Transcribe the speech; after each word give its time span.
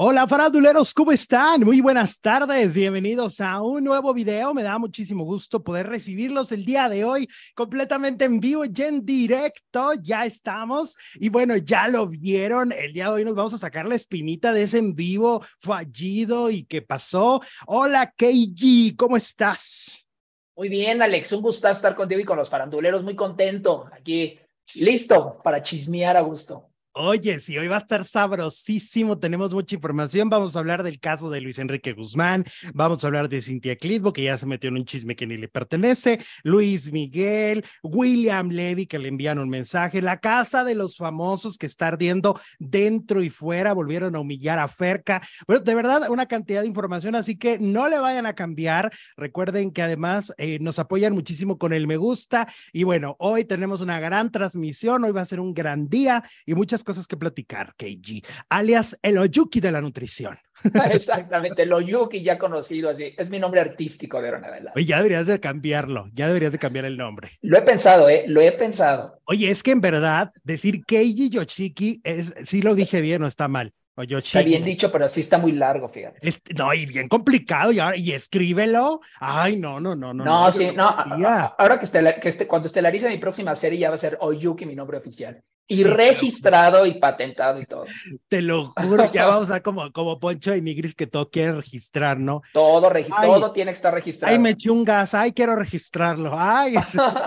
Hola 0.00 0.28
faranduleros, 0.28 0.94
¿cómo 0.94 1.10
están? 1.10 1.64
Muy 1.64 1.80
buenas 1.80 2.20
tardes, 2.20 2.72
bienvenidos 2.72 3.40
a 3.40 3.60
un 3.60 3.82
nuevo 3.82 4.14
video. 4.14 4.54
Me 4.54 4.62
da 4.62 4.78
muchísimo 4.78 5.24
gusto 5.24 5.64
poder 5.64 5.88
recibirlos 5.88 6.52
el 6.52 6.64
día 6.64 6.88
de 6.88 7.02
hoy 7.02 7.26
completamente 7.56 8.24
en 8.24 8.38
vivo 8.38 8.62
y 8.64 8.80
en 8.80 9.04
directo. 9.04 9.94
Ya 10.00 10.24
estamos 10.24 10.96
y 11.16 11.30
bueno, 11.30 11.56
ya 11.56 11.88
lo 11.88 12.06
vieron. 12.06 12.70
El 12.70 12.92
día 12.92 13.06
de 13.06 13.10
hoy 13.10 13.24
nos 13.24 13.34
vamos 13.34 13.54
a 13.54 13.58
sacar 13.58 13.86
la 13.86 13.96
espinita 13.96 14.52
de 14.52 14.62
ese 14.62 14.78
en 14.78 14.94
vivo 14.94 15.44
fallido 15.60 16.48
y 16.48 16.62
qué 16.62 16.80
pasó. 16.80 17.40
Hola 17.66 18.14
Keiji, 18.16 18.94
¿cómo 18.94 19.16
estás? 19.16 20.08
Muy 20.54 20.68
bien, 20.68 21.02
Alex, 21.02 21.32
un 21.32 21.42
gusto 21.42 21.66
estar 21.66 21.96
contigo 21.96 22.20
y 22.20 22.24
con 22.24 22.36
los 22.36 22.48
faranduleros. 22.48 23.02
Muy 23.02 23.16
contento 23.16 23.90
aquí, 23.90 24.38
listo 24.74 25.40
para 25.42 25.60
chismear 25.60 26.16
a 26.16 26.20
gusto. 26.20 26.67
Oye, 26.92 27.38
sí, 27.38 27.56
hoy 27.56 27.68
va 27.68 27.76
a 27.76 27.78
estar 27.78 28.04
sabrosísimo, 28.04 29.18
tenemos 29.20 29.54
mucha 29.54 29.76
información, 29.76 30.28
vamos 30.28 30.56
a 30.56 30.58
hablar 30.58 30.82
del 30.82 30.98
caso 30.98 31.30
de 31.30 31.40
Luis 31.40 31.60
Enrique 31.60 31.92
Guzmán, 31.92 32.44
vamos 32.74 33.04
a 33.04 33.06
hablar 33.06 33.28
de 33.28 33.40
Cintia 33.40 33.76
Clitbo, 33.76 34.12
que 34.12 34.24
ya 34.24 34.36
se 34.36 34.46
metió 34.46 34.66
en 34.66 34.78
un 34.78 34.84
chisme 34.84 35.14
que 35.14 35.24
ni 35.24 35.36
le 35.36 35.46
pertenece, 35.46 36.18
Luis 36.42 36.90
Miguel, 36.90 37.64
William 37.84 38.48
Levy, 38.48 38.86
que 38.86 38.98
le 38.98 39.06
envían 39.06 39.38
un 39.38 39.48
mensaje, 39.48 40.02
la 40.02 40.18
casa 40.18 40.64
de 40.64 40.74
los 40.74 40.96
famosos 40.96 41.56
que 41.56 41.66
está 41.66 41.86
ardiendo 41.86 42.40
dentro 42.58 43.22
y 43.22 43.30
fuera, 43.30 43.74
volvieron 43.74 44.16
a 44.16 44.20
humillar 44.20 44.58
a 44.58 44.66
Ferca. 44.66 45.22
Bueno, 45.46 45.62
de 45.62 45.74
verdad, 45.76 46.10
una 46.10 46.26
cantidad 46.26 46.62
de 46.62 46.66
información, 46.66 47.14
así 47.14 47.36
que 47.36 47.60
no 47.60 47.88
le 47.88 48.00
vayan 48.00 48.26
a 48.26 48.34
cambiar. 48.34 48.92
Recuerden 49.16 49.70
que 49.70 49.82
además 49.82 50.34
eh, 50.36 50.58
nos 50.60 50.80
apoyan 50.80 51.12
muchísimo 51.12 51.58
con 51.58 51.72
el 51.72 51.86
me 51.86 51.96
gusta 51.96 52.52
y 52.72 52.82
bueno, 52.82 53.14
hoy 53.20 53.44
tenemos 53.44 53.80
una 53.80 54.00
gran 54.00 54.32
transmisión, 54.32 55.04
hoy 55.04 55.12
va 55.12 55.20
a 55.20 55.26
ser 55.26 55.38
un 55.38 55.54
gran 55.54 55.88
día 55.88 56.24
y 56.44 56.54
muchas 56.54 56.77
cosas 56.84 57.06
que 57.06 57.16
platicar, 57.16 57.74
KG, 57.76 58.22
alias 58.48 58.98
el 59.02 59.18
Oyuki 59.18 59.60
de 59.60 59.72
la 59.72 59.80
nutrición. 59.80 60.38
Exactamente, 60.90 61.62
el 61.62 61.72
Oyuki 61.72 62.22
ya 62.22 62.38
conocido 62.38 62.90
así, 62.90 63.14
es 63.16 63.30
mi 63.30 63.38
nombre 63.38 63.60
artístico 63.60 64.20
de 64.20 64.28
ahora 64.28 64.72
Oye, 64.74 64.86
ya 64.86 64.96
deberías 64.98 65.26
de 65.26 65.40
cambiarlo, 65.40 66.08
ya 66.12 66.26
deberías 66.26 66.52
de 66.52 66.58
cambiar 66.58 66.84
el 66.84 66.96
nombre. 66.96 67.38
Lo 67.42 67.58
he 67.58 67.62
pensado, 67.62 68.08
¿eh? 68.08 68.24
Lo 68.26 68.40
he 68.40 68.52
pensado. 68.52 69.20
Oye, 69.24 69.50
es 69.50 69.62
que 69.62 69.70
en 69.70 69.80
verdad 69.80 70.32
decir 70.42 70.84
Keiji 70.84 71.30
Yoshiki 71.30 72.00
es, 72.04 72.34
sí 72.46 72.62
lo 72.62 72.74
dije 72.74 73.00
bien 73.00 73.22
o 73.22 73.26
está 73.26 73.48
mal. 73.48 73.72
O 73.98 74.02
Está 74.02 74.42
bien 74.42 74.64
dicho, 74.64 74.92
pero 74.92 75.08
sí 75.08 75.22
está 75.22 75.38
muy 75.38 75.50
largo, 75.50 75.88
fíjate. 75.88 76.20
no, 76.56 76.72
y 76.72 76.86
bien 76.86 77.08
complicado, 77.08 77.72
y, 77.72 77.80
y 77.96 78.12
escríbelo. 78.12 79.00
Ay, 79.18 79.56
no, 79.56 79.80
no, 79.80 79.96
no, 79.96 80.14
no. 80.14 80.24
No, 80.24 80.52
sí, 80.52 80.70
no. 80.72 80.88
Ahora 80.88 81.80
que, 81.80 82.28
esté, 82.28 82.46
cuando 82.46 82.66
estelarice 82.68 83.08
mi 83.08 83.18
próxima 83.18 83.56
serie 83.56 83.80
ya 83.80 83.88
va 83.88 83.96
a 83.96 83.98
ser 83.98 84.16
Oyuki, 84.20 84.66
mi 84.66 84.76
nombre 84.76 84.98
oficial. 84.98 85.42
Y 85.70 85.84
registrado 85.84 86.86
y 86.86 86.98
patentado 86.98 87.60
y 87.60 87.66
todo. 87.66 87.84
Te 88.28 88.40
lo 88.40 88.72
juro, 88.74 89.12
ya 89.12 89.26
vamos 89.26 89.50
a 89.50 89.62
como, 89.62 89.92
como 89.92 90.18
Poncho 90.18 90.54
y 90.54 90.62
Migris 90.62 90.94
que 90.94 91.06
todo 91.06 91.28
quiere 91.30 91.52
registrar, 91.52 92.18
¿no? 92.18 92.40
Todo, 92.54 92.90
todo 93.22 93.52
tiene 93.52 93.72
que 93.72 93.76
estar 93.76 93.92
registrado. 93.92 94.32
Ay, 94.32 94.38
me 94.38 94.50
eché 94.50 94.70
un 94.70 94.82
gas, 94.82 95.12
ay, 95.14 95.32
quiero 95.32 95.56
registrarlo. 95.56 96.32
Ay, 96.34 96.74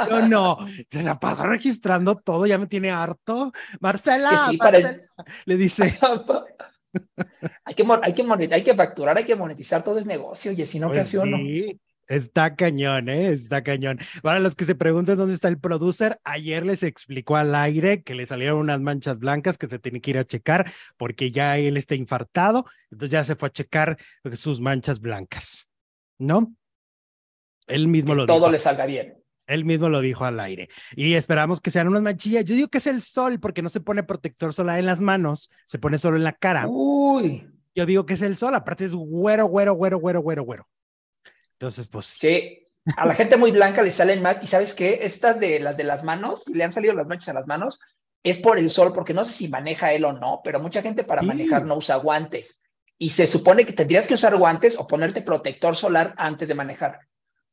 yo 0.10 0.22
no, 0.28 0.58
se 0.90 1.04
la 1.04 1.20
pasa 1.20 1.46
registrando 1.46 2.16
todo, 2.16 2.48
ya 2.48 2.58
me 2.58 2.66
tiene 2.66 2.90
harto. 2.90 3.52
Marcela, 3.80 4.52
le 5.46 5.58
dice. 5.58 5.84
hay, 7.64 7.76
que, 7.76 7.86
hay, 8.02 8.14
que 8.14 8.54
hay 8.56 8.64
que 8.64 8.74
facturar, 8.74 9.18
hay 9.18 9.26
que 9.26 9.36
monetizar, 9.36 9.84
todo 9.84 10.00
es 10.00 10.08
negocio, 10.08 10.52
y 10.52 10.66
si 10.66 10.80
no, 10.80 10.90
¿qué 10.90 11.00
pues 11.00 11.10
sí. 11.10 11.80
Está 12.08 12.56
cañón, 12.56 13.10
¿eh? 13.10 13.30
Está 13.30 13.64
cañón. 13.64 14.00
Para 14.22 14.40
los 14.40 14.56
que 14.56 14.66
se 14.66 14.76
preguntan 14.76 15.18
dónde 15.18 15.34
está 15.34 15.48
el 15.48 15.60
producer, 15.60 16.20
ayer 16.24 16.66
les 16.66 16.84
explicó 16.84 17.38
al 17.38 17.56
aire 17.56 18.04
que 18.04 18.16
le 18.16 18.26
salieron 18.26 18.60
unas 18.60 18.82
manchas 18.82 19.18
blancas 19.18 19.58
que 19.58 19.68
se 19.68 19.80
tiene 19.80 20.02
que 20.02 20.12
ir 20.12 20.18
a 20.18 20.26
checar 20.26 20.72
porque 20.98 21.32
ya 21.32 21.58
él 21.58 21.78
está 21.78 21.96
infartado, 21.96 22.66
entonces 22.90 23.12
ya 23.12 23.24
se 23.24 23.36
fue 23.36 23.48
a 23.48 23.52
checar 23.52 23.98
sus 24.34 24.60
manchas 24.60 25.00
blancas, 25.00 25.70
¿no? 26.18 26.54
Él 27.68 27.88
mismo 27.88 28.14
lo 28.16 28.26
dijo. 28.26 28.38
Todo 28.38 28.52
le 28.52 28.60
salga 28.60 28.86
bien. 28.86 29.18
Él 29.48 29.66
mismo 29.66 29.90
lo 29.90 30.02
dijo 30.02 30.26
al 30.26 30.40
aire. 30.40 30.70
Y 30.96 31.14
esperamos 31.14 31.62
que 31.62 31.72
sean 31.72 31.88
unas 31.88 32.02
manchillas. 32.02 32.46
Yo 32.46 32.56
digo 32.56 32.68
que 32.70 32.78
es 32.78 32.88
el 32.88 33.02
sol 33.02 33.40
porque 33.40 33.62
no 33.62 33.70
se 33.70 33.82
pone 33.82 34.04
protector 34.04 34.54
solar 34.54 34.80
en 34.80 34.86
las 34.86 35.02
manos, 35.02 35.50
se 35.66 35.80
pone 35.80 35.98
solo 35.98 36.18
en 36.18 36.24
la 36.24 36.34
cara. 36.34 36.68
Uy. 36.68 37.50
Yo 37.76 37.86
digo 37.86 38.06
que 38.06 38.16
es 38.16 38.22
el 38.22 38.36
sol, 38.36 38.54
aparte 38.56 38.86
es 38.86 38.94
güero, 38.94 39.46
güero, 39.46 39.74
güero, 39.74 39.98
güero, 39.98 40.22
güero, 40.22 40.44
güero. 40.44 40.68
Entonces, 41.62 41.88
pues. 41.88 42.08
Sí, 42.08 42.64
a 42.98 43.06
la 43.06 43.14
gente 43.14 43.38
muy 43.38 43.52
blanca 43.52 43.84
le 43.84 43.92
salen 43.92 44.24
más. 44.24 44.42
Y 44.42 44.48
sabes 44.48 44.74
qué? 44.74 45.02
Estas 45.04 45.40
de 45.40 45.60
las 45.60 45.78
de 45.78 45.84
las 45.84 46.04
manos, 46.04 46.48
le 46.48 46.64
han 46.64 46.72
salido 46.72 46.96
las 46.96 47.08
manchas 47.08 47.30
a 47.30 47.34
las 47.34 47.46
manos, 47.46 47.80
es 48.24 48.40
por 48.40 48.58
el 48.58 48.72
sol, 48.72 48.92
porque 48.92 49.14
no 49.14 49.24
sé 49.24 49.32
si 49.32 49.48
maneja 49.48 49.94
él 49.94 50.06
o 50.06 50.12
no, 50.12 50.42
pero 50.44 50.60
mucha 50.60 50.82
gente 50.82 51.04
para 51.04 51.22
manejar 51.22 51.66
no 51.66 51.76
usa 51.76 51.98
guantes. 51.98 52.60
Y 52.98 53.12
se 53.12 53.28
supone 53.28 53.64
que 53.64 53.74
tendrías 53.74 54.08
que 54.08 54.16
usar 54.16 54.36
guantes 54.38 54.76
o 54.80 54.88
ponerte 54.88 55.22
protector 55.22 55.78
solar 55.78 56.16
antes 56.18 56.48
de 56.48 56.56
manejar. 56.56 57.00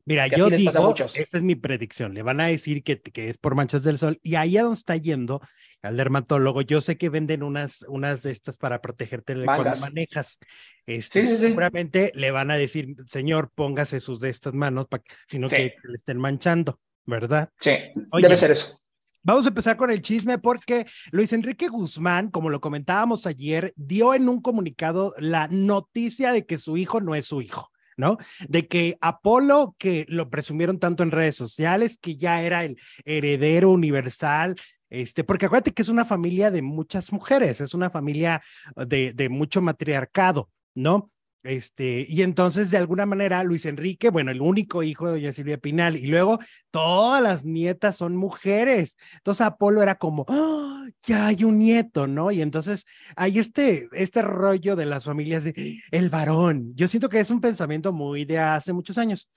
Mira, 0.09 0.27
yo 0.27 0.49
digo, 0.49 0.95
esta 0.97 1.37
es 1.37 1.43
mi 1.43 1.55
predicción, 1.55 2.15
le 2.15 2.23
van 2.23 2.41
a 2.41 2.47
decir 2.47 2.83
que, 2.83 2.99
que, 2.99 3.29
es 3.29 3.37
por 3.37 3.55
manchas 3.55 3.83
del 3.83 3.99
sol 3.99 4.19
y 4.23 4.37
ahí 4.37 4.57
a 4.57 4.63
donde 4.63 4.79
está 4.79 4.97
yendo 4.97 5.43
al 5.83 5.99
dermatólogo, 5.99 6.63
yo 6.63 6.81
sé 6.81 6.97
que 6.97 7.11
venden 7.11 7.43
unas, 7.43 7.85
unas 7.89 8.23
de 8.23 8.31
estas 8.31 8.57
para 8.57 8.81
protegerte 8.81 9.35
cuando 9.45 9.77
manejas. 9.77 10.39
Este, 10.87 11.27
seguramente 11.27 12.11
le 12.15 12.31
van 12.31 12.51
a 12.51 12.57
decir, 12.57 12.97
señor, 13.07 13.51
póngase 13.55 14.01
sus 14.01 14.19
de 14.19 14.31
estas 14.31 14.55
manos, 14.55 14.87
para 14.89 15.03
sino 15.29 15.47
que 15.47 15.75
le 15.83 15.95
estén 15.95 16.17
manchando, 16.17 16.81
¿verdad? 17.05 17.51
Sí, 17.61 17.73
debe 18.19 18.37
ser 18.37 18.53
eso. 18.53 18.81
Vamos 19.23 19.45
a 19.45 19.51
empezar 19.51 19.77
con 19.77 19.91
el 19.91 20.01
chisme 20.01 20.39
porque 20.39 20.87
Luis 21.11 21.35
Enrique 21.35 21.69
Guzmán, 21.69 22.31
como 22.31 22.49
lo 22.49 22.63
comentábamos 22.63 23.27
ayer, 23.27 23.75
dio 23.77 24.15
en 24.15 24.27
un 24.31 24.41
comunicado 24.41 25.13
la 25.19 25.49
noticia 25.49 26.33
de 26.33 26.47
que 26.47 26.57
su 26.57 26.79
hijo 26.79 27.03
no 27.03 27.15
es 27.15 27.27
su 27.27 27.43
hijo. 27.43 27.71
¿No? 27.99 28.17
De 28.49 28.67
que 28.67 28.97
Apolo, 29.03 29.75
que 29.77 30.07
lo 30.09 30.31
presumieron 30.31 30.79
tanto 30.79 31.03
en 31.03 31.11
redes 31.11 31.37
sociales, 31.37 31.99
que 31.99 32.17
ya 32.17 32.41
era 32.43 32.65
el 32.65 32.79
heredero 33.05 33.71
universal, 33.71 34.55
este, 34.89 35.25
porque 35.25 35.47
acuérdate 35.47 35.73
que 35.73 35.83
es 35.83 35.91
una 35.91 36.07
familia 36.07 36.51
de 36.51 36.63
muchas 36.63 37.13
mujeres, 37.13 37.61
es 37.61 37.75
una 37.75 37.91
familia 37.91 38.41
de, 38.75 39.13
de 39.13 39.29
mucho 39.29 39.61
matriarcado, 39.61 40.49
¿no? 40.75 41.11
Este, 41.49 42.05
y 42.07 42.21
entonces, 42.21 42.71
de 42.71 42.77
alguna 42.77 43.07
manera, 43.07 43.43
Luis 43.43 43.65
Enrique, 43.65 44.11
bueno, 44.11 44.31
el 44.31 44.43
único 44.43 44.83
hijo 44.83 45.07
de 45.07 45.13
doña 45.13 45.33
Silvia 45.33 45.57
Pinal, 45.57 45.97
y 45.97 46.07
luego 46.07 46.41
todas 46.71 47.23
las 47.23 47.47
nietas 47.47 47.97
son 47.97 48.17
mujeres. 48.17 48.99
Entonces, 49.15 49.47
Apolo 49.47 49.83
era 49.83 49.95
como, 49.95 50.27
¡Ah! 50.29 50.87
ya 51.05 51.27
hay 51.29 51.45
un 51.45 51.59
nieto, 51.59 52.07
¿no? 52.07 52.31
Y 52.31 52.43
entonces 52.43 52.85
hay 53.17 53.39
este, 53.39 53.89
este 53.93 54.21
rollo 54.21 54.77
de 54.77 54.85
las 54.85 55.07
familias 55.07 55.45
de 55.45 55.83
el 55.91 56.11
varón. 56.11 56.75
Yo 56.75 56.87
siento 56.87 57.09
que 57.09 57.19
es 57.19 57.31
un 57.31 57.41
pensamiento 57.41 57.93
muy 57.95 58.27
de 58.27 58.39
hace 58.41 58.75
muchos 58.75 58.99
años, 58.99 59.31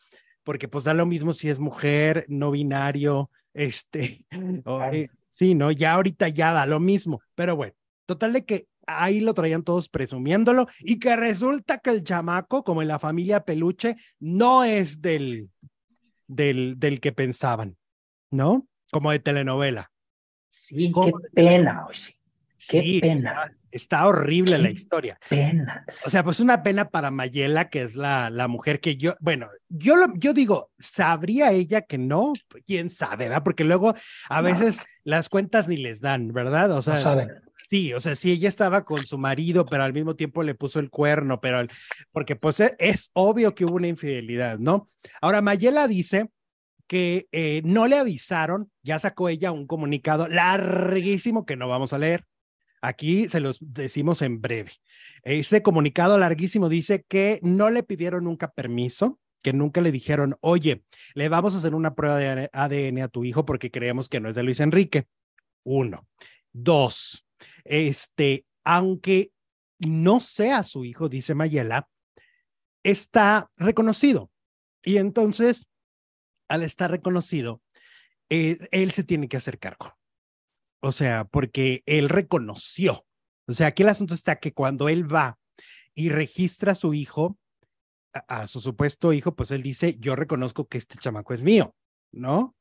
porque 0.43 0.67
pues 0.67 0.83
da 0.83 0.93
lo 0.93 1.05
mismo 1.05 1.31
si 1.31 1.49
es 1.49 1.59
mujer, 1.59 2.25
no 2.27 2.51
binario, 2.51 3.31
este, 3.53 4.25
eh, 4.91 5.07
sí, 5.29 5.55
¿no? 5.55 5.71
Ya 5.71 5.93
ahorita 5.93 6.27
ya 6.27 6.51
da 6.51 6.65
lo 6.65 6.81
mismo, 6.81 7.21
pero 7.35 7.55
bueno, 7.55 7.73
total 8.05 8.33
de 8.33 8.43
que 8.43 8.67
ahí 8.87 9.19
lo 9.19 9.33
traían 9.33 9.63
todos 9.63 9.89
presumiéndolo 9.89 10.67
y 10.79 10.99
que 10.99 11.15
resulta 11.15 11.79
que 11.79 11.91
el 11.91 12.03
chamaco, 12.03 12.63
como 12.63 12.81
en 12.81 12.87
la 12.87 12.99
familia 12.99 13.43
Peluche, 13.43 13.95
no 14.19 14.63
es 14.63 15.01
del, 15.01 15.49
del, 16.27 16.79
del 16.79 16.99
que 16.99 17.11
pensaban, 17.11 17.77
¿no? 18.29 18.67
Como 18.91 19.11
de 19.11 19.19
telenovela. 19.19 19.91
Sí, 20.49 20.91
qué 20.91 21.11
pena, 21.33 21.85
oye. 21.87 22.17
Qué 22.69 22.99
pena. 23.01 23.51
Está, 23.71 24.05
horrible 24.05 24.57
la 24.57 24.69
historia. 24.69 25.17
Pena. 25.29 25.85
O 26.05 26.09
sea, 26.09 26.23
pues 26.23 26.41
una 26.41 26.61
pena 26.61 26.89
para 26.89 27.09
Mayela, 27.09 27.69
que 27.69 27.83
es 27.83 27.95
la, 27.95 28.29
la 28.29 28.47
mujer 28.49 28.81
que 28.81 28.97
yo, 28.97 29.15
bueno, 29.21 29.49
yo, 29.69 29.95
lo, 29.95 30.13
yo 30.17 30.33
digo, 30.33 30.69
¿sabría 30.77 31.51
ella 31.53 31.81
que 31.81 31.97
no? 31.97 32.33
¿Quién 32.65 32.89
sabe, 32.89 33.29
verdad? 33.29 33.43
Porque 33.43 33.63
luego 33.63 33.95
a 34.29 34.41
veces 34.41 34.81
las 35.03 35.29
cuentas 35.29 35.69
ni 35.69 35.77
les 35.77 36.01
dan, 36.01 36.33
¿verdad? 36.33 36.71
O 36.71 36.81
sea, 36.81 36.95
no 36.95 36.99
saben. 36.99 37.29
Sí, 37.71 37.93
o 37.93 38.01
sea, 38.01 38.17
sí, 38.17 38.33
ella 38.33 38.49
estaba 38.49 38.83
con 38.83 39.05
su 39.05 39.17
marido, 39.17 39.65
pero 39.65 39.83
al 39.83 39.93
mismo 39.93 40.17
tiempo 40.17 40.43
le 40.43 40.55
puso 40.55 40.79
el 40.81 40.89
cuerno, 40.89 41.39
pero 41.39 41.65
porque 42.11 42.35
pues 42.35 42.59
e, 42.59 42.75
es 42.79 43.11
obvio 43.13 43.55
que 43.55 43.63
hubo 43.63 43.75
una 43.75 43.87
infidelidad, 43.87 44.59
¿no? 44.59 44.89
Ahora, 45.21 45.41
Mayela 45.41 45.87
dice 45.87 46.29
que 46.85 47.29
eh, 47.31 47.61
no 47.63 47.87
le 47.87 47.97
avisaron, 47.97 48.69
ya 48.83 48.99
sacó 48.99 49.29
ella 49.29 49.53
un 49.53 49.67
comunicado 49.67 50.27
larguísimo 50.27 51.45
que 51.45 51.55
no 51.55 51.69
vamos 51.69 51.93
a 51.93 51.97
leer. 51.97 52.25
Aquí 52.81 53.29
se 53.29 53.39
los 53.39 53.59
decimos 53.61 54.21
en 54.21 54.41
breve. 54.41 54.73
Ese 55.23 55.61
comunicado 55.63 56.17
larguísimo 56.17 56.67
dice 56.67 57.05
que 57.07 57.39
no 57.41 57.69
le 57.69 57.83
pidieron 57.83 58.25
nunca 58.25 58.51
permiso, 58.51 59.17
que 59.41 59.53
nunca 59.53 59.79
le 59.79 59.93
dijeron, 59.93 60.35
oye, 60.41 60.83
le 61.13 61.29
vamos 61.29 61.53
a 61.53 61.59
hacer 61.59 61.73
una 61.73 61.95
prueba 61.95 62.17
de 62.17 62.49
ADN 62.51 63.01
a 63.03 63.07
tu 63.07 63.23
hijo 63.23 63.45
porque 63.45 63.71
creemos 63.71 64.09
que 64.09 64.19
no 64.19 64.27
es 64.27 64.35
de 64.35 64.43
Luis 64.43 64.59
Enrique. 64.59 65.07
Uno. 65.63 66.05
Dos, 66.51 67.25
este, 67.63 68.45
aunque 68.63 69.31
no 69.79 70.19
sea 70.19 70.63
su 70.63 70.85
hijo, 70.85 71.09
dice 71.09 71.35
Mayela, 71.35 71.89
está 72.83 73.49
reconocido. 73.57 74.31
Y 74.83 74.97
entonces, 74.97 75.67
al 76.47 76.63
estar 76.63 76.91
reconocido, 76.91 77.61
eh, 78.29 78.57
él 78.71 78.91
se 78.91 79.03
tiene 79.03 79.27
que 79.27 79.37
hacer 79.37 79.59
cargo. 79.59 79.97
O 80.81 80.91
sea, 80.91 81.25
porque 81.25 81.83
él 81.85 82.09
reconoció. 82.09 83.05
O 83.47 83.53
sea, 83.53 83.67
aquí 83.67 83.83
el 83.83 83.89
asunto 83.89 84.13
está 84.13 84.39
que 84.39 84.53
cuando 84.53 84.89
él 84.89 85.11
va 85.13 85.37
y 85.93 86.09
registra 86.09 86.71
a 86.71 86.75
su 86.75 86.93
hijo, 86.93 87.37
a, 88.13 88.41
a 88.41 88.47
su 88.47 88.59
supuesto 88.59 89.13
hijo, 89.13 89.35
pues 89.35 89.51
él 89.51 89.61
dice, 89.61 89.97
yo 89.99 90.15
reconozco 90.15 90.67
que 90.67 90.77
este 90.77 90.97
chamaco 90.97 91.33
es 91.33 91.43
mío, 91.43 91.75
¿no? 92.11 92.55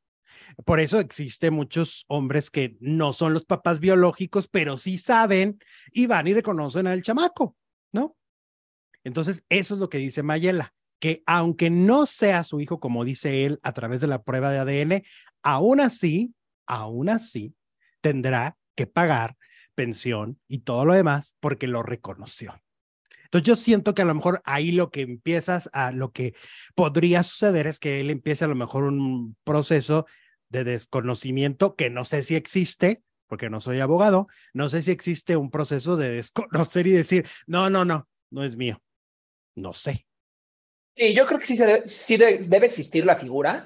Por 0.65 0.81
eso 0.81 0.99
existe 0.99 1.51
muchos 1.51 2.05
hombres 2.09 2.51
que 2.51 2.77
no 2.81 3.13
son 3.13 3.33
los 3.33 3.45
papás 3.45 3.81
biológicos, 3.81 4.49
pero 4.49 4.79
sí 4.79 4.99
saben 4.99 5.59
y 5.93 6.07
van 6.07 6.29
y 6.29 6.35
reconocen 6.35 6.87
al 6.87 7.03
chamaco, 7.03 7.57
¿no? 7.93 8.17
Entonces, 9.05 9.45
eso 9.49 9.75
es 9.75 9.81
lo 9.81 9.89
que 9.89 9.99
dice 9.99 10.23
Mayela, 10.23 10.75
que 10.99 11.23
aunque 11.27 11.71
no 11.71 12.07
sea 12.07 12.45
su 12.45 12.61
hijo, 12.61 12.81
como 12.81 13.05
dice 13.05 13.47
él, 13.47 13.59
a 13.63 13.73
través 13.73 14.01
de 14.01 14.07
la 14.07 14.23
prueba 14.23 14.51
de 14.51 14.59
ADN, 14.59 15.03
aún 15.43 15.81
así, 15.81 16.35
aún 16.67 17.09
así, 17.09 17.55
tendrá 18.01 18.59
que 18.75 18.87
pagar 18.87 19.37
pensión 19.75 20.39
y 20.47 20.59
todo 20.59 20.85
lo 20.85 20.95
demás 20.95 21.37
porque 21.41 21.67
lo 21.67 21.83
reconoció. 21.83 22.61
Entonces 23.33 23.47
yo 23.47 23.55
siento 23.55 23.95
que 23.95 24.03
a 24.03 24.07
lo 24.07 24.15
mejor 24.15 24.43
ahí 24.45 24.73
lo 24.73 24.91
que 24.91 25.03
empiezas 25.03 25.71
a, 25.73 25.93
lo 25.93 26.11
que 26.11 26.35
podría 26.75 27.23
suceder 27.23 27.69
es 27.69 27.79
que 27.79 28.01
él 28.01 28.11
empiece 28.11 28.45
a 28.45 28.49
lo 28.49 28.57
mejor 28.57 28.83
un 28.83 29.37
proceso 29.45 30.07
de 30.49 30.65
desconocimiento 30.65 31.77
que 31.77 31.91
no 31.91 32.05
sé 32.05 32.25
si 32.25 32.35
existe, 32.35 33.05
porque 33.29 33.49
no 33.49 33.61
soy 33.61 33.79
abogado, 33.79 34.27
no 34.53 34.69
sé 34.69 34.83
si 34.83 34.91
existe 34.91 35.37
un 35.37 35.53
proceso 35.53 35.97
de 35.97 36.11
desconocer 36.11 36.89
y 36.89 36.91
decir, 36.91 37.25
no, 37.47 37.71
no, 37.71 37.85
no, 37.85 38.09
no 38.31 38.43
es 38.43 38.57
mío. 38.57 38.83
No 39.55 39.73
sé. 39.75 40.09
Sí, 40.97 41.15
yo 41.15 41.25
creo 41.29 41.39
que 41.39 41.47
sí, 41.47 41.57
debe, 41.57 41.87
sí 41.87 42.17
debe, 42.17 42.67
existir 42.67 43.07
la 43.07 43.15
figura, 43.15 43.63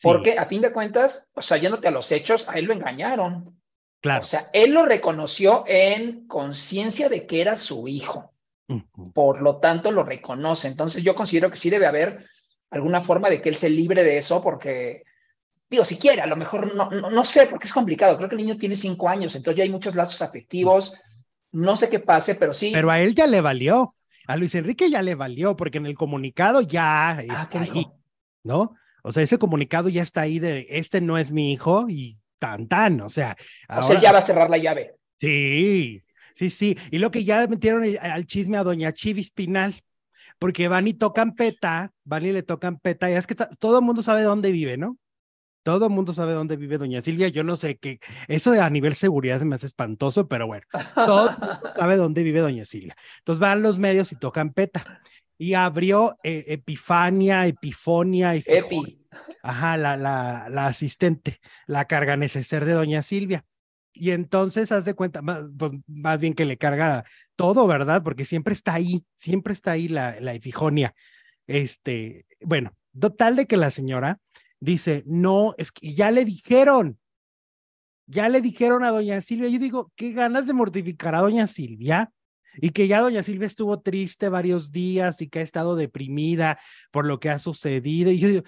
porque 0.00 0.38
a 0.38 0.46
fin 0.46 0.62
de 0.62 0.72
cuentas, 0.72 1.28
o 1.34 1.42
sea, 1.42 1.56
yéndote 1.56 1.88
a 1.88 1.90
los 1.90 2.12
hechos, 2.12 2.48
a 2.48 2.56
él 2.56 2.66
lo 2.66 2.72
engañaron. 2.72 3.60
Claro. 4.00 4.22
O 4.22 4.26
sea, 4.26 4.48
él 4.52 4.74
lo 4.74 4.86
reconoció 4.86 5.64
en 5.66 6.28
conciencia 6.28 7.08
de 7.08 7.26
que 7.26 7.40
era 7.40 7.56
su 7.56 7.88
hijo. 7.88 8.32
Por 9.14 9.40
lo 9.40 9.56
tanto, 9.58 9.90
lo 9.90 10.02
reconoce. 10.02 10.68
Entonces, 10.68 11.02
yo 11.02 11.14
considero 11.14 11.50
que 11.50 11.56
sí 11.56 11.70
debe 11.70 11.86
haber 11.86 12.26
alguna 12.70 13.00
forma 13.00 13.30
de 13.30 13.40
que 13.40 13.48
él 13.48 13.56
se 13.56 13.70
libre 13.70 14.04
de 14.04 14.18
eso, 14.18 14.42
porque, 14.42 15.04
digo, 15.70 15.84
si 15.84 15.96
quiere, 15.96 16.20
a 16.20 16.26
lo 16.26 16.36
mejor 16.36 16.74
no, 16.74 16.90
no, 16.90 17.24
sé, 17.24 17.46
porque 17.46 17.66
es 17.66 17.72
complicado. 17.72 18.16
Creo 18.16 18.28
que 18.28 18.34
el 18.36 18.42
niño 18.42 18.58
tiene 18.58 18.76
cinco 18.76 19.08
años, 19.08 19.34
entonces 19.34 19.56
ya 19.56 19.64
hay 19.64 19.70
muchos 19.70 19.94
lazos 19.94 20.20
afectivos. 20.20 20.94
No 21.50 21.76
sé 21.76 21.88
qué 21.88 21.98
pase, 21.98 22.34
pero 22.34 22.52
sí. 22.52 22.70
Pero 22.74 22.90
a 22.90 23.00
él 23.00 23.14
ya 23.14 23.26
le 23.26 23.40
valió. 23.40 23.94
A 24.26 24.36
Luis 24.36 24.54
Enrique 24.54 24.90
ya 24.90 25.00
le 25.00 25.14
valió, 25.14 25.56
porque 25.56 25.78
en 25.78 25.86
el 25.86 25.96
comunicado 25.96 26.60
ya 26.60 27.12
ah, 27.12 27.22
está 27.22 27.60
ahí, 27.60 27.86
¿no? 28.44 28.74
O 29.02 29.12
sea, 29.12 29.22
ese 29.22 29.38
comunicado 29.38 29.88
ya 29.88 30.02
está 30.02 30.20
ahí 30.20 30.38
de 30.38 30.66
este 30.68 31.00
no 31.00 31.16
es 31.16 31.32
mi 31.32 31.52
hijo 31.52 31.86
y 31.88 32.18
tan 32.38 32.68
tan, 32.68 33.00
o 33.00 33.08
sea. 33.08 33.38
O 33.70 33.82
sea, 33.84 33.98
ya 33.98 34.12
va 34.12 34.18
a 34.18 34.26
cerrar 34.26 34.50
la 34.50 34.58
llave. 34.58 34.96
Sí, 35.18 36.02
Sí, 36.38 36.50
sí. 36.50 36.78
Y 36.92 36.98
lo 36.98 37.10
que 37.10 37.24
ya 37.24 37.44
metieron 37.48 37.84
al 38.00 38.24
chisme 38.24 38.58
a 38.58 38.62
doña 38.62 38.92
Chivis 38.92 39.32
Pinal, 39.32 39.74
porque 40.38 40.68
van 40.68 40.86
y 40.86 40.94
tocan 40.94 41.34
peta, 41.34 41.92
van 42.04 42.26
y 42.26 42.30
le 42.30 42.44
tocan 42.44 42.78
peta, 42.78 43.10
y 43.10 43.14
es 43.14 43.26
que 43.26 43.34
todo 43.34 43.80
el 43.80 43.84
mundo 43.84 44.02
sabe 44.04 44.22
dónde 44.22 44.52
vive, 44.52 44.76
¿no? 44.76 44.96
Todo 45.64 45.86
el 45.86 45.92
mundo 45.92 46.12
sabe 46.12 46.34
dónde 46.34 46.56
vive 46.56 46.78
doña 46.78 47.02
Silvia. 47.02 47.26
Yo 47.26 47.42
no 47.42 47.56
sé 47.56 47.76
qué, 47.76 47.98
eso 48.28 48.52
a 48.52 48.70
nivel 48.70 48.94
seguridad 48.94 49.40
me 49.40 49.56
hace 49.56 49.66
espantoso, 49.66 50.28
pero 50.28 50.46
bueno, 50.46 50.64
todo 50.94 51.30
el 51.30 51.36
mundo 51.40 51.70
sabe 51.74 51.96
dónde 51.96 52.22
vive 52.22 52.38
doña 52.38 52.64
Silvia. 52.64 52.94
Entonces 53.18 53.40
van 53.40 53.60
los 53.60 53.80
medios 53.80 54.12
y 54.12 54.16
tocan 54.16 54.52
peta. 54.52 55.02
Y 55.38 55.54
abrió 55.54 56.18
eh, 56.22 56.44
Epifania, 56.46 57.48
Epifonia, 57.48 58.36
y 58.36 58.44
Epi. 58.46 59.04
Ajá, 59.42 59.76
la, 59.76 59.96
la, 59.96 60.46
la 60.50 60.66
asistente, 60.68 61.40
la 61.66 61.86
carga 61.86 62.16
neceser 62.16 62.64
de 62.64 62.74
doña 62.74 63.02
Silvia. 63.02 63.44
Y 63.92 64.10
entonces 64.10 64.70
haz 64.72 64.84
de 64.84 64.94
cuenta, 64.94 65.22
pues, 65.22 65.72
más, 65.86 66.20
bien 66.20 66.34
que 66.34 66.44
le 66.44 66.56
carga 66.56 67.04
todo, 67.36 67.66
¿verdad? 67.66 68.02
Porque 68.02 68.24
siempre 68.24 68.54
está 68.54 68.74
ahí, 68.74 69.04
siempre 69.16 69.52
está 69.52 69.72
ahí 69.72 69.88
la, 69.88 70.20
la 70.20 70.34
efijonia. 70.34 70.94
Este, 71.46 72.26
bueno, 72.42 72.76
total 72.98 73.36
de 73.36 73.46
que 73.46 73.56
la 73.56 73.70
señora 73.70 74.20
dice, 74.60 75.02
no, 75.06 75.54
es 75.58 75.72
que 75.72 75.94
ya 75.94 76.10
le 76.10 76.24
dijeron, 76.24 76.98
ya 78.06 78.28
le 78.28 78.40
dijeron 78.40 78.84
a 78.84 78.90
doña 78.90 79.20
Silvia, 79.20 79.48
yo 79.48 79.58
digo, 79.58 79.92
qué 79.96 80.12
ganas 80.12 80.46
de 80.46 80.54
mortificar 80.54 81.14
a 81.14 81.20
doña 81.20 81.46
Silvia 81.46 82.10
y 82.56 82.70
que 82.70 82.88
ya 82.88 83.00
doña 83.00 83.22
Silvia 83.22 83.46
estuvo 83.46 83.80
triste 83.80 84.28
varios 84.28 84.72
días 84.72 85.20
y 85.20 85.28
que 85.28 85.40
ha 85.40 85.42
estado 85.42 85.76
deprimida 85.76 86.58
por 86.90 87.06
lo 87.06 87.20
que 87.20 87.30
ha 87.30 87.38
sucedido. 87.38 88.10
Y 88.10 88.18
yo 88.18 88.28
digo, 88.28 88.42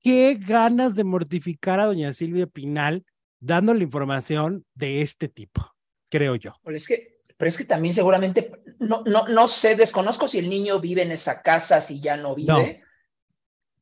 qué 0.00 0.38
ganas 0.40 0.94
de 0.94 1.04
mortificar 1.04 1.80
a 1.80 1.86
doña 1.86 2.12
Silvia 2.12 2.46
Pinal 2.46 3.04
dando 3.40 3.74
la 3.74 3.82
información 3.82 4.64
de 4.74 5.02
este 5.02 5.28
tipo, 5.28 5.74
creo 6.08 6.36
yo. 6.36 6.54
Pero 6.62 6.76
es 6.76 6.86
que, 6.86 7.20
pero 7.36 7.48
es 7.48 7.56
que 7.56 7.64
también 7.64 7.94
seguramente, 7.94 8.52
no, 8.78 9.02
no, 9.04 9.26
no 9.26 9.48
sé, 9.48 9.74
desconozco 9.74 10.28
si 10.28 10.38
el 10.38 10.48
niño 10.48 10.80
vive 10.80 11.02
en 11.02 11.12
esa 11.12 11.42
casa, 11.42 11.80
si 11.80 12.00
ya 12.00 12.16
no 12.16 12.34
vive. 12.34 12.82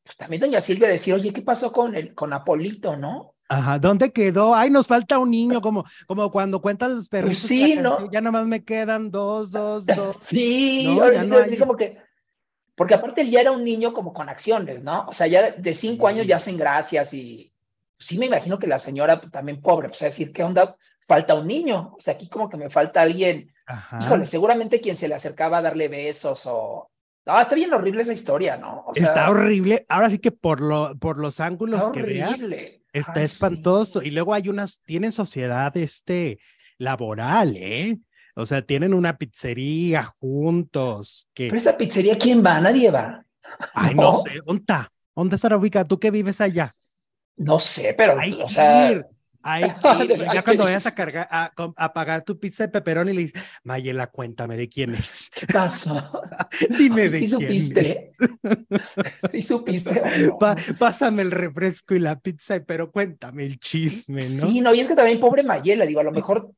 Pues 0.05 0.17
también 0.17 0.41
doña 0.41 0.61
Silvia 0.61 0.89
decía, 0.89 1.17
oye, 1.17 1.33
¿qué 1.33 1.43
pasó 1.43 1.73
con 1.73 1.95
el, 1.95 2.15
con 2.15 2.33
Apolito, 2.33 2.97
no? 2.97 3.35
Ajá, 3.51 3.79
¿dónde 3.79 4.13
quedó? 4.13 4.55
Ay, 4.55 4.71
nos 4.71 4.87
falta 4.87 5.19
un 5.19 5.31
niño, 5.31 5.61
como, 5.61 5.85
como 6.07 6.31
cuando 6.31 6.61
cuentan 6.61 6.95
los 6.95 7.09
pues 7.09 7.23
perritos. 7.23 7.43
sí, 7.43 7.77
¿no? 7.77 8.11
Ya 8.11 8.21
nomás 8.21 8.47
me 8.47 8.65
quedan 8.65 9.11
dos, 9.11 9.51
dos, 9.51 9.85
dos. 9.87 10.17
Sí, 10.21 10.87
¿No? 10.87 11.37
como 11.59 11.77
que, 11.77 11.99
porque 12.77 12.95
aparte 12.95 13.23
él 13.23 13.31
ya 13.31 13.41
era 13.41 13.51
un 13.51 13.65
niño 13.65 13.93
como 13.93 14.13
con 14.13 14.29
acciones, 14.29 14.83
¿no? 14.83 15.07
O 15.09 15.13
sea, 15.13 15.27
ya 15.27 15.51
de 15.51 15.75
cinco 15.75 16.07
años 16.07 16.27
ya 16.27 16.37
hacen 16.37 16.57
gracias 16.57 17.13
y, 17.13 17.53
sí 17.99 18.19
me 18.19 18.27
imagino 18.27 18.59
que 18.59 18.67
la 18.67 18.79
señora 18.79 19.21
pues, 19.21 19.33
también 19.33 19.61
pobre, 19.61 19.89
pues 19.89 20.03
a 20.03 20.07
decir, 20.07 20.33
¿qué 20.33 20.43
onda? 20.43 20.77
Falta 21.07 21.35
un 21.35 21.47
niño, 21.47 21.95
o 21.97 22.01
sea, 22.01 22.15
aquí 22.15 22.29
como 22.29 22.49
que 22.49 22.57
me 22.57 22.71
falta 22.71 23.03
alguien. 23.03 23.53
Híjole, 24.01 24.27
seguramente 24.27 24.81
quien 24.81 24.97
se 24.97 25.09
le 25.09 25.15
acercaba 25.15 25.59
a 25.59 25.63
darle 25.63 25.89
besos 25.89 26.43
o... 26.47 26.91
No, 27.27 27.39
está 27.39 27.55
bien 27.55 27.73
horrible 27.75 28.03
esa 28.03 28.15
historia, 28.15 28.57
¿no? 28.57 28.87
está 28.95 29.31
horrible. 29.31 29.85
Ahora 29.91 30.09
sí 30.09 30.19
que 30.19 30.33
por, 30.33 30.63
lo, 30.63 30.97
por 30.99 31.19
los 31.19 31.41
ángulos 31.41 31.91
que 31.91 32.03
veas, 32.03 32.41
está 32.93 33.23
espantoso. 33.23 34.03
Y 34.03 34.11
luego 34.11 34.33
hay 34.33 34.49
unas, 34.49 34.81
tienen 34.87 35.13
sociedad 35.13 35.77
este, 35.77 36.39
laboral, 36.79 37.55
¿eh? 37.57 37.99
O 38.35 38.47
sea, 38.47 38.63
tienen 38.63 38.95
una 38.95 39.19
pizzería 39.19 40.05
juntos. 40.05 41.29
Que... 41.35 41.49
Pero 41.49 41.59
esa 41.59 41.77
pizzería, 41.77 42.17
¿quién 42.17 42.43
va? 42.43 42.61
Nadie 42.61 42.91
va. 42.91 43.23
Ay, 43.75 43.95
no, 43.95 44.15
sé, 44.15 44.41
¿dónde 44.47 44.61
está? 44.61 44.91
¿Dónde 45.15 45.37
está 45.37 45.49
la 45.49 45.85
¿Tú 45.85 45.99
que 45.99 46.11
vives 46.11 46.41
allá? 46.41 46.73
No 47.39 47.59
sé, 47.59 47.95
pero 47.97 48.19
hay 48.19 48.39
o 48.41 48.49
sea... 48.49 48.93
ir. 48.93 49.07
Hay 49.43 49.63
Ya 50.35 50.43
cuando 50.43 50.65
vayas 50.65 50.87
a 50.87 50.95
cargar, 50.95 51.29
a, 51.31 51.93
pagar 51.93 52.25
tu 52.25 52.39
pizza 52.39 52.65
de 52.65 52.71
peperón 52.71 53.09
y 53.09 53.13
le 53.13 53.21
dices, 53.23 53.43
Mayela, 53.63 54.09
cuéntame 54.09 54.57
de 54.57 54.69
quién 54.69 54.95
es. 54.95 55.31
¿Qué 55.35 55.47
pasó? 55.47 56.23
Dime 56.79 57.09
de 57.09 57.19
quién 57.19 57.31
supiste? 57.31 58.13
¿Sí 59.31 59.43
supiste? 59.43 60.03
pásame 60.79 61.23
el 61.23 61.31
refresco 61.31 61.95
y 61.95 62.01
la 62.01 62.19
pizza, 62.19 62.61
pero 62.67 62.91
cuéntame 62.91 63.45
el 63.45 63.59
chisme, 63.59 64.29
¿no? 64.29 64.49
Sí, 64.49 64.61
no, 64.61 64.75
y 64.75 64.81
es 64.81 64.89
que 64.89 64.97
también 64.97 65.21
pobre 65.21 65.45
Mayela, 65.45 65.87
digo, 65.87 66.01
a 66.01 66.05
lo 66.05 66.13
mejor 66.13 66.51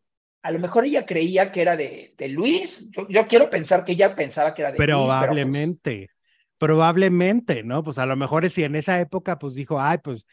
a 0.43 0.51
lo 0.53 0.59
mejor 0.59 0.87
ella 0.87 1.05
creía 1.05 1.53
que 1.53 1.61
era 1.61 1.77
de, 1.77 2.15
de 2.17 2.29
Luis. 2.29 2.89
Yo, 3.11 3.27
quiero 3.29 3.51
pensar 3.51 3.85
que 3.85 3.93
ella 3.93 4.17
pensaba 4.17 4.55
que 4.55 4.63
era 4.63 4.73
de 4.73 4.79
Luis. 4.79 4.87
Probablemente, 4.87 6.09
pero 6.09 6.09
pues... 6.09 6.59
probablemente, 6.59 7.63
¿no? 7.63 7.85
Pues 7.85 7.99
a 7.99 8.07
lo 8.07 8.17
mejor 8.17 8.49
si 8.49 8.65
en 8.65 8.75
esa 8.75 8.99
época 9.01 9.39
pues 9.39 9.55
dijo, 9.55 9.79
ay, 9.79 9.99
pues 10.03 10.27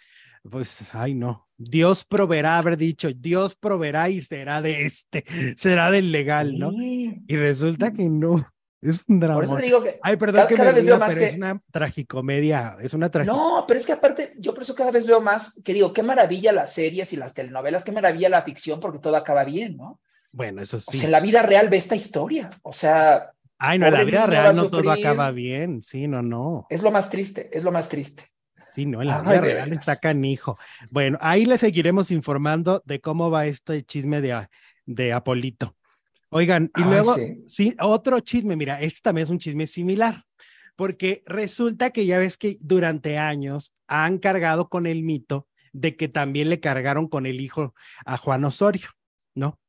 pues, 0.49 0.93
ay, 0.93 1.13
no. 1.13 1.47
Dios 1.57 2.05
proveerá, 2.05 2.57
haber 2.57 2.77
dicho, 2.77 3.09
Dios 3.15 3.55
proveerá 3.55 4.09
y 4.09 4.21
será 4.21 4.61
de 4.61 4.85
este, 4.85 5.23
será 5.57 5.91
del 5.91 6.11
legal, 6.11 6.57
¿no? 6.57 6.71
Y 6.71 7.35
resulta 7.35 7.91
que 7.91 8.09
no. 8.09 8.47
Es 8.79 9.05
un 9.07 9.19
drama. 9.19 9.35
Por 9.35 9.43
eso 9.45 9.55
digo 9.57 9.83
que. 9.83 9.99
Ay, 10.03 10.17
perdón 10.17 10.45
que 10.47 10.55
me 10.55 10.63
pero 10.63 10.77
es 10.77 11.35
una 11.35 11.61
tragicomedia. 11.71 12.77
Es 12.79 12.93
una 12.93 13.09
tragicomedia. 13.09 13.49
No, 13.49 13.65
pero 13.67 13.79
es 13.79 13.85
que 13.85 13.93
aparte, 13.93 14.33
yo 14.37 14.53
por 14.53 14.63
eso 14.63 14.75
cada 14.75 14.91
vez 14.91 15.07
veo 15.07 15.19
más 15.19 15.53
que 15.63 15.73
digo, 15.73 15.93
qué 15.93 16.03
maravilla 16.03 16.51
las 16.51 16.73
series 16.73 17.11
y 17.11 17.17
las 17.17 17.33
telenovelas, 17.33 17.83
qué 17.83 17.91
maravilla 17.91 18.29
la 18.29 18.43
ficción, 18.43 18.79
porque 18.79 18.99
todo 18.99 19.15
acaba 19.15 19.43
bien, 19.43 19.77
¿no? 19.77 19.99
Bueno, 20.31 20.61
eso 20.61 20.79
sí. 20.79 21.03
en 21.03 21.11
la 21.11 21.19
vida 21.19 21.41
real 21.41 21.69
ve 21.69 21.77
esta 21.77 21.95
historia. 21.95 22.51
O 22.61 22.71
sea. 22.71 23.31
Ay, 23.57 23.79
no, 23.79 23.87
en 23.87 23.93
la 23.93 24.03
vida 24.03 24.27
real 24.27 24.55
no 24.55 24.69
todo 24.69 24.91
acaba 24.91 25.31
bien. 25.31 25.81
Sí, 25.81 26.07
no, 26.07 26.21
no. 26.21 26.67
Es 26.69 26.83
lo 26.83 26.91
más 26.91 27.09
triste, 27.09 27.49
es 27.51 27.63
lo 27.63 27.71
más 27.71 27.89
triste. 27.89 28.23
Sí, 28.77 28.85
no, 28.85 29.01
en 29.01 29.07
la 29.07 29.21
vida 29.21 29.41
real 29.41 29.73
está 29.73 29.95
canijo. 29.95 30.55
Bueno, 30.91 31.17
ahí 31.19 31.47
le 31.47 31.57
seguiremos 31.57 32.11
informando 32.11 32.83
de 32.85 33.01
cómo 33.01 33.31
va 33.31 33.47
este 33.47 33.83
chisme 33.83 34.21
de, 34.21 34.47
de 34.85 35.13
Apolito. 35.13 35.75
Oigan, 36.29 36.69
y 36.77 36.83
luego, 36.83 37.15
sí. 37.47 37.75
otro 37.79 38.19
chisme, 38.19 38.55
mira, 38.55 38.79
este 38.79 38.99
también 39.01 39.23
es 39.23 39.31
un 39.31 39.39
chisme 39.39 39.65
similar, 39.65 40.25
porque 40.75 41.23
resulta 41.25 41.89
que 41.89 42.05
ya 42.05 42.19
ves 42.19 42.37
que 42.37 42.57
durante 42.61 43.17
años 43.17 43.73
han 43.87 44.19
cargado 44.19 44.69
con 44.69 44.85
el 44.85 45.01
mito 45.01 45.47
de 45.73 45.95
que 45.95 46.07
también 46.07 46.47
le 46.49 46.59
cargaron 46.59 47.07
con 47.07 47.25
el 47.25 47.41
hijo 47.41 47.73
a 48.05 48.17
Juan 48.17 48.45
Osorio, 48.45 48.89
¿no? 49.33 49.59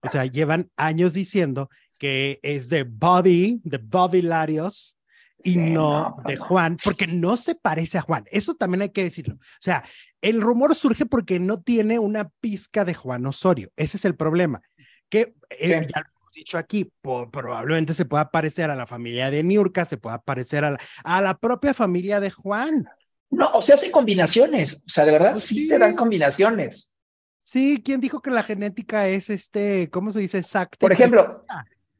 O 0.00 0.08
sea, 0.08 0.26
llevan 0.26 0.70
años 0.76 1.12
diciendo 1.12 1.70
que 1.98 2.38
es 2.44 2.68
de 2.68 2.84
Bobby, 2.84 3.60
de 3.64 3.78
Bobby 3.78 4.22
Larios, 4.22 4.96
y 5.44 5.56
no, 5.56 6.16
de 6.26 6.36
Juan, 6.36 6.78
porque 6.82 7.06
no 7.06 7.36
se 7.36 7.54
parece 7.54 7.98
a 7.98 8.02
Juan. 8.02 8.24
Eso 8.30 8.54
también 8.54 8.82
hay 8.82 8.88
que 8.88 9.04
decirlo. 9.04 9.34
O 9.34 9.60
sea, 9.60 9.84
el 10.22 10.40
rumor 10.40 10.74
surge 10.74 11.04
porque 11.06 11.38
no 11.38 11.60
tiene 11.60 11.98
una 11.98 12.30
pizca 12.40 12.84
de 12.84 12.94
Juan 12.94 13.26
Osorio. 13.26 13.70
Ese 13.76 13.98
es 13.98 14.04
el 14.06 14.16
problema. 14.16 14.62
Que 15.10 15.34
eh, 15.50 15.86
dicho 16.34 16.56
aquí, 16.58 16.90
probablemente 17.02 17.94
se 17.94 18.06
pueda 18.06 18.30
parecer 18.30 18.70
a 18.70 18.74
la 18.74 18.86
familia 18.86 19.30
de 19.30 19.42
Niurka, 19.42 19.84
se 19.84 19.98
pueda 19.98 20.20
parecer 20.20 20.64
a 20.64 20.72
la, 20.72 20.80
a 21.04 21.20
la 21.20 21.36
propia 21.36 21.74
familia 21.74 22.20
de 22.20 22.30
Juan. 22.30 22.88
No, 23.30 23.50
o 23.52 23.62
sea, 23.62 23.74
hacen 23.74 23.90
combinaciones, 23.90 24.82
o 24.86 24.88
sea, 24.88 25.04
de 25.04 25.12
verdad 25.12 25.32
pues 25.32 25.44
sí, 25.44 25.66
serán 25.66 25.94
combinaciones. 25.94 26.96
Sí, 27.42 27.82
¿quién 27.84 28.00
dijo 28.00 28.22
que 28.22 28.30
la 28.30 28.42
genética 28.42 29.08
es 29.08 29.28
este, 29.28 29.90
cómo 29.90 30.12
se 30.12 30.20
dice 30.20 30.38
exacto? 30.38 30.78
Por 30.78 30.92
ejemplo, 30.92 31.42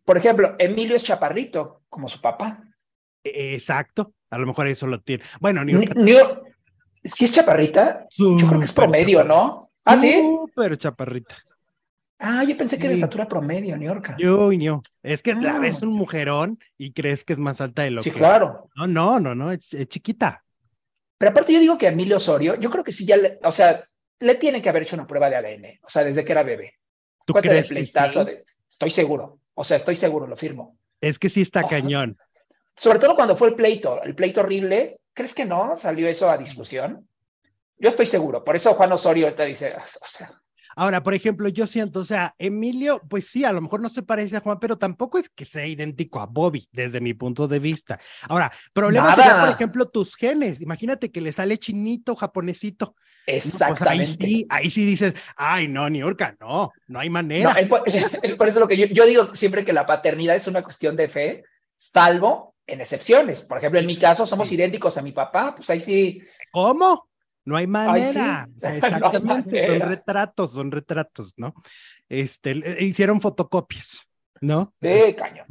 por 0.04 0.16
ejemplo, 0.16 0.54
Emilio 0.58 0.96
es 0.96 1.04
chaparrito, 1.04 1.82
como 1.88 2.08
su 2.08 2.20
papá. 2.20 2.62
E, 3.24 3.54
exacto, 3.54 4.14
a 4.30 4.38
lo 4.38 4.46
mejor 4.46 4.68
eso 4.68 4.86
lo 4.86 5.00
tiene. 5.00 5.24
Bueno, 5.40 5.64
Niurka. 5.64 5.94
Si 7.02 7.26
es 7.26 7.32
chaparrita, 7.32 8.06
yo 8.16 8.36
creo 8.36 8.58
que 8.60 8.64
es 8.64 8.72
promedio, 8.72 9.24
¿no? 9.24 9.70
Ah, 9.84 9.96
sí. 9.96 10.38
Pero 10.54 10.76
chaparrita. 10.76 11.36
Ah, 12.18 12.44
yo 12.44 12.56
pensé 12.56 12.78
que 12.78 12.86
era 12.86 12.94
estatura 12.94 13.28
promedio, 13.28 13.76
New 13.76 13.86
York. 13.86 14.14
Yo, 14.18 14.50
yo. 14.52 14.82
Es 15.02 15.22
que 15.22 15.34
la 15.34 15.58
ves 15.58 15.82
ah. 15.82 15.86
un 15.86 15.92
mujerón 15.92 16.58
y 16.78 16.92
crees 16.92 17.24
que 17.24 17.34
es 17.34 17.38
más 17.38 17.60
alta 17.60 17.82
de 17.82 17.90
lo 17.90 18.02
que. 18.02 18.10
Sí, 18.10 18.16
claro. 18.16 18.70
No, 18.76 18.86
no, 18.86 19.20
no, 19.20 19.34
no, 19.34 19.52
es, 19.52 19.68
chiquita. 19.88 20.42
Pero 21.18 21.30
aparte, 21.32 21.52
yo 21.52 21.60
digo 21.60 21.76
que 21.76 21.88
Emilio 21.88 22.16
Osorio, 22.16 22.58
yo 22.58 22.70
creo 22.70 22.82
que 22.82 22.92
sí 22.92 23.04
ya, 23.04 23.16
le, 23.16 23.38
o 23.42 23.52
sea, 23.52 23.84
le 24.20 24.34
tiene 24.36 24.62
que 24.62 24.68
haber 24.68 24.82
hecho 24.82 24.96
una 24.96 25.06
prueba 25.06 25.28
de 25.28 25.36
ADN, 25.36 25.80
o 25.82 25.90
sea, 25.90 26.02
desde 26.04 26.24
que 26.24 26.32
era 26.32 26.42
bebé. 26.42 26.74
¿Tú 27.26 27.34
crees 27.34 27.68
que 27.68 27.86
sí? 27.86 27.98
Estoy 28.70 28.90
seguro, 28.90 29.40
o 29.54 29.64
sea, 29.64 29.76
estoy 29.76 29.96
seguro, 29.96 30.26
lo 30.26 30.36
firmo. 30.36 30.78
Es 31.00 31.18
que 31.18 31.28
sí 31.28 31.42
está 31.42 31.66
cañón. 31.66 32.16
Sobre 32.76 32.98
todo 32.98 33.14
cuando 33.14 33.36
fue 33.36 33.48
el 33.48 33.54
pleito, 33.54 34.02
el 34.02 34.14
pleito 34.14 34.40
horrible, 34.40 35.00
¿crees 35.12 35.34
que 35.34 35.44
no 35.44 35.76
salió 35.76 36.08
eso 36.08 36.28
a 36.28 36.38
discusión? 36.38 37.08
Yo 37.78 37.88
estoy 37.88 38.06
seguro, 38.06 38.44
por 38.44 38.56
eso 38.56 38.74
Juan 38.74 38.92
Osorio 38.92 39.26
ahorita 39.26 39.44
dice, 39.44 39.74
o 39.74 40.06
sea, 40.06 40.40
Ahora, 40.76 41.02
por 41.02 41.14
ejemplo, 41.14 41.48
yo 41.48 41.66
siento, 41.66 42.00
o 42.00 42.04
sea, 42.04 42.34
Emilio, 42.38 43.00
pues 43.08 43.28
sí, 43.28 43.44
a 43.44 43.52
lo 43.52 43.60
mejor 43.60 43.80
no 43.80 43.88
se 43.88 44.02
parece 44.02 44.36
a 44.36 44.40
Juan, 44.40 44.58
pero 44.58 44.76
tampoco 44.76 45.18
es 45.18 45.28
que 45.28 45.44
sea 45.44 45.66
idéntico 45.66 46.20
a 46.20 46.26
Bobby, 46.26 46.68
desde 46.72 47.00
mi 47.00 47.14
punto 47.14 47.46
de 47.46 47.58
vista. 47.58 48.00
Ahora, 48.22 48.52
problema 48.72 49.14
sería, 49.14 49.40
por 49.40 49.48
ejemplo, 49.50 49.86
tus 49.86 50.16
genes. 50.16 50.60
Imagínate 50.60 51.10
que 51.10 51.20
le 51.20 51.32
sale 51.32 51.58
chinito, 51.58 52.16
japonesito. 52.16 52.96
Exactamente. 53.26 53.88
ahí 53.88 54.06
sí, 54.06 54.46
ahí 54.50 54.70
sí 54.70 54.84
dices, 54.84 55.14
ay, 55.36 55.68
no, 55.68 55.88
Niurka, 55.88 56.36
no, 56.40 56.72
no 56.88 56.98
hay 56.98 57.08
manera. 57.08 57.52
No, 57.52 57.58
es, 57.86 58.34
por, 58.34 58.48
eso 58.48 58.60
lo 58.60 58.68
que 58.68 58.76
yo, 58.76 58.86
yo 58.86 59.06
digo 59.06 59.34
siempre 59.34 59.64
que 59.64 59.72
la 59.72 59.86
paternidad 59.86 60.34
es 60.34 60.48
una 60.48 60.62
cuestión 60.62 60.96
de 60.96 61.08
fe, 61.08 61.44
salvo 61.78 62.53
en 62.66 62.80
excepciones. 62.80 63.42
Por 63.42 63.58
ejemplo, 63.58 63.80
en 63.80 63.86
mi 63.86 63.98
caso 63.98 64.26
somos 64.26 64.50
idénticos 64.52 64.96
a 64.98 65.02
mi 65.02 65.12
papá, 65.12 65.54
pues 65.54 65.68
ahí 65.70 65.80
sí. 65.80 66.22
¿Cómo? 66.52 67.08
No 67.44 67.56
hay 67.56 67.66
manera. 67.66 68.48
exactamente. 68.62 69.66
Son 69.66 69.80
retratos, 69.80 70.52
son 70.52 70.70
retratos, 70.70 71.34
¿no? 71.36 71.54
Este, 72.08 72.54
hicieron 72.80 73.20
fotocopias, 73.20 74.08
¿no? 74.40 74.74
Sí, 74.80 75.14
cañón. 75.14 75.46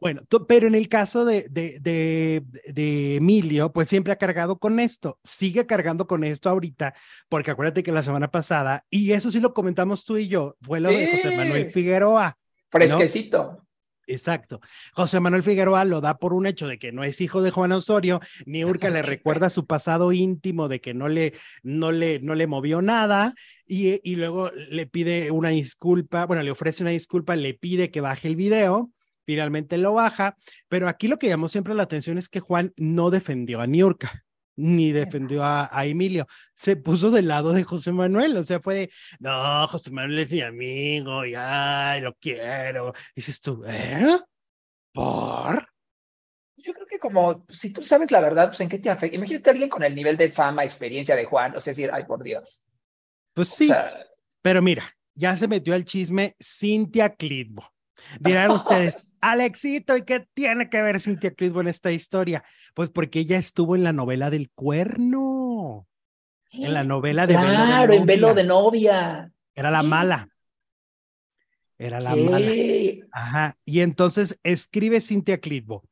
bueno, 0.00 0.22
pero 0.48 0.66
en 0.66 0.74
el 0.74 0.88
caso 0.88 1.24
de, 1.24 1.46
de, 1.48 1.78
de, 1.80 2.42
de, 2.72 3.16
Emilio, 3.16 3.72
pues 3.72 3.88
siempre 3.88 4.12
ha 4.12 4.16
cargado 4.16 4.58
con 4.58 4.80
esto. 4.80 5.18
Sigue 5.22 5.66
cargando 5.66 6.06
con 6.06 6.24
esto 6.24 6.48
ahorita, 6.48 6.94
porque 7.28 7.52
acuérdate 7.52 7.82
que 7.82 7.92
la 7.92 8.02
semana 8.02 8.30
pasada, 8.30 8.84
y 8.90 9.12
eso 9.12 9.30
sí 9.30 9.38
lo 9.38 9.54
comentamos 9.54 10.04
tú 10.04 10.16
y 10.16 10.26
yo, 10.26 10.56
fue 10.60 10.80
lo 10.80 10.88
de 10.88 11.10
José 11.12 11.36
Manuel 11.36 11.70
Figueroa. 11.70 12.36
Fresquecito. 12.68 13.64
Exacto. 14.10 14.60
José 14.92 15.20
Manuel 15.20 15.44
Figueroa 15.44 15.84
lo 15.84 16.00
da 16.00 16.18
por 16.18 16.34
un 16.34 16.46
hecho 16.46 16.66
de 16.66 16.78
que 16.78 16.90
no 16.90 17.04
es 17.04 17.20
hijo 17.20 17.42
de 17.42 17.52
Juan 17.52 17.70
Osorio, 17.70 18.20
ni 18.44 18.64
Urca 18.64 18.90
le 18.90 19.02
recuerda 19.02 19.50
su 19.50 19.66
pasado 19.66 20.12
íntimo 20.12 20.68
de 20.68 20.80
que 20.80 20.94
no 20.94 21.08
le, 21.08 21.34
no 21.62 21.92
le, 21.92 22.18
no 22.20 22.34
le 22.34 22.46
movió 22.48 22.82
nada 22.82 23.34
y, 23.66 24.00
y 24.02 24.16
luego 24.16 24.50
le 24.70 24.86
pide 24.86 25.30
una 25.30 25.50
disculpa, 25.50 26.26
bueno, 26.26 26.42
le 26.42 26.50
ofrece 26.50 26.82
una 26.82 26.90
disculpa, 26.90 27.36
le 27.36 27.54
pide 27.54 27.90
que 27.90 28.00
baje 28.00 28.26
el 28.26 28.34
video, 28.34 28.90
finalmente 29.24 29.78
lo 29.78 29.94
baja, 29.94 30.36
pero 30.68 30.88
aquí 30.88 31.06
lo 31.06 31.18
que 31.18 31.28
llamó 31.28 31.48
siempre 31.48 31.74
la 31.74 31.84
atención 31.84 32.18
es 32.18 32.28
que 32.28 32.40
Juan 32.40 32.72
no 32.76 33.10
defendió 33.10 33.60
a 33.60 33.68
Niurka 33.68 34.24
ni 34.60 34.92
defendió 34.92 35.42
a, 35.42 35.68
Emilio, 35.84 36.26
se 36.54 36.76
puso 36.76 37.10
del 37.10 37.28
lado 37.28 37.52
de 37.52 37.64
José 37.64 37.92
Manuel, 37.92 38.36
o 38.36 38.44
sea, 38.44 38.60
fue 38.60 38.74
de, 38.74 38.90
no, 39.18 39.66
José 39.68 39.90
Manuel 39.90 40.20
es 40.20 40.32
mi 40.32 40.42
amigo, 40.42 41.24
y 41.24 41.34
ay, 41.34 42.00
lo 42.02 42.14
quiero. 42.14 42.92
Y 43.14 43.20
dices 43.20 43.40
tú, 43.40 43.64
¿eh? 43.66 44.18
¿Por? 44.92 45.68
Yo 46.56 46.74
creo 46.74 46.86
que 46.86 46.98
como, 46.98 47.46
si 47.48 47.70
tú 47.72 47.82
sabes 47.82 48.10
la 48.10 48.20
verdad, 48.20 48.48
pues 48.48 48.60
en 48.60 48.68
qué 48.68 48.78
te 48.78 48.90
afecta. 48.90 49.16
Imagínate 49.16 49.50
a 49.50 49.52
alguien 49.52 49.70
con 49.70 49.82
el 49.82 49.94
nivel 49.94 50.16
de 50.16 50.30
fama, 50.30 50.64
experiencia 50.64 51.16
de 51.16 51.24
Juan, 51.24 51.56
o 51.56 51.60
sea, 51.60 51.72
decir, 51.72 51.90
ay, 51.92 52.04
por 52.04 52.22
Dios. 52.22 52.66
Pues 53.32 53.48
sí, 53.48 53.70
pero 54.42 54.60
mira, 54.60 54.84
ya 55.14 55.36
se 55.36 55.48
metió 55.48 55.74
al 55.74 55.84
chisme 55.84 56.36
Cintia 56.40 57.14
Clitbo. 57.14 57.72
Dirán 58.18 58.50
ustedes, 58.52 59.09
Alexito, 59.20 59.96
¿y 59.96 60.02
qué 60.02 60.26
tiene 60.34 60.68
que 60.70 60.82
ver 60.82 61.00
Cintia 61.00 61.32
Clitbo 61.32 61.60
en 61.60 61.68
esta 61.68 61.92
historia? 61.92 62.42
Pues 62.74 62.90
porque 62.90 63.20
ella 63.20 63.38
estuvo 63.38 63.76
en 63.76 63.84
la 63.84 63.92
novela 63.92 64.30
del 64.30 64.50
cuerno. 64.50 65.86
En 66.52 66.74
la 66.74 66.84
novela 66.84 67.26
de 67.26 67.34
claro, 67.34 67.46
Velo 67.46 67.64
de 67.64 67.66
Novia. 67.66 67.96
en 67.96 68.06
Velo 68.06 68.34
de 68.34 68.44
Novia. 68.44 69.32
Era 69.54 69.70
la 69.70 69.82
mala. 69.82 70.28
Era 71.78 72.00
la 72.00 72.16
mala. 72.16 72.50
Ajá. 73.12 73.56
Y 73.64 73.80
entonces 73.80 74.38
escribe 74.42 75.00
Cintia 75.00 75.38
Clitbo. 75.38 75.84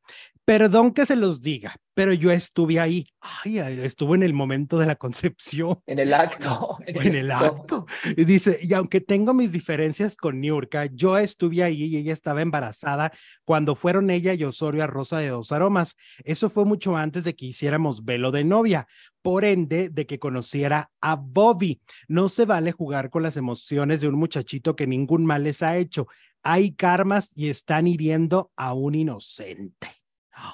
Perdón 0.43 0.93
que 0.93 1.05
se 1.05 1.15
los 1.15 1.41
diga, 1.41 1.75
pero 1.99 2.13
yo 2.13 2.31
estuve 2.31 2.79
ahí. 2.79 3.05
Ay, 3.19 3.57
estuvo 3.57 4.15
en 4.15 4.23
el 4.23 4.33
momento 4.33 4.77
de 4.77 4.85
la 4.85 4.95
concepción. 4.95 5.79
En 5.85 5.99
el 5.99 6.13
acto. 6.13 6.77
En, 6.87 7.13
el, 7.13 7.29
acto. 7.29 7.85
Y 8.15 8.23
dice, 8.23 8.57
y 8.61 8.73
aunque 8.73 9.01
tengo 9.01 9.33
mis 9.33 9.51
diferencias 9.51 10.15
con 10.15 10.39
Niurka, 10.39 10.85
yo 10.85 11.17
estuve 11.17 11.61
ahí 11.61 11.83
y 11.83 11.97
ella 11.97 12.13
estaba 12.13 12.41
embarazada 12.41 13.11
cuando 13.43 13.75
fueron 13.75 14.09
ella 14.11 14.33
y 14.33 14.45
Osorio 14.45 14.81
a 14.85 14.87
Rosa 14.87 15.17
de 15.17 15.27
dos 15.27 15.51
Aromas. 15.51 15.97
Eso 16.23 16.49
fue 16.49 16.63
mucho 16.63 16.95
antes 16.95 17.25
de 17.25 17.35
que 17.35 17.47
hiciéramos 17.47 18.05
velo 18.05 18.31
de 18.31 18.45
novia. 18.45 18.87
Por 19.21 19.43
ende, 19.43 19.89
de 19.89 20.05
que 20.05 20.19
conociera 20.19 20.91
a 21.01 21.17
Bobby. 21.17 21.81
No 22.07 22.29
se 22.29 22.45
vale 22.45 22.71
jugar 22.71 23.09
con 23.09 23.23
las 23.23 23.35
emociones 23.35 23.99
de 23.99 24.07
un 24.07 24.15
muchachito 24.15 24.77
que 24.77 24.87
ningún 24.87 25.25
mal 25.25 25.43
les 25.43 25.61
ha 25.63 25.75
hecho. 25.75 26.07
Hay 26.43 26.71
karmas 26.71 27.29
y 27.35 27.49
están 27.49 27.87
hiriendo 27.87 28.53
a 28.55 28.73
un 28.73 28.95
inocente. 28.95 29.98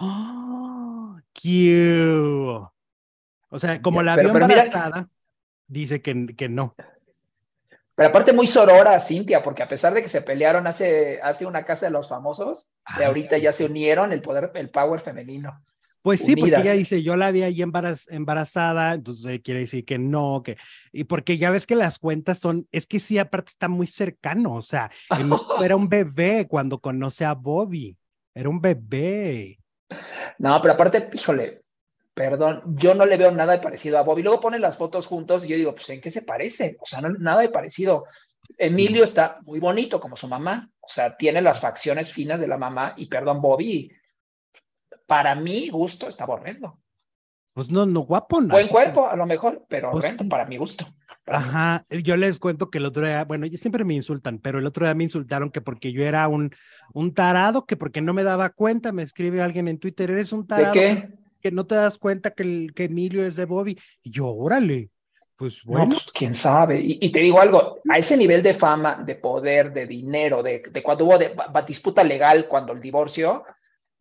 ¡Oh! 0.02 0.86
O 3.50 3.60
sea, 3.60 3.82
como 3.82 4.02
la 4.02 4.16
vio 4.16 4.30
embarazada, 4.30 5.10
dice 5.68 6.02
que, 6.02 6.28
que 6.36 6.50
no. 6.50 6.76
Pero 7.96 8.10
aparte 8.10 8.34
muy 8.34 8.48
sorora 8.48 9.00
Cintia, 9.00 9.42
porque 9.44 9.64
a 9.64 9.70
pesar 9.70 9.94
de 9.94 10.02
que 10.02 10.10
se 10.10 10.22
pelearon 10.22 10.68
hace, 10.68 11.22
hace 11.22 11.46
una 11.46 11.64
casa 11.64 11.86
de 11.86 11.92
los 11.92 12.10
famosos, 12.10 12.74
de 12.98 13.06
ahorita 13.06 13.38
ya 13.38 13.54
se 13.54 13.66
unieron 13.66 14.12
el 14.12 14.22
poder, 14.22 14.52
el 14.56 14.70
power 14.70 15.00
femenino. 15.00 15.64
Pues 16.02 16.20
sí, 16.20 16.36
porque 16.36 16.58
ella 16.58 16.74
dice, 16.74 17.02
yo 17.02 17.16
la 17.16 17.32
vi 17.32 17.44
ahí 17.44 17.62
embarazada, 17.62 18.94
entonces 18.94 19.42
quiere 19.44 19.62
decir 19.62 19.86
que 19.86 19.98
no, 19.98 20.44
que, 20.44 20.58
y 20.92 21.06
porque 21.06 21.38
ya 21.38 21.50
ves 21.50 21.66
que 21.66 21.76
las 21.76 21.98
cuentas 21.98 22.38
son, 22.38 22.68
es 22.72 22.86
que 22.86 23.00
sí, 23.00 23.18
aparte 23.18 23.50
está 23.52 23.70
muy 23.70 23.88
cercano, 23.88 24.54
o 24.54 24.62
sea, 24.62 24.92
era 25.64 25.76
un 25.76 25.90
bebé 25.90 26.48
cuando 26.48 26.80
conoce 26.80 27.26
a 27.26 27.34
Bobby, 27.34 27.98
era 28.36 28.50
un 28.50 28.62
bebé. 28.62 29.60
No, 30.40 30.62
pero 30.62 30.74
aparte, 30.74 31.10
híjole, 31.14 31.62
perdón, 32.14 32.64
yo 32.78 32.96
no 32.96 33.06
le 33.06 33.18
veo 33.18 33.32
nada 33.32 33.54
de 33.54 33.60
parecido 33.60 33.98
a 33.98 34.04
Bobby. 34.04 34.24
Luego 34.24 34.42
ponen 34.42 34.62
las 34.62 34.78
fotos 34.78 35.06
juntos 35.06 35.46
y 35.46 35.50
yo 35.50 35.58
digo, 35.58 35.76
pues, 35.76 35.90
¿en 35.90 36.02
qué 36.02 36.12
se 36.12 36.24
parece? 36.24 36.78
O 36.80 36.86
sea, 36.86 37.02
no, 37.02 37.10
nada 37.10 37.42
de 37.42 37.50
parecido. 37.50 38.06
Emilio 38.58 39.04
está 39.04 39.40
muy 39.44 39.60
bonito 39.60 40.00
como 40.00 40.16
su 40.16 40.28
mamá, 40.28 40.70
o 40.80 40.88
sea, 40.88 41.18
tiene 41.18 41.42
las 41.42 41.60
facciones 41.60 42.14
finas 42.14 42.40
de 42.40 42.48
la 42.48 42.58
mamá 42.58 42.94
y 42.96 43.08
perdón, 43.08 43.42
Bobby, 43.42 43.92
para 45.08 45.36
mi 45.36 45.70
gusto 45.70 46.08
está 46.08 46.26
horrendo. 46.26 46.80
Pues 47.54 47.72
no, 47.72 47.86
no 47.86 48.02
guapo, 48.02 48.42
no. 48.42 48.54
Buen 48.54 48.68
cuerpo, 48.68 49.08
a 49.08 49.16
lo 49.16 49.26
mejor, 49.26 49.66
pero 49.68 49.92
pues 49.92 50.04
horrendo 50.04 50.28
para 50.30 50.46
mi 50.46 50.58
gusto. 50.58 50.86
Ajá, 51.28 51.86
yo 51.90 52.18
les 52.18 52.38
cuento 52.38 52.70
que 52.70 52.78
el 52.78 52.86
otro 52.86 53.06
día, 53.06 53.26
bueno, 53.26 53.48
siempre 53.48 53.84
me 53.84 53.96
insultan, 53.96 54.38
pero 54.38 54.60
el 54.60 54.66
otro 54.66 54.86
día 54.86 54.94
me 54.94 55.06
insultaron 55.06 55.50
que 55.50 55.60
porque 55.60 55.92
yo 55.92 56.04
era 56.04 56.28
un, 56.28 56.52
un 56.94 57.14
tarado, 57.14 57.66
que 57.66 57.78
porque 57.78 58.02
no 58.02 58.14
me 58.14 58.24
daba 58.24 58.52
cuenta, 58.52 58.92
me 58.92 59.02
escribe 59.02 59.42
alguien 59.42 59.68
en 59.68 59.80
Twitter, 59.80 60.12
eres 60.12 60.32
un 60.34 60.46
tarado. 60.46 60.74
qué? 60.74 61.10
Que 61.42 61.52
no 61.52 61.66
te 61.66 61.76
das 61.76 61.98
cuenta 61.98 62.32
que, 62.32 62.44
el, 62.44 62.74
que 62.76 62.86
Emilio 62.86 63.26
es 63.26 63.36
de 63.36 63.46
Bobby. 63.46 63.78
Y 64.04 64.12
yo, 64.12 64.28
órale, 64.28 64.92
pues 65.36 65.64
bueno. 65.64 65.90
pues 65.90 66.06
quién 66.14 66.36
sabe. 66.36 66.80
Y, 66.80 67.12
te 67.12 67.20
digo 67.20 67.42
algo, 67.42 67.80
a 67.90 67.98
ese 67.98 68.16
nivel 68.18 68.44
de 68.44 68.54
fama, 68.54 69.04
de 69.04 69.16
poder, 69.16 69.74
de 69.74 69.88
dinero, 69.88 70.44
de, 70.44 70.62
de 70.72 70.84
cuando 70.84 71.06
hubo 71.06 71.18
de, 71.18 71.36
disputa 71.68 72.04
legal, 72.04 72.48
cuando 72.48 72.72
el 72.72 72.82
divorcio, 72.82 73.44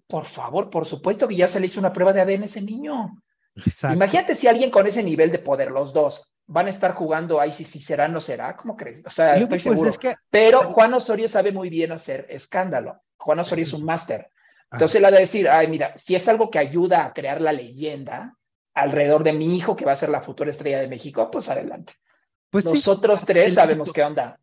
por 0.07 0.27
favor, 0.27 0.69
por 0.69 0.85
supuesto 0.85 1.27
que 1.27 1.37
ya 1.37 1.49
se 1.49 1.59
le 1.59 1.67
hizo 1.67 1.81
una 1.81 1.93
prueba 1.93 2.13
de 2.13 2.21
ADN 2.21 2.43
a 2.43 2.47
ese 2.47 2.61
niño. 2.61 3.17
Exacto. 3.57 3.97
Imagínate 3.97 4.35
si 4.35 4.47
alguien 4.47 4.71
con 4.71 4.87
ese 4.87 5.03
nivel 5.03 5.33
de 5.33 5.39
poder, 5.39 5.71
los 5.71 5.93
dos, 5.93 6.34
van 6.47 6.67
a 6.67 6.71
estar 6.71 6.93
jugando 6.93 7.41
ahí 7.41 7.53
si, 7.53 7.65
si 7.65 7.81
será 7.81 8.09
no 8.09 8.21
será, 8.21 8.57
¿cómo 8.57 8.77
crees? 8.77 9.05
O 9.07 9.11
sea, 9.11 9.35
estoy 9.35 9.61
pues, 9.61 9.63
seguro. 9.63 9.91
Pero 10.31 10.73
Juan 10.73 10.95
Osorio 10.95 11.29
sabe 11.29 11.53
muy 11.53 11.71
bien 11.71 11.93
hacer 11.93 12.27
escándalo. 12.29 13.01
Juan 13.17 13.39
Osorio 13.39 13.65
es 13.65 13.73
un 13.73 13.85
máster. 13.85 14.31
Entonces 14.71 14.97
él 14.97 15.05
ha 15.05 15.11
de 15.11 15.21
decir, 15.21 15.49
ay, 15.49 15.69
mira, 15.69 15.97
si 15.97 16.15
es 16.15 16.27
algo 16.29 16.51
que 16.51 16.59
ayuda 16.59 17.07
a 17.07 17.13
crear 17.13 17.41
la 17.41 17.53
leyenda 17.53 18.37
alrededor 18.75 19.23
de 19.23 19.33
mi 19.33 19.57
hijo 19.57 19.77
que 19.77 19.85
va 19.85 19.93
a 19.93 19.97
ser 19.97 20.09
la 20.09 20.21
futura 20.21 20.51
estrella 20.51 20.81
de 20.81 20.89
México, 20.89 21.31
pues 21.31 21.49
adelante. 21.49 21.95
Pues 22.51 22.65
Nosotros 22.65 23.25
tres 23.25 23.55
sabemos 23.55 23.93
qué 23.93 24.03
onda. 24.03 24.39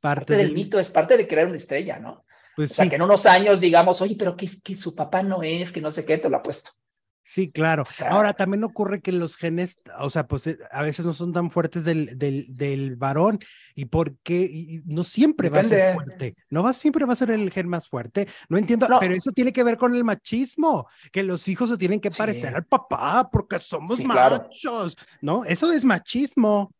Parte, 0.00 0.36
del, 0.36 0.52
mito 0.52 0.78
es 0.78 0.90
parte 0.90 1.16
de 1.16 1.26
crear 1.26 1.46
una 1.46 1.56
estrella, 1.56 1.98
¿no? 1.98 2.24
Pues 2.54 2.70
o 2.70 2.74
sea, 2.74 2.88
que 2.88 2.96
en 2.96 3.02
unos 3.02 3.26
años 3.26 3.60
digamos, 3.60 4.00
oye, 4.00 4.16
pero 4.18 4.36
que, 4.36 4.48
que 4.62 4.76
su 4.76 4.94
papá 4.94 5.22
no 5.22 5.42
es, 5.42 5.72
que 5.72 5.80
no 5.80 5.92
sé 5.92 6.06
qué, 6.06 6.18
te 6.18 6.28
lo 6.28 6.38
apuesto. 6.38 6.70
Sí, 7.28 7.50
claro. 7.50 7.82
Ahora 8.08 8.34
también 8.34 8.62
ocurre 8.62 9.00
que 9.00 9.10
los 9.10 9.36
genes, 9.36 9.80
o 9.98 10.10
sea, 10.10 10.28
pues 10.28 10.46
eh, 10.46 10.58
a 10.70 10.82
veces 10.82 11.04
no 11.04 11.12
son 11.12 11.32
tan 11.32 11.50
fuertes 11.50 11.84
del, 11.84 12.16
del, 12.16 12.46
del 12.48 12.94
varón 12.94 13.40
y 13.74 13.86
porque 13.86 14.80
no 14.84 15.02
siempre 15.02 15.48
va 15.48 15.58
a 15.58 15.64
ser 15.64 15.94
fuerte, 15.94 16.36
no 16.50 16.62
va 16.62 16.72
siempre 16.72 17.04
va 17.04 17.14
a 17.14 17.16
ser 17.16 17.32
el 17.32 17.50
gen 17.50 17.66
más 17.66 17.88
fuerte. 17.88 18.28
No 18.48 18.58
entiendo, 18.58 18.86
pero 19.00 19.12
eso 19.12 19.32
tiene 19.32 19.52
que 19.52 19.64
ver 19.64 19.76
con 19.76 19.92
el 19.96 20.04
machismo, 20.04 20.86
que 21.10 21.24
los 21.24 21.48
hijos 21.48 21.68
se 21.68 21.76
tienen 21.76 21.98
que 21.98 22.12
parecer 22.12 22.54
al 22.54 22.64
papá 22.64 23.28
porque 23.28 23.58
somos 23.58 23.98
machos, 24.04 24.96
¿no? 25.20 25.44
Eso 25.44 25.72
es 25.72 25.84
machismo. 25.84 26.72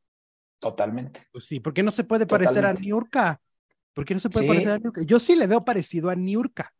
Totalmente. 0.60 1.26
Pues 1.32 1.46
sí, 1.46 1.58
¿por 1.58 1.74
qué 1.74 1.82
no 1.82 1.90
se 1.90 2.04
puede 2.04 2.24
parecer 2.24 2.64
a 2.66 2.72
Niurka? 2.72 3.40
¿Por 3.92 4.04
qué 4.04 4.14
no 4.14 4.20
se 4.20 4.30
puede 4.30 4.46
parecer 4.46 4.70
a 4.70 4.78
Niurka? 4.78 5.02
Yo 5.02 5.18
sí 5.18 5.34
le 5.34 5.48
veo 5.48 5.64
parecido 5.64 6.08
a 6.08 6.14
Niurka. 6.14 6.72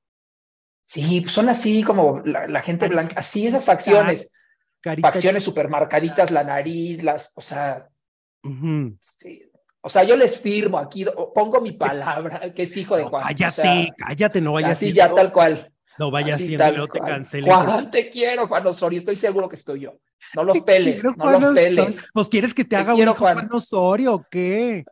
Sí, 0.87 1.25
son 1.29 1.49
así 1.49 1.83
como 1.83 2.23
la, 2.25 2.63
gente 2.63 2.89
blanca, 2.89 3.17
así 3.19 3.47
esas 3.47 3.65
facciones. 3.65 4.31
facciones 5.03 5.43
supermarcaditas, 5.43 6.31
la 6.31 6.45
nariz, 6.45 7.03
las, 7.03 7.33
o 7.35 7.41
sea, 7.41 7.89
sí. 9.01 9.43
O 9.81 9.89
sea, 9.89 10.05
yo 10.05 10.17
les 10.17 10.41
firmo 10.41 10.79
aquí, 10.79 11.05
pongo 11.35 11.61
mi 11.61 11.73
palabra, 11.73 12.53
que 12.55 12.65
es 12.65 12.77
hijo 12.77 12.97
de 12.97 13.05
Juan. 13.05 13.23
Cállate, 13.23 13.93
cállate, 13.97 14.41
no 14.41 14.53
vayas 14.53 14.73
así. 14.73 14.93
ya 14.93 15.13
tal 15.13 15.33
cual. 15.33 15.73
No 15.99 16.11
vayas 16.11 16.41
haciendo, 16.41 16.73
no 16.73 16.89
te 16.89 17.01
cancelen. 17.01 17.53
Juan, 17.53 17.91
te 17.91 18.09
quiero, 18.09 18.47
Juan 18.47 18.67
Osorio, 18.67 18.99
estoy 18.99 19.17
seguro 19.17 19.49
que 19.49 19.57
estoy 19.57 19.81
yo. 19.81 19.99
No 20.35 20.45
los 20.45 20.61
peles, 20.61 21.03
no 21.05 21.31
los 21.31 21.55
peles. 21.55 22.11
Pues 22.13 22.29
quieres 22.29 22.55
que 22.55 22.65
te, 22.65 22.77
haga 22.77 22.95
un 22.95 23.03
hijo 23.03 23.15
Juan. 23.15 23.49
Osorio 23.53 24.15
o 24.15 24.27
qué? 24.31 24.85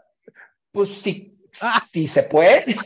Pues 0.72 0.90
sí, 0.90 1.38
ah. 1.60 1.80
sí 1.90 2.08
se 2.08 2.24
puede. 2.24 2.64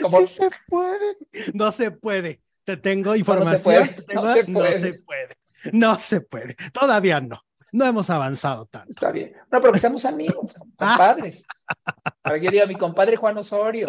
Sí 0.18 0.26
se 0.28 0.50
puede. 0.66 1.16
No 1.52 1.72
se 1.72 1.90
puede. 1.90 2.40
Te 2.70 2.76
tengo 2.76 3.16
información. 3.16 3.90
No, 4.14 4.32
se 4.32 4.44
puede. 4.44 4.46
no, 4.46 4.78
se 4.78 4.94
puede. 4.94 5.36
no 5.72 5.98
se 5.98 6.20
puede. 6.20 6.56
Todavía 6.72 7.20
no. 7.20 7.42
No 7.72 7.84
hemos 7.84 8.08
avanzado 8.10 8.66
tanto. 8.66 8.90
Está 8.90 9.10
bien. 9.10 9.32
No, 9.50 9.60
pero 9.60 9.72
que 9.72 9.80
seamos 9.80 10.04
amigos, 10.04 10.54
compadres. 10.76 11.44
A 12.22 12.32
ver, 12.32 12.42
yo 12.42 12.50
digo, 12.52 12.66
mi 12.68 12.76
compadre 12.76 13.16
Juan 13.16 13.38
Osorio. 13.38 13.88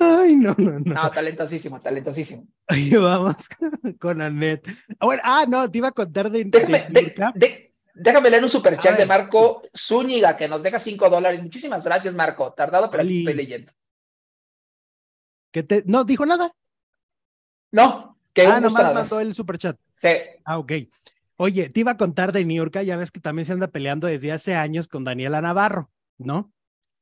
Ay, 0.00 0.34
no, 0.34 0.56
no, 0.58 0.72
no. 0.72 0.94
No, 0.94 1.10
talentosísimo, 1.10 1.80
talentosísimo. 1.80 2.48
Ahí 2.66 2.90
vamos 2.90 3.36
con 4.00 4.20
Anet. 4.20 4.66
Bueno, 5.00 5.22
ah, 5.24 5.44
no, 5.48 5.70
te 5.70 5.78
iba 5.78 5.88
a 5.88 5.92
contar 5.92 6.28
de. 6.28 6.44
Déjame, 6.46 6.88
de, 6.90 7.72
déjame 7.94 8.30
leer 8.30 8.42
un 8.42 8.48
superchat 8.48 8.96
de 8.96 9.06
Marco 9.06 9.62
Zúñiga, 9.72 10.36
que 10.36 10.48
nos 10.48 10.64
deja 10.64 10.80
cinco 10.80 11.08
dólares. 11.08 11.40
Muchísimas 11.40 11.84
gracias, 11.84 12.12
Marco. 12.12 12.52
Tardado, 12.54 12.90
pero 12.90 13.04
estoy 13.04 13.34
leyendo. 13.34 13.72
¿Qué 15.52 15.62
te... 15.62 15.84
No, 15.86 16.02
dijo 16.02 16.26
nada. 16.26 16.52
No, 17.70 18.15
que 18.36 18.46
Ah, 18.46 18.60
nomás 18.60 18.92
mandó 18.92 19.18
el 19.18 19.32
superchat. 19.34 19.78
Sí. 19.96 20.10
Ah, 20.44 20.58
ok. 20.58 20.72
Oye, 21.36 21.70
te 21.70 21.80
iba 21.80 21.92
a 21.92 21.96
contar 21.96 22.32
de 22.32 22.44
New 22.44 22.56
York, 22.56 22.82
ya 22.82 22.98
ves 22.98 23.10
que 23.10 23.18
también 23.18 23.46
se 23.46 23.54
anda 23.54 23.68
peleando 23.68 24.06
desde 24.06 24.30
hace 24.30 24.54
años 24.54 24.88
con 24.88 25.04
Daniela 25.04 25.40
Navarro, 25.40 25.90
¿no? 26.18 26.52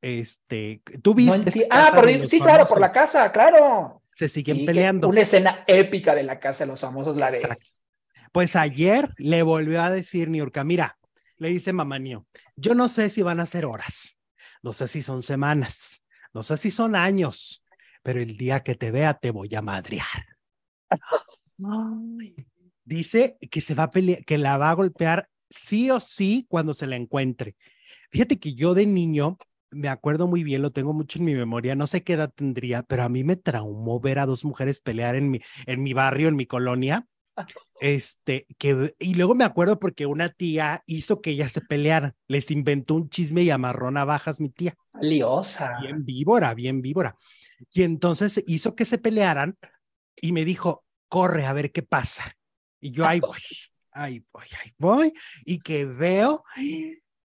Este, 0.01 0.81
tú 1.03 1.15
viste. 1.15 1.67
ah, 1.71 1.91
por, 1.93 2.27
sí, 2.27 2.41
claro, 2.41 2.67
por 2.67 2.81
la 2.81 2.93
casa, 2.93 3.33
claro. 3.33 4.01
Se 4.15 4.29
siguen 4.29 4.65
peleando. 4.65 5.09
Una 5.09 5.23
escena 5.23 5.65
épica 5.67 6.15
de 6.15 6.23
la 6.23 6.39
casa 6.39 6.65
de 6.65 6.69
los 6.69 6.81
famosos, 6.81 7.17
la 7.17 7.31
Pues 8.31 8.55
ayer 8.55 9.13
le 9.17 9.43
volvió 9.43 9.83
a 9.83 9.91
decir 9.91 10.29
New 10.29 10.39
York, 10.39 10.57
mira, 10.65 10.99
le 11.39 11.49
dice 11.49 11.73
mamá 11.73 11.99
Nio, 11.99 12.29
yo 12.55 12.77
no 12.77 12.89
sé 12.89 13.11
si 13.11 13.23
van 13.23 13.41
a 13.41 13.47
ser 13.47 13.65
horas, 13.65 14.21
no 14.63 14.73
sé 14.73 14.87
si 14.87 15.03
son 15.03 15.25
semanas, 15.25 16.03
no 16.33 16.45
sé 16.45 16.57
si 16.59 16.71
son 16.71 16.95
años, 16.95 17.65
pero 18.05 18.21
el 18.21 18.37
día 18.37 18.61
que 18.61 18.77
te 18.77 18.93
vea 18.93 19.15
te 19.15 19.33
voy 19.33 19.53
a 19.57 19.63
madrear. 19.63 20.34
Dice 22.85 23.39
que 23.51 23.61
se 23.61 23.75
va 23.75 23.85
a 23.85 23.91
pelear, 23.91 24.25
que 24.25 24.39
la 24.39 24.59
va 24.59 24.71
a 24.71 24.75
golpear 24.75 25.29
sí 25.51 25.91
o 25.91 26.01
sí 26.01 26.47
cuando 26.49 26.75
se 26.75 26.87
la 26.87 26.97
encuentre. 26.97 27.57
Fíjate 28.11 28.39
que 28.39 28.55
yo 28.55 28.75
de 28.75 28.87
niño 28.87 29.39
me 29.75 29.89
acuerdo 29.89 30.27
muy 30.27 30.45
bien, 30.45 30.63
lo 30.63 30.71
tengo 30.71 30.93
mucho 30.93 31.19
en 31.19 31.25
mi 31.25 31.35
memoria, 31.35 31.75
no 31.75 31.87
sé 31.87 32.03
qué 32.03 32.15
edad 32.15 32.33
tendría, 32.35 32.83
pero 32.85 33.03
a 33.03 33.09
mí 33.09 33.25
me 33.25 33.37
traumó 33.37 34.01
ver 34.01 34.19
a 34.19 34.27
dos 34.27 34.45
mujeres 34.45 34.81
pelear 34.81 35.17
en 35.17 35.31
mi, 35.31 35.41
en 35.67 35.83
mi 35.83 35.93
barrio, 35.93 36.29
en 36.29 36.37
mi 36.37 36.47
colonia. 36.47 37.07
Este, 37.81 38.47
que, 38.59 38.95
y 39.01 39.15
luego 39.15 39.35
me 39.35 39.43
acuerdo 39.43 39.81
porque 39.81 40.07
una 40.07 40.29
tía 40.29 40.85
hizo 40.87 41.21
que 41.21 41.31
ellas 41.31 41.51
se 41.51 41.61
pelearan, 41.61 42.15
les 42.29 42.53
inventó 42.53 42.95
un 42.95 43.09
chisme 43.09 43.43
y 43.43 43.51
amarró 43.51 43.91
navajas 43.91 44.41
mi 44.41 44.49
tía. 44.49 44.75
Liosa. 45.01 45.79
Bien 45.81 46.05
víbora, 46.05 46.55
bien 46.55 46.81
víbora. 46.81 47.17
Y 47.73 47.83
entonces 47.83 48.43
hizo 48.47 48.77
que 48.77 48.85
se 48.85 48.99
pelearan 48.99 49.57
y 50.21 50.33
me 50.33 50.45
dijo, 50.45 50.85
corre 51.09 51.47
a 51.47 51.53
ver 51.53 51.73
qué 51.73 51.83
pasa. 51.83 52.25
Y 52.81 52.91
yo 52.91 53.07
ahí 53.07 53.21
voy, 53.21 53.39
ahí 53.93 54.25
voy, 54.33 54.45
ahí 54.63 54.73
voy, 54.79 55.13
y 55.45 55.59
que 55.59 55.85
veo, 55.85 56.45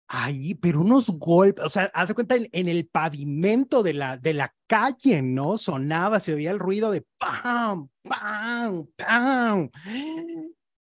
ahí, 0.08 0.54
pero 0.54 0.80
unos 0.80 1.08
golpes, 1.10 1.64
o 1.64 1.68
sea, 1.68 1.90
hace 1.94 2.14
cuenta 2.14 2.36
en, 2.36 2.68
el 2.68 2.86
pavimento 2.86 3.82
de 3.82 3.94
la, 3.94 4.16
de 4.16 4.34
la 4.34 4.54
calle, 4.66 5.22
¿no? 5.22 5.58
Sonaba, 5.58 6.20
se 6.20 6.34
oía 6.34 6.50
el 6.50 6.58
ruido 6.58 6.90
de 6.90 7.04
pam, 7.18 7.88
pam, 8.02 8.86
pam. 8.96 9.70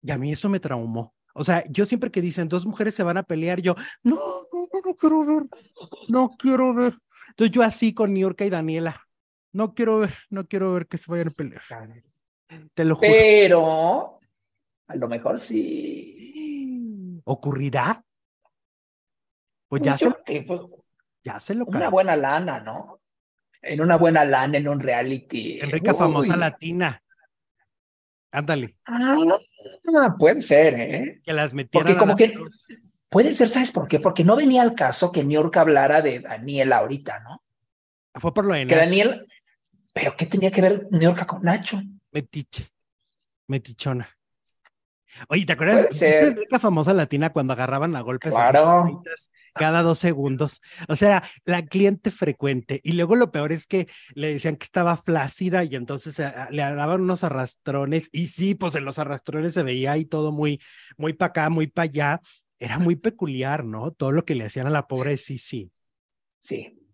Y 0.02 0.12
a 0.12 0.18
mí 0.18 0.32
eso 0.32 0.50
me 0.50 0.60
traumó. 0.60 1.15
O 1.34 1.44
sea, 1.44 1.63
yo 1.70 1.86
siempre 1.86 2.12
que 2.12 2.22
dicen 2.22 2.48
dos 2.48 2.65
mujeres 2.65 2.96
se 2.96 3.04
van 3.04 3.18
a 3.18 3.24
pelear, 3.24 3.62
yo, 3.62 3.76
no, 4.04 4.15
no, 4.15 4.68
no, 4.86 4.96
quiero 4.96 5.26
ver, 5.26 5.44
no 6.08 6.32
quiero 6.38 6.74
ver. 6.74 6.94
Entonces 7.30 7.54
yo 7.54 7.62
así 7.63 7.94
con 7.94 8.13
Niurka 8.13 8.46
y 8.46 8.50
Daniela, 8.50 9.05
no 9.56 9.74
quiero 9.74 10.00
ver, 10.00 10.13
no 10.30 10.46
quiero 10.48 10.74
ver 10.74 10.86
que 10.86 10.98
se 10.98 11.10
vayan 11.10 11.30
a 11.30 11.32
pelear. 11.32 11.62
Te 12.74 12.84
lo 12.84 12.96
juro. 12.96 13.10
Pero 13.10 14.20
a 14.88 14.96
lo 14.96 15.08
mejor 15.08 15.39
sí. 15.39 17.22
¿Ocurrirá? 17.24 18.04
Pues 19.70 19.82
ya, 19.82 19.98
pues 19.98 20.13
se, 20.28 20.41
pues, 20.41 20.62
ya 21.24 21.39
se 21.39 21.56
lo 21.56 21.65
Una 21.65 21.89
buena 21.89 22.18
lana, 22.18 22.60
¿no? 22.60 23.00
En 23.62 23.80
una 23.80 23.96
buena 23.98 24.26
lana, 24.26 24.58
en 24.58 24.68
un 24.68 24.80
reality. 24.82 25.60
Enrica 25.62 25.94
famosa 25.94 26.36
latina. 26.36 27.02
Ándale. 28.32 28.76
Ah, 28.86 30.15
puede 30.20 30.41
ser, 30.41 30.74
¿eh? 30.78 31.22
Que 31.24 31.32
las 31.32 31.54
metieran. 31.54 31.88
Porque 31.88 31.98
como 31.98 32.15
que. 32.18 32.34
Puede 33.08 33.34
ser, 33.34 33.48
¿sabes 33.48 33.72
por 33.72 33.88
qué? 33.88 34.02
Porque 34.02 34.26
no 34.26 34.36
venía 34.36 34.62
al 34.62 34.76
caso 34.76 35.13
que 35.13 35.24
New 35.24 35.41
York 35.41 35.56
hablara 35.56 36.02
de 36.02 36.20
Daniel 36.20 36.74
ahorita, 36.74 37.22
¿no? 37.22 37.41
Fue 38.15 38.34
por 38.34 38.46
lo 38.46 38.54
de 38.54 38.68
Que 38.68 38.76
Daniel, 38.76 39.26
¿Pero 39.95 40.13
qué 40.17 40.25
tenía 40.25 40.51
que 40.51 40.62
ver 40.62 40.88
New 40.91 40.99
York 40.99 41.25
con 41.25 41.41
Nacho? 41.41 41.81
Metiche. 42.12 42.67
Metichona. 43.47 44.10
Oye, 45.29 45.45
¿te 45.45 45.53
acuerdas 45.53 45.97
de 45.97 46.45
la 46.49 46.60
famosa 46.60 46.93
latina 46.93 47.31
cuando 47.31 47.53
agarraban 47.53 47.95
a 47.95 48.01
golpes 48.01 48.34
claro. 48.34 49.01
cada 49.53 49.81
dos 49.84 49.97
segundos? 49.97 50.62
O 50.89 50.97
sea, 50.97 51.23
la 51.45 51.65
cliente 51.65 52.12
frecuente. 52.12 52.81
Y 52.84 52.91
luego 52.91 53.15
lo 53.15 53.31
peor 53.31 53.53
es 53.53 53.67
que 53.67 53.88
le 54.15 54.34
decían 54.34 54.58
que 54.58 54.65
estaba 54.65 54.97
flácida 54.97 55.63
y 55.63 55.75
entonces 55.75 56.19
eh, 56.19 56.29
le 56.51 56.63
daban 56.63 56.99
unos 56.99 57.23
arrastrones. 57.23 58.10
Y 58.12 58.27
sí, 58.27 58.53
pues 58.53 58.75
en 58.75 58.84
los 58.84 58.99
arrastrones 58.99 59.53
se 59.53 59.63
veía 59.63 59.93
ahí 59.93 60.03
todo 60.03 60.34
muy, 60.34 60.60
muy 60.97 61.13
para 61.13 61.29
acá, 61.29 61.49
muy 61.49 61.67
para 61.67 61.86
allá. 61.86 62.21
Era 62.60 62.79
muy 62.79 62.97
peculiar, 62.97 63.63
¿no? 63.63 63.91
Todo 63.91 64.12
lo 64.12 64.25
que 64.25 64.36
le 64.36 64.43
hacían 64.43 64.67
a 64.67 64.71
la 64.71 64.88
pobre 64.88 65.15
sí, 65.15 65.39
sí. 65.39 65.71
Sí, 66.41 66.85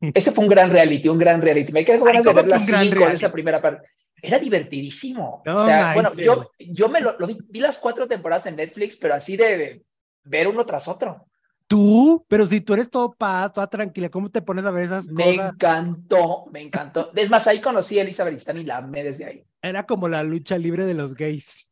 ese 0.00 0.32
fue 0.32 0.44
un 0.44 0.50
gran 0.50 0.70
reality, 0.70 1.08
un 1.08 1.18
gran 1.18 1.40
reality. 1.40 1.72
Me 1.72 1.84
quedé 1.84 1.98
con 1.98 2.08
ganas 2.08 2.24
de 2.24 2.32
ver 2.32 2.48
las 2.48 2.66
cinco 2.66 3.06
esa 3.06 3.32
primera 3.32 3.60
parte. 3.60 3.88
Era 4.20 4.38
divertidísimo. 4.38 5.42
o 5.46 5.64
sea, 5.64 5.94
bueno, 5.94 6.10
yo, 6.16 6.50
yo 6.58 6.88
me 6.88 7.00
lo, 7.00 7.16
vi, 7.26 7.38
vi, 7.48 7.60
las 7.60 7.78
cuatro 7.78 8.08
temporadas 8.08 8.46
en 8.46 8.56
Netflix, 8.56 8.96
pero 8.96 9.14
así 9.14 9.36
de 9.36 9.82
ver 10.24 10.48
uno 10.48 10.66
tras 10.66 10.88
otro. 10.88 11.28
Tú, 11.68 12.24
pero 12.28 12.46
si 12.46 12.62
tú 12.62 12.72
eres 12.72 12.90
todo 12.90 13.12
paz, 13.12 13.52
toda 13.52 13.66
tranquila, 13.68 14.08
¿cómo 14.08 14.30
te 14.30 14.40
pones 14.40 14.64
a 14.64 14.70
ver 14.70 14.84
esas 14.84 15.06
me 15.08 15.24
cosas? 15.24 15.36
Me 15.36 15.50
encantó, 15.50 16.46
me 16.50 16.62
encantó. 16.62 17.12
Es 17.14 17.28
más, 17.28 17.46
ahí 17.46 17.60
conocí 17.60 17.98
a 17.98 18.02
Elizabeth 18.02 18.38
Stan 18.38 18.56
y 18.56 18.64
la 18.64 18.78
amé 18.78 19.04
desde 19.04 19.26
ahí. 19.26 19.44
Era 19.60 19.84
como 19.84 20.08
la 20.08 20.22
lucha 20.22 20.56
libre 20.56 20.86
de 20.86 20.94
los 20.94 21.14
gays. 21.14 21.67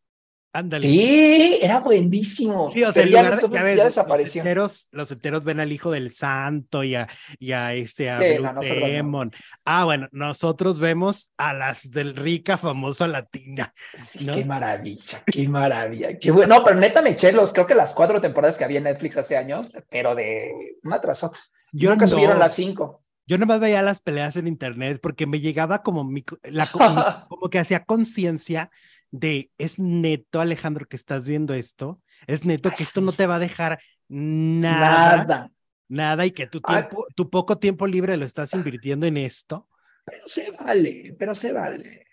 Ándale. 0.57 0.89
Sí, 0.89 1.59
era 1.61 1.81
buenísimo. 1.81 2.71
Sí, 2.73 2.83
o 2.83 2.91
sea, 2.91 3.07
ya, 3.07 3.37
desapareció. 3.75 4.43
Los 4.91 5.13
enteros, 5.13 5.45
ven 5.45 5.61
al 5.61 5.71
hijo 5.71 5.91
del 5.91 6.11
santo 6.11 6.83
y 6.83 6.95
a, 6.95 7.07
y 7.39 7.53
a 7.53 7.75
este 7.75 8.09
a 8.09 8.19
Demon. 8.19 9.33
Ah, 9.67 9.85
bueno, 9.85 10.09
nosotros 10.13 10.81
vemos 10.81 11.31
a 11.37 11.53
las 11.53 11.91
del 11.91 12.17
rica 12.17 12.57
famosa 12.57 13.07
latina. 13.07 13.75
Qué 14.19 14.47
maravilla, 14.47 15.23
qué 15.27 15.47
maravilla. 15.47 16.19
Qué 16.19 16.31
bueno. 16.31 16.57
No, 16.57 16.65
pero 16.65 16.81
neta 16.81 17.03
me 17.03 17.11
eché 17.11 17.33
los, 17.33 17.53
creo 17.53 17.67
que 17.67 17.75
las 17.75 17.93
cuatro 17.93 18.23
temporadas 18.23 18.57
que 18.57 18.65
había 18.65 18.79
en 18.79 18.85
Netflix 18.85 19.19
hace 19.19 19.37
años, 19.37 19.71
pero 19.91 20.15
de 20.15 20.79
una 20.85 21.03
tras 21.03 21.23
otra. 21.23 21.39
Yo 21.71 21.91
Nunca 21.91 22.07
subieron 22.07 22.39
las 22.39 22.55
cinco. 22.55 23.03
Yo 23.27 23.37
nomás 23.37 23.61
veía 23.61 23.83
las 23.83 24.01
peleas 24.01 24.37
en 24.37 24.47
internet 24.47 25.01
porque 25.03 25.27
me 25.27 25.41
llegaba 25.41 25.83
como, 25.83 26.03
mi, 26.05 26.25
la, 26.45 26.67
como 26.67 27.51
que 27.51 27.59
hacía 27.59 27.85
conciencia 27.85 28.71
de, 29.11 29.51
es 29.59 29.79
neto, 29.79 30.41
Alejandro, 30.41 30.87
que 30.87 30.97
estás 30.97 31.27
viendo 31.27 31.55
esto, 31.55 32.01
es 32.27 32.45
neto 32.45 32.71
que 32.71 32.83
esto 32.83 33.01
no 33.01 33.13
te 33.13 33.27
va 33.27 33.37
a 33.37 33.41
dejar 33.41 33.79
nada, 34.09 35.51
nada, 35.89 36.27
y 36.27 36.31
que 36.31 36.47
tu, 36.47 36.61
tiempo, 36.61 37.07
tu 37.15 37.31
poco 37.31 37.59
tiempo 37.59 37.87
libre 37.87 38.17
lo 38.17 38.25
estás 38.25 38.55
invirtiendo 38.55 39.07
en 39.07 39.17
esto. 39.17 39.69
Pero 40.05 40.29
se 40.29 40.51
vale, 40.53 41.15
pero 41.19 41.35
se 41.35 41.53
vale. 41.53 42.07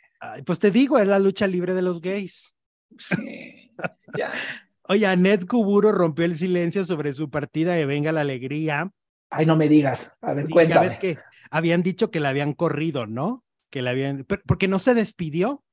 pues 0.46 0.60
te 0.60 0.72
digo, 0.72 0.98
es 0.98 1.08
la 1.08 1.20
lucha 1.20 1.48
libre 1.48 1.74
de 1.74 1.82
los 1.82 2.02
gays. 2.02 2.56
Sí, 2.98 3.72
ya. 4.18 4.32
Oye, 4.86 5.08
Annette 5.08 5.48
Kuburo 5.48 5.92
rompió 5.92 6.26
el 6.26 6.38
silencio 6.38 6.84
sobre 6.84 7.14
su 7.14 7.30
partida 7.30 7.74
de 7.74 7.86
Venga 7.86 8.12
la 8.12 8.22
Alegría. 8.22 8.92
Ay, 9.30 9.46
no 9.46 9.56
me 9.56 9.70
digas. 9.70 10.14
A 10.22 10.34
ver, 10.34 10.50
cuéntame. 10.50 10.82
Ya 10.82 10.90
ves 10.90 10.98
que 10.98 11.18
habían 11.50 11.84
dicho 11.84 12.12
que 12.12 12.20
la 12.20 12.30
habían 12.30 12.54
corrido, 12.54 13.08
¿no? 13.08 13.46
Que 13.70 13.82
la 13.82 13.92
habían. 13.92 14.26
Porque 14.46 14.68
no 14.68 14.80
se 14.80 14.94
despidió. 14.94 15.64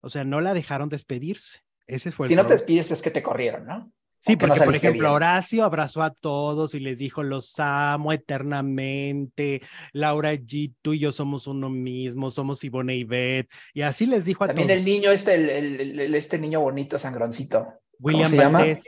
O 0.00 0.10
sea, 0.10 0.24
no 0.24 0.40
la 0.40 0.54
dejaron 0.54 0.88
despedirse. 0.88 1.60
Ese 1.86 2.10
fue 2.10 2.28
si 2.28 2.36
no 2.36 2.46
te 2.46 2.52
despides 2.52 2.90
es 2.90 3.02
que 3.02 3.10
te 3.10 3.22
corrieron, 3.22 3.66
¿no? 3.66 3.92
Sí, 4.20 4.36
porque 4.36 4.60
por 4.60 4.74
ejemplo, 4.74 5.12
Horacio 5.12 5.64
abrazó 5.64 6.02
a 6.02 6.10
todos 6.10 6.74
y 6.74 6.80
les 6.80 6.98
dijo, 6.98 7.22
los 7.22 7.54
amo 7.58 8.12
eternamente, 8.12 9.62
Laura 9.92 10.34
G, 10.34 10.74
tú 10.82 10.92
y 10.92 10.98
yo 10.98 11.12
somos 11.12 11.46
uno 11.46 11.70
mismo, 11.70 12.30
somos 12.30 12.62
Ivone 12.64 12.96
y 12.96 13.04
Beth, 13.04 13.48
y 13.72 13.82
así 13.82 14.06
les 14.06 14.24
dijo 14.24 14.44
a 14.44 14.48
todos. 14.48 14.58
También 14.58 14.76
el 14.76 14.84
niño, 14.84 15.12
este, 15.12 15.34
el, 15.34 16.14
este 16.14 16.38
niño 16.38 16.60
bonito, 16.60 16.98
sangroncito. 16.98 17.68
William 18.00 18.30
se 18.30 18.78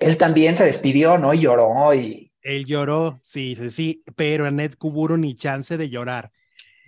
Él 0.00 0.16
también 0.16 0.54
se 0.54 0.64
despidió, 0.64 1.18
¿no? 1.18 1.34
Y 1.34 1.40
lloró 1.40 1.92
y... 1.94 2.32
Él 2.40 2.64
lloró, 2.64 3.18
sí, 3.22 3.56
sí, 3.56 3.70
sí, 3.70 4.04
pero 4.14 4.46
Annette 4.46 4.76
Kuburo 4.76 5.16
ni 5.16 5.34
chance 5.34 5.76
de 5.76 5.90
llorar. 5.90 6.30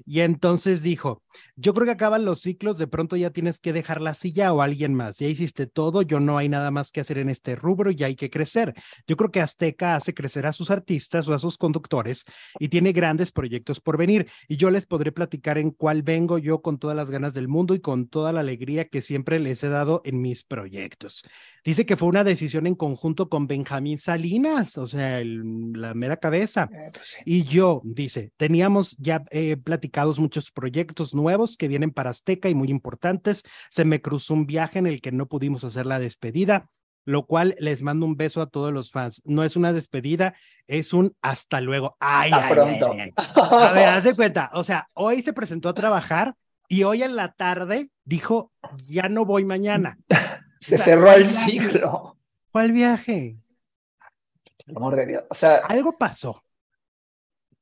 Y 0.05 0.21
entonces 0.21 0.83
dijo, 0.83 1.23
yo 1.57 1.75
creo 1.75 1.85
que 1.87 1.93
acaban 1.93 2.25
los 2.25 2.41
ciclos, 2.41 2.79
de 2.79 2.87
pronto 2.87 3.17
ya 3.17 3.31
tienes 3.31 3.59
que 3.59 3.73
dejar 3.73 4.01
la 4.01 4.15
silla 4.15 4.53
o 4.53 4.63
alguien 4.63 4.95
más. 4.95 5.19
Ya 5.19 5.29
hiciste 5.29 5.67
todo, 5.67 6.03
yo 6.03 6.21
no 6.21 6.39
hay 6.39 6.49
nada 6.49 6.71
más 6.71 6.91
que 6.91 7.01
hacer 7.01 7.19
en 7.19 7.29
este 7.29 7.57
rubro, 7.57 7.91
ya 7.91 8.07
hay 8.07 8.17
que 8.17 8.31
crecer. 8.31 8.75
Yo 9.07 9.17
creo 9.17 9.31
que 9.31 9.41
Azteca 9.41 9.97
hace 9.97 10.15
crecer 10.15 10.47
a 10.47 10.53
sus 10.53 10.71
artistas 10.71 11.29
o 11.29 11.35
a 11.35 11.39
sus 11.39 11.59
conductores 11.59 12.25
y 12.59 12.69
tiene 12.69 12.93
grandes 12.93 13.33
proyectos 13.33 13.81
por 13.81 13.97
venir. 13.99 14.29
Y 14.49 14.57
yo 14.57 14.71
les 14.71 14.87
podré 14.87 15.13
platicar 15.13 15.59
en 15.59 15.71
cuál 15.71 16.03
vengo 16.03 16.39
yo 16.39 16.63
con 16.63 16.79
todas 16.79 16.97
las 16.97 17.11
ganas 17.11 17.35
del 17.35 17.49
mundo 17.49 17.75
y 17.75 17.81
con 17.81 18.09
toda 18.09 18.33
la 18.33 18.41
alegría 18.41 18.89
que 18.89 19.03
siempre 19.03 19.39
les 19.39 19.63
he 19.63 19.69
dado 19.69 20.01
en 20.05 20.21
mis 20.21 20.43
proyectos. 20.43 21.25
Dice 21.63 21.85
que 21.85 21.97
fue 21.97 22.09
una 22.09 22.25
decisión 22.25 22.67
en 22.67 22.75
conjunto 22.75 23.29
con 23.29 23.47
Benjamín 23.47 23.99
Salinas, 23.99 24.79
o 24.79 24.87
sea, 24.87 25.21
la 25.25 25.93
mera 25.93 26.17
cabeza. 26.17 26.71
Eh, 26.73 26.91
pues 26.93 27.19
y 27.27 27.45
yo, 27.45 27.83
dice, 27.85 28.33
teníamos 28.39 28.97
ya 28.97 29.23
eh, 29.31 29.57
platicados 29.91 30.21
muchos 30.21 30.53
proyectos 30.53 31.15
nuevos 31.15 31.57
que 31.57 31.67
vienen 31.67 31.91
para 31.91 32.11
Azteca 32.11 32.49
y 32.49 32.55
muy 32.55 32.69
importantes. 32.69 33.43
Se 33.71 33.85
me 33.85 34.01
cruzó 34.01 34.35
un 34.35 34.47
viaje 34.47 34.79
en 34.79 34.87
el 34.87 35.01
que 35.01 35.11
no 35.11 35.27
pudimos 35.27 35.65
hacer 35.65 35.85
la 35.85 35.99
despedida, 35.99 36.71
lo 37.05 37.27
cual 37.27 37.57
les 37.59 37.83
mando 37.83 38.07
un 38.07 38.17
beso 38.17 38.41
a 38.41 38.47
todos 38.47 38.73
los 38.73 38.93
fans. 38.93 39.21
No 39.25 39.43
es 39.43 39.57
una 39.57 39.73
despedida, 39.73 40.35
es 40.69 40.93
un 40.93 41.17
hasta 41.23 41.61
luego. 41.61 41.97
Ay, 41.99 42.31
ay, 42.33 42.53
pronto. 42.53 42.95
a 43.37 43.73
ver, 43.73 43.89
haz 43.89 44.05
de 44.05 44.15
cuenta. 44.15 44.51
O 44.55 44.63
sea, 44.63 44.89
hoy 44.95 45.23
se 45.23 45.33
presentó 45.33 45.69
a 45.69 45.75
trabajar 45.75 46.37
y 46.69 46.85
hoy 46.85 47.03
en 47.03 47.17
la 47.17 47.33
tarde 47.33 47.91
dijo, 48.05 48.53
ya 48.87 49.09
no 49.09 49.25
voy 49.25 49.45
mañana. 49.45 49.99
se 50.61 50.79
cerró 50.79 51.11
el 51.13 51.29
ciclo. 51.29 52.17
¿Cuál 52.53 52.71
viaje? 52.71 53.37
Por 54.67 54.77
amor 54.77 54.95
de 54.95 55.07
Dios. 55.07 55.25
O 55.29 55.35
sea, 55.35 55.57
algo 55.69 55.99
pasó. 55.99 56.45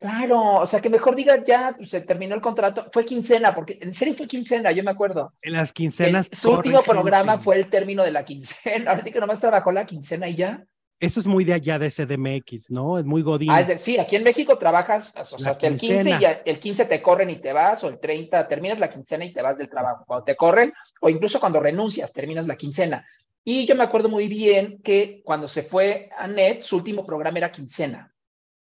Claro, 0.01 0.61
o 0.61 0.67
sea, 0.67 0.81
que 0.81 0.91
mejor 0.91 1.17
diga 1.17 1.43
ya, 1.45 1.75
pues, 1.77 1.91
se 1.91 2.01
terminó 2.01 2.37
el 2.37 2.41
contrato. 2.41 2.89
Fue 2.93 3.05
quincena, 3.05 3.55
porque 3.55 3.79
en 3.81 3.93
serio 3.93 4.15
fue 4.15 4.29
quincena, 4.29 4.71
yo 4.71 4.85
me 4.85 4.93
acuerdo. 4.93 5.33
En 5.43 5.55
las 5.55 5.73
quincenas. 5.73 6.31
su 6.33 6.53
último 6.53 6.83
programa 6.83 7.39
fue 7.39 7.57
el 7.57 7.69
término 7.69 8.05
de 8.05 8.13
la 8.13 8.25
quincena. 8.25 8.91
Ahora 8.93 9.03
sí 9.03 9.13
que 9.13 9.19
nomás 9.19 9.41
trabajó 9.41 9.73
la 9.73 9.87
quincena 9.87 10.29
y 10.29 10.37
ya. 10.37 10.65
Eso 11.01 11.21
es 11.21 11.27
muy 11.29 11.45
de 11.45 11.53
allá 11.53 11.79
de 11.79 11.91
CDMX, 11.91 12.71
¿no? 12.71 12.99
Es 12.99 13.05
muy 13.05 13.23
godín. 13.23 13.51
Ah, 13.51 13.65
sí, 13.79 13.99
aquí 13.99 14.17
en 14.17 14.25
México 14.25 14.59
trabajas 14.59 15.15
o 15.17 15.39
sea, 15.39 15.53
hasta 15.53 15.69
el 15.69 15.79
15 15.79 16.11
y 16.11 16.49
el 16.51 16.59
15 16.59 16.87
te 16.87 17.01
corren 17.01 17.31
y 17.31 17.41
te 17.41 17.53
vas, 17.53 17.85
o 17.85 17.89
el 17.89 18.01
30 18.01 18.49
terminas 18.49 18.81
la 18.81 18.91
quincena 18.91 19.25
y 19.25 19.33
te 19.33 19.41
vas 19.41 19.59
del 19.59 19.69
trabajo. 19.69 20.05
Cuando 20.07 20.25
te 20.25 20.35
corren, 20.35 20.73
o 21.01 21.09
incluso 21.09 21.39
cuando 21.39 21.61
renuncias, 21.61 22.13
terminas 22.13 22.47
la 22.47 22.57
quincena. 22.57 23.07
Y 23.45 23.65
yo 23.67 23.77
me 23.77 23.85
acuerdo 23.85 24.09
muy 24.09 24.27
bien 24.27 24.81
que 24.83 25.23
cuando 25.25 25.47
se 25.47 25.63
fue 25.63 26.11
a 26.19 26.27
NET, 26.27 26.63
su 26.63 26.77
último 26.77 27.07
programa 27.07 27.39
era 27.39 27.53
quincena. 27.53 28.13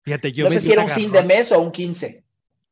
Fíjate, 0.03 0.31
yo 0.31 0.45
no 0.45 0.51
sé 0.51 0.61
si 0.61 0.71
era 0.71 0.83
un 0.83 0.89
fin 0.89 1.11
de 1.11 1.23
mes 1.23 1.51
o 1.51 1.59
un 1.59 1.71
15. 1.71 2.23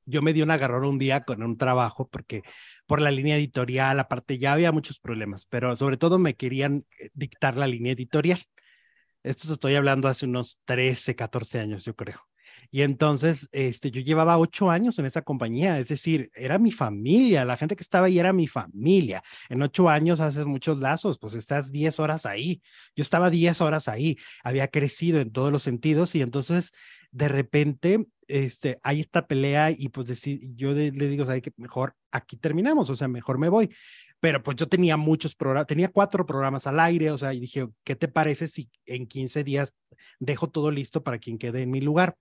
Yo 0.06 0.22
me 0.22 0.34
di 0.34 0.42
un 0.42 0.52
agarrón 0.52 0.86
un 0.86 0.98
día 0.98 1.22
con 1.22 1.44
un 1.44 1.58
trabajo 1.58 2.08
porque 2.10 2.44
por 2.86 3.00
la 3.00 3.12
línea 3.12 3.38
editorial, 3.38 4.00
aparte 4.00 4.38
ya 4.38 4.54
había 4.54 4.72
muchos 4.72 5.00
problemas, 5.00 5.46
pero 5.46 5.76
sobre 5.78 5.98
todo 5.98 6.20
me 6.20 6.36
querían 6.36 6.86
eh, 7.00 7.10
dictar 7.14 7.56
la 7.56 7.68
línea 7.68 7.94
editorial. 7.94 8.40
Esto 9.24 9.52
estoy 9.54 9.76
hablando 9.76 10.08
hace 10.08 10.26
unos 10.26 10.60
13, 10.66 11.16
14 11.16 11.60
años, 11.60 11.86
yo 11.86 11.96
creo. 11.96 12.28
Y 12.70 12.84
entonces, 12.84 13.50
este, 13.52 13.92
yo 13.92 14.02
llevaba 14.02 14.38
ocho 14.38 14.70
años 14.70 14.98
en 15.00 15.06
esa 15.06 15.22
compañía, 15.22 15.80
es 15.80 15.90
decir, 15.90 16.32
era 16.34 16.58
mi 16.58 16.72
familia, 16.72 17.46
la 17.46 17.58
gente 17.58 17.76
que 17.76 17.84
estaba 17.84 18.08
ahí 18.08 18.20
era 18.20 18.34
mi 18.34 18.48
familia. 18.48 19.22
En 19.50 19.62
ocho 19.62 19.90
años 19.90 20.20
haces 20.20 20.46
muchos 20.46 20.80
lazos, 20.80 21.20
pues 21.20 21.34
estás 21.34 21.72
diez 21.72 22.00
horas 22.00 22.26
ahí. 22.26 22.62
Yo 22.96 23.02
estaba 23.02 23.30
diez 23.30 23.62
horas 23.62 23.88
ahí, 23.88 24.18
había 24.44 24.68
crecido 24.70 25.20
en 25.20 25.32
todos 25.32 25.52
los 25.52 25.64
sentidos 25.64 26.16
y 26.16 26.22
entonces 26.22 26.72
de 27.12 27.28
repente 27.28 28.08
este, 28.28 28.80
hay 28.84 29.02
esta 29.02 29.28
pelea 29.28 29.72
y 29.72 29.90
pues 29.90 30.24
yo 30.56 30.74
le 30.74 30.92
digo, 30.92 31.26
¿sabes 31.26 31.42
que 31.42 31.52
Mejor 31.58 31.96
aquí 32.12 32.38
terminamos, 32.38 32.90
o 32.90 32.96
sea, 32.96 33.08
mejor 33.08 33.38
me 33.38 33.50
voy. 33.50 33.70
Pero 34.20 34.44
pues 34.44 34.56
yo 34.58 34.68
tenía 34.68 34.98
muchos 34.98 35.36
programas, 35.36 35.68
tenía 35.68 35.90
cuatro 35.90 36.26
programas 36.26 36.68
al 36.68 36.80
aire, 36.80 37.12
o 37.12 37.18
sea, 37.18 37.34
y 37.34 37.40
dije, 37.40 37.68
¿qué 37.84 37.96
te 37.96 38.08
parece 38.08 38.48
si 38.48 38.70
en 38.86 39.08
15 39.08 39.44
días 39.44 39.76
dejo 40.20 40.50
todo 40.50 40.72
listo 40.72 41.04
para 41.04 41.18
quien 41.20 41.38
quede 41.38 41.64
en 41.64 41.72
mi 41.72 41.82
lugar? 41.82 42.16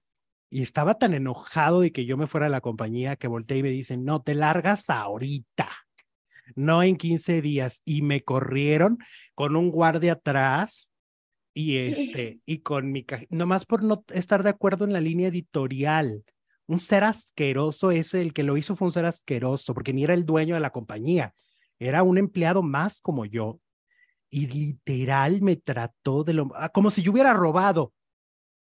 Y 0.51 0.63
estaba 0.63 0.99
tan 0.99 1.15
enojado 1.15 1.81
de 1.81 1.93
que 1.93 2.05
yo 2.05 2.17
me 2.17 2.27
fuera 2.27 2.47
de 2.47 2.51
la 2.51 2.61
compañía 2.61 3.17
que 3.17 3.29
volteé 3.29 3.59
y 3.59 3.63
me 3.63 3.71
dicen, 3.71 4.05
no, 4.05 4.21
te 4.21 4.35
largas 4.35 4.91
ahorita, 4.91 5.71
no 6.57 6.83
en 6.83 6.97
15 6.97 7.41
días. 7.41 7.83
Y 7.85 8.03
me 8.03 8.23
corrieron 8.25 8.99
con 9.35 9.55
un 9.55 9.71
guardia 9.71 10.15
atrás 10.15 10.91
y 11.55 11.77
este, 11.79 12.41
y 12.47 12.59
con 12.59 12.93
mi 12.93 13.07
nomás 13.31 13.67
por 13.67 13.83
no 13.83 14.05
estar 14.09 14.43
de 14.43 14.51
acuerdo 14.51 14.85
en 14.85 14.93
la 14.93 15.01
línea 15.01 15.29
editorial. 15.29 16.25
Un 16.67 16.79
ser 16.79 17.03
asqueroso 17.03 17.91
ese, 17.91 18.21
el 18.21 18.33
que 18.33 18.45
lo 18.45 18.57
hizo 18.57 18.77
fue 18.77 18.87
un 18.87 18.93
ser 18.93 19.05
asqueroso, 19.05 19.75
porque 19.75 19.93
ni 19.93 20.05
era 20.05 20.15
el 20.15 20.25
dueño 20.25 20.55
de 20.55 20.61
la 20.61 20.71
compañía, 20.71 21.35
era 21.81 22.05
un 22.05 22.17
empleado 22.17 22.63
más 22.63 23.01
como 23.01 23.25
yo. 23.25 23.61
Y 24.33 24.47
literal 24.47 25.43
me 25.43 25.57
trató 25.57 26.23
de 26.23 26.35
lo, 26.35 26.51
ah, 26.55 26.69
como 26.69 26.91
si 26.91 27.03
yo 27.03 27.11
hubiera 27.11 27.35
robado. 27.35 27.93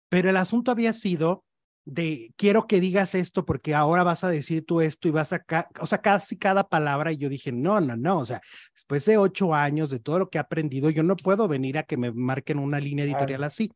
Pero 0.09 0.29
el 0.29 0.38
asunto 0.38 0.71
había 0.71 0.93
sido 0.93 1.42
de 1.86 2.34
quiero 2.38 2.65
que 2.65 2.80
digas 2.80 3.13
esto 3.13 3.46
porque 3.46 3.76
ahora 3.76 4.04
vas 4.04 4.24
a 4.24 4.30
decir 4.30 4.65
tú 4.65 4.82
esto 4.82 5.08
y 5.08 5.12
vas 5.12 5.34
a, 5.34 5.43
o 5.80 5.88
sea, 5.88 6.00
casi 6.00 6.38
cada 6.38 6.67
palabra 6.67 7.12
y 7.12 7.17
yo 7.17 7.30
dije, 7.30 7.52
no, 7.52 7.82
no, 7.82 7.98
no, 7.98 8.19
o 8.19 8.26
sea, 8.26 8.41
después 8.74 9.06
de 9.06 9.17
ocho 9.17 9.54
años 9.54 9.89
de 9.89 10.00
todo 10.00 10.19
lo 10.19 10.30
que 10.30 10.38
he 10.38 10.41
aprendido, 10.41 10.89
yo 10.89 11.04
no 11.04 11.15
puedo 11.15 11.48
venir 11.48 11.78
a 11.78 11.84
que 11.84 11.98
me 11.98 12.12
marquen 12.12 12.60
una 12.60 12.80
línea 12.80 13.06
editorial 13.06 13.43
así. 13.43 13.72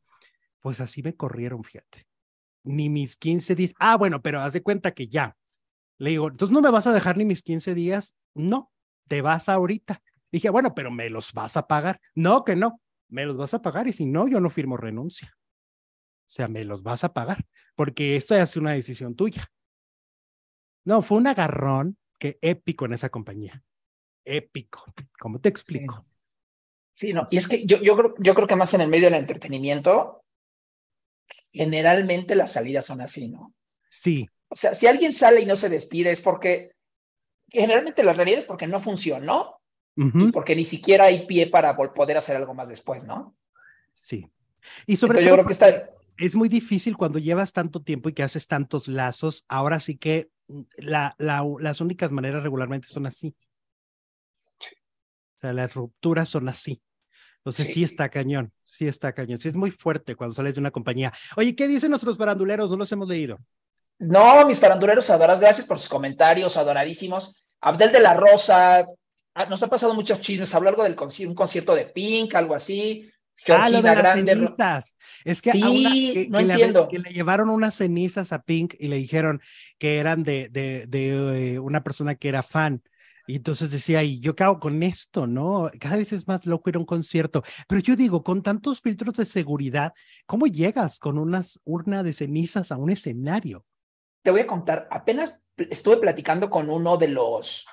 Pues 0.60 0.82
así 0.82 1.04
me 1.04 1.16
corrieron, 1.16 1.64
fíjate. 1.64 2.06
Ni 2.64 2.90
mis 2.90 3.16
15 3.16 3.56
días. 3.56 3.74
Ah, 3.80 3.96
bueno, 3.96 4.22
pero 4.22 4.42
haz 4.42 4.54
de 4.54 4.64
cuenta 4.64 4.92
que 4.92 5.08
ya. 5.08 5.38
Le 5.98 6.12
digo, 6.12 6.28
entonces 6.28 6.54
no 6.54 6.62
me 6.62 6.70
vas 6.70 6.88
a 6.88 6.94
dejar 6.94 7.18
ni 7.18 7.26
mis 7.26 7.44
15 7.44 7.74
días. 7.74 8.18
No, 8.34 8.72
te 9.08 9.22
vas 9.22 9.50
ahorita. 9.50 10.02
Dije, 10.32 10.50
bueno, 10.50 10.76
pero 10.76 10.92
me 10.92 11.10
los 11.10 11.32
vas 11.34 11.58
a 11.58 11.68
pagar. 11.68 12.02
No, 12.16 12.44
que 12.44 12.56
no, 12.56 12.82
me 13.08 13.26
los 13.26 13.38
vas 13.38 13.54
a 13.54 13.62
pagar 13.62 13.88
y 13.88 13.94
si 13.94 14.06
no, 14.06 14.28
yo 14.28 14.40
no 14.42 14.50
firmo 14.50 14.78
renuncia. 14.78 15.38
O 16.28 16.30
sea, 16.30 16.50
me 16.50 16.66
los 16.66 16.84
vas 16.84 17.06
a 17.06 17.14
pagar, 17.14 17.46
porque 17.76 18.18
esto 18.18 18.36
es 18.36 18.58
una 18.58 18.74
decisión 18.74 19.16
tuya. 19.16 19.50
No, 20.84 21.02
fue 21.02 21.18
un 21.18 21.28
agarrón 21.28 21.98
que 22.20 22.38
épico 22.42 22.86
en 22.86 22.94
esa 22.94 23.10
compañía. 23.10 23.64
Épico. 24.26 24.84
¿Cómo 25.20 25.40
te 25.40 25.48
explico? 25.48 26.06
Sí, 26.96 27.14
no, 27.14 27.28
y 27.30 27.38
es 27.38 27.48
que 27.48 27.66
yo, 27.66 27.78
yo, 27.82 27.96
creo, 27.96 28.16
yo 28.18 28.36
creo 28.36 28.48
que 28.48 28.56
más 28.56 28.74
en 28.74 28.82
el 28.82 28.90
medio 28.90 29.06
del 29.06 29.20
entretenimiento, 29.20 30.24
generalmente 31.54 32.36
las 32.36 32.52
salidas 32.54 32.86
son 32.86 33.02
así, 33.02 33.30
¿no? 33.30 33.54
Sí. 33.90 34.28
O 34.50 34.56
sea, 34.56 34.76
si 34.76 34.88
alguien 34.88 35.14
sale 35.14 35.42
y 35.42 35.46
no 35.46 35.56
se 35.56 35.70
despide 35.70 36.12
es 36.12 36.22
porque, 36.22 36.72
generalmente 37.50 38.04
la 38.04 38.14
realidad 38.14 38.40
es 38.40 38.46
porque 38.46 38.68
no 38.68 38.80
funcionó 38.80 39.62
y 39.96 40.32
porque 40.32 40.56
ni 40.56 40.64
siquiera 40.64 41.06
hay 41.06 41.26
pie 41.26 41.48
para 41.48 41.76
poder 41.76 42.18
hacer 42.18 42.36
algo 42.36 42.54
más 42.54 42.70
después, 42.70 43.06
¿no? 43.06 43.36
Sí. 43.94 44.30
Y 44.86 44.96
sobre 44.96 45.20
todo, 45.20 45.28
yo 45.28 45.34
creo 45.34 45.46
que 45.48 45.54
está, 45.54 45.90
es 46.18 46.36
muy 46.36 46.50
difícil 46.50 46.98
cuando 46.98 47.20
llevas 47.20 47.54
tanto 47.54 47.82
tiempo 47.82 48.10
y 48.10 48.14
que 48.14 48.24
haces 48.24 48.48
tantos 48.48 48.88
lazos. 48.88 49.46
Ahora 49.48 49.80
sí 49.80 49.98
que 49.98 50.30
mm, 50.48 50.62
la, 50.78 51.16
las 51.18 51.82
únicas 51.82 52.12
maneras 52.12 52.44
regularmente 52.44 52.88
son 52.88 53.06
así. 53.06 53.36
O 54.60 55.40
sea, 55.40 55.54
las 55.54 55.74
rupturas 55.76 56.30
son 56.30 56.50
así. 56.50 56.82
Entonces 57.38 57.74
sí. 57.74 57.84
está 57.84 58.10
cañón, 58.10 58.52
sí 58.66 58.88
está 58.88 59.14
cañón. 59.14 59.38
Sí 59.38 59.48
es 59.48 59.56
muy 59.56 59.72
fuerte 59.72 60.16
cuando 60.16 60.36
sales 60.36 60.56
de 60.56 60.60
una 60.60 60.72
compañía. 60.72 61.14
Oye, 61.38 61.56
¿qué 61.56 61.68
dicen 61.68 61.92
nuestros 61.92 62.18
faranduleros? 62.18 62.70
No 62.70 62.76
los 62.76 62.92
hemos 62.92 63.08
leído. 63.08 63.38
No, 64.00 64.46
mis 64.46 64.60
faranduleros 64.60 65.10
adorados, 65.10 65.40
gracias 65.42 65.66
por 65.66 65.80
sus 65.80 65.90
comentarios, 65.90 66.58
adoradísimos. 66.58 67.44
Abdel 67.62 67.92
de 67.92 68.00
la 68.00 68.16
Rosa, 68.16 68.86
ah, 69.34 69.46
nos 69.46 69.64
ha 69.64 69.68
pasado 69.68 69.94
muchos 69.94 70.22
chismes, 70.22 70.54
habló 70.54 70.70
algo 70.70 70.84
del 70.84 70.98
un 71.28 71.36
concierto 71.36 71.74
de 71.74 71.86
Pink, 71.86 72.36
algo 72.36 72.54
así. 72.54 73.10
Ah, 73.50 73.70
lo 73.70 73.82
de 73.82 73.96
las 73.96 74.14
cenizas. 74.14 74.96
Es 75.24 75.42
que, 75.42 75.52
sí, 75.52 76.28
no 76.30 76.40
entiendo. 76.40 76.84
Le, 76.84 76.88
que 76.88 77.00
le 77.00 77.14
llevaron 77.14 77.50
unas 77.50 77.76
cenizas 77.76 78.34
a 78.34 78.42
Pink 78.42 78.76
y 78.80 78.88
le 78.88 78.98
dijeron 78.98 79.42
que 79.78 79.98
eran 79.98 80.24
de, 80.24 80.50
de, 80.50 80.88
de 80.88 81.54
eh, 81.54 81.60
una 81.60 81.84
persona 81.84 82.16
que 82.16 82.30
era 82.30 82.44
fan. 82.44 82.82
Y 83.28 83.36
entonces 83.36 83.72
decía, 83.72 84.04
¿y 84.04 84.20
yo 84.20 84.36
qué 84.36 84.46
hago 84.46 84.60
con 84.60 84.82
esto? 84.84 85.28
¿No? 85.28 85.70
Cada 85.80 85.98
vez 85.98 86.14
es 86.14 86.30
más 86.30 86.46
loco 86.46 86.70
ir 86.70 86.78
a 86.78 86.80
un 86.80 86.86
concierto. 86.86 87.44
Pero 87.68 87.82
yo 87.82 87.98
digo, 87.98 88.24
con 88.24 88.42
tantos 88.42 88.80
filtros 88.80 89.16
de 89.16 89.26
seguridad, 89.26 89.94
¿cómo 90.26 90.48
llegas 90.48 90.98
con 90.98 91.18
unas 91.18 91.60
urna 91.66 92.04
de 92.04 92.14
cenizas 92.14 92.72
a 92.72 92.78
un 92.78 92.90
escenario? 92.90 93.66
Te 94.24 94.32
voy 94.32 94.42
a 94.42 94.48
contar, 94.48 94.88
apenas 94.92 95.40
estuve 95.58 95.98
platicando 95.98 96.50
con 96.50 96.70
uno 96.70 96.98
de 96.98 97.10
los 97.10 97.66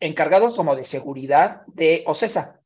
encargados 0.00 0.56
como 0.56 0.74
de 0.74 0.84
seguridad 0.84 1.62
de 1.66 2.02
Ocesa. 2.06 2.60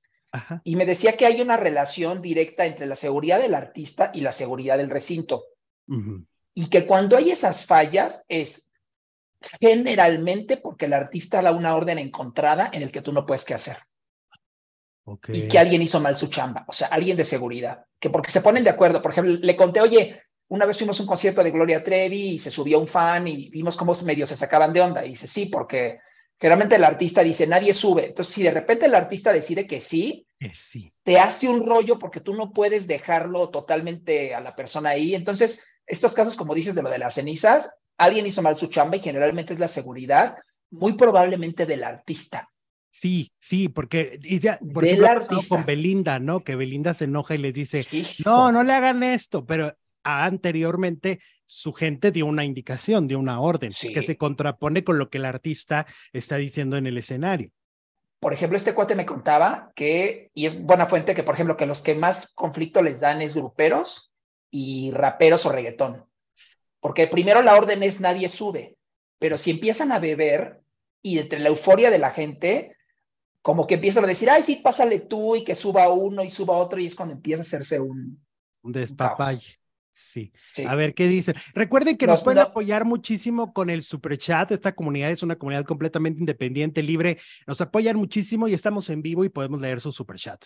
Y 0.65 0.77
me 0.77 0.87
decía 0.87 1.17
que 1.17 1.27
hay 1.27 1.41
una 1.41 1.57
relación 1.57 2.21
directa 2.21 2.67
entre 2.67 2.87
la 2.87 2.97
seguridad 2.97 3.41
del 3.41 3.55
artista 3.55 4.11
y 4.13 4.21
la 4.21 4.33
seguridad 4.33 4.77
del 4.77 4.91
recinto. 4.91 5.45
Y 6.55 6.69
que 6.69 6.87
cuando 6.87 7.17
hay 7.17 7.31
esas 7.31 7.67
fallas 7.67 8.25
es 8.29 8.67
generalmente 9.61 10.57
porque 10.57 10.87
el 10.87 10.93
artista 10.93 11.41
da 11.41 11.53
una 11.53 11.75
orden 11.77 11.99
encontrada 11.99 12.71
en 12.73 12.83
el 12.83 12.91
que 12.91 13.03
tú 13.03 13.13
no 13.13 13.25
puedes 13.25 13.45
qué 13.45 13.55
hacer. 13.55 13.79
Y 15.29 15.49
que 15.49 15.59
alguien 15.59 15.81
hizo 15.81 16.01
mal 16.01 16.17
su 16.17 16.27
chamba, 16.27 16.65
o 16.69 16.73
sea, 16.73 16.89
alguien 16.89 17.17
de 17.17 17.25
seguridad, 17.25 17.87
que 17.99 18.11
porque 18.11 18.31
se 18.31 18.43
ponen 18.43 18.63
de 18.63 18.71
acuerdo, 18.71 19.01
por 19.01 19.13
ejemplo, 19.13 19.33
le 19.41 19.57
conté, 19.57 19.81
oye, 19.81 20.21
una 20.49 20.67
vez 20.67 20.77
fuimos 20.77 20.99
a 20.99 21.03
un 21.03 21.07
concierto 21.07 21.43
de 21.43 21.51
Gloria 21.51 21.83
Trevi 21.83 22.33
y 22.33 22.39
se 22.39 22.51
subió 22.51 22.79
un 22.79 22.87
fan 22.87 23.27
y 23.27 23.49
vimos 23.49 23.77
cómo 23.77 23.95
medios 24.05 24.29
se 24.29 24.37
sacaban 24.37 24.73
de 24.73 24.81
onda. 24.83 25.05
Y 25.05 25.11
dice, 25.11 25.27
sí, 25.27 25.47
porque 25.47 26.01
generalmente 26.39 26.77
el 26.77 26.85
artista 26.85 27.23
dice, 27.23 27.47
nadie 27.47 27.75
sube. 27.75 28.07
Entonces, 28.07 28.35
si 28.35 28.43
de 28.43 28.51
repente 28.51 28.87
el 28.87 28.95
artista 28.95 29.33
decide 29.33 29.67
que 29.67 29.81
sí, 29.81 30.27
sí, 30.53 30.93
te 31.03 31.19
hace 31.19 31.49
un 31.49 31.67
rollo 31.67 31.99
porque 31.99 32.21
tú 32.21 32.35
no 32.35 32.53
puedes 32.53 32.87
dejarlo 32.87 33.51
totalmente 33.51 34.35
a 34.35 34.41
la 34.41 34.55
persona 34.55 34.91
ahí. 34.91 35.15
Entonces, 35.15 35.65
estos 35.87 36.15
casos, 36.15 36.37
como 36.37 36.55
dices 36.55 36.75
de 36.75 36.83
lo 36.83 36.91
de 36.91 36.99
las 36.99 37.15
cenizas, 37.15 37.71
alguien 37.97 38.27
hizo 38.27 38.43
mal 38.43 38.57
su 38.57 38.69
chamba 38.69 38.97
y 38.97 39.01
generalmente 39.01 39.53
es 39.53 39.59
la 39.59 39.69
seguridad, 39.69 40.37
muy 40.71 40.95
probablemente 40.95 41.67
del 41.67 41.83
artista. 41.83 42.49
Sí, 42.91 43.33
sí, 43.39 43.69
porque 43.69 44.19
y 44.23 44.39
ya, 44.39 44.59
por 44.73 44.85
ejemplo, 44.85 45.41
con 45.49 45.65
Belinda, 45.65 46.19
¿no? 46.19 46.43
Que 46.43 46.57
Belinda 46.57 46.95
se 46.95 47.05
enoja 47.05 47.35
y 47.35 47.39
le 47.39 47.53
dice, 47.53 47.87
no, 48.25 48.51
no 48.51 48.65
le 48.65 48.73
hagan 48.73 49.03
esto, 49.03 49.45
pero 49.45 49.77
anteriormente 50.03 51.21
su 51.49 51.73
gente 51.73 52.13
dio 52.13 52.27
una 52.27 52.45
indicación, 52.45 53.09
dio 53.09 53.19
una 53.19 53.41
orden 53.41 53.71
que 53.71 54.03
se 54.03 54.19
contrapone 54.19 54.85
con 54.85 54.99
lo 54.99 55.09
que 55.09 55.17
el 55.17 55.25
artista 55.25 55.87
está 56.13 56.37
diciendo 56.37 56.77
en 56.77 56.87
el 56.87 56.99
escenario. 56.99 57.51
Por 58.21 58.35
ejemplo, 58.35 58.59
este 58.59 58.75
cuate 58.75 58.95
me 58.95 59.07
contaba 59.07 59.73
que, 59.75 60.31
y 60.35 60.45
es 60.45 60.61
buena 60.63 60.87
fuente, 60.87 61.15
que 61.15 61.23
por 61.23 61.35
ejemplo, 61.35 61.57
que 61.57 61.65
los 61.65 61.81
que 61.81 61.95
más 61.95 62.29
conflicto 62.35 62.83
les 62.83 63.01
dan 63.01 63.23
es 63.23 63.35
gruperos 63.35 64.13
y 64.51 64.91
raperos 64.91 65.47
o 65.47 65.53
reggaetón. 65.53 66.05
Porque 66.81 67.07
primero 67.07 67.41
la 67.41 67.57
orden 67.57 67.83
es 67.83 67.99
nadie 67.99 68.29
sube, 68.29 68.77
pero 69.19 69.39
si 69.39 69.51
empiezan 69.53 69.91
a 69.91 69.99
beber 69.99 70.61
y 71.01 71.19
entre 71.19 71.39
la 71.39 71.49
euforia 71.49 71.91
de 71.91 71.99
la 71.99 72.11
gente, 72.11 72.77
como 73.41 73.67
que 73.67 73.77
empiezan 73.77 74.05
a 74.05 74.09
decir, 74.09 74.29
ay, 74.29 74.43
sí, 74.43 74.57
pásale 74.57 75.01
tú 75.01 75.35
y 75.35 75.45
que 75.45 75.55
suba 75.55 75.89
uno 75.89 76.23
y 76.23 76.29
suba 76.29 76.59
otro, 76.59 76.79
y 76.79 76.87
es 76.87 76.95
cuando 76.95 77.15
empieza 77.15 77.41
a 77.41 77.47
hacerse 77.47 77.81
un, 77.81 78.23
un 78.61 78.73
despapalle. 78.73 79.59
Sí. 79.99 80.33
A 80.67 80.77
ver 80.77 80.95
qué 80.95 81.09
dicen. 81.09 81.35
Recuerden 81.55 81.97
que 81.97 82.07
nos, 82.07 82.23
pueden 82.23 82.39
apoyar 82.39 82.85
muchísimo 82.85 83.53
con 83.53 83.69
el 83.69 83.83
superchat. 83.83 84.53
Esta 84.53 84.73
comunidad 84.75 85.11
es 85.11 85.25
una 85.25 85.37
comunidad 85.37 85.65
completamente 85.65 86.21
independiente, 86.21 86.83
libre. 86.83 87.19
Nos 87.47 87.61
apoyan 87.61 87.97
muchísimo 87.97 88.47
y 88.47 88.55
estamos 88.55 88.89
en 88.91 89.03
vivo 89.03 89.25
y 89.25 89.29
podemos 89.29 89.61
leer 89.61 89.81
su 89.81 89.91
superchat. 89.91 90.45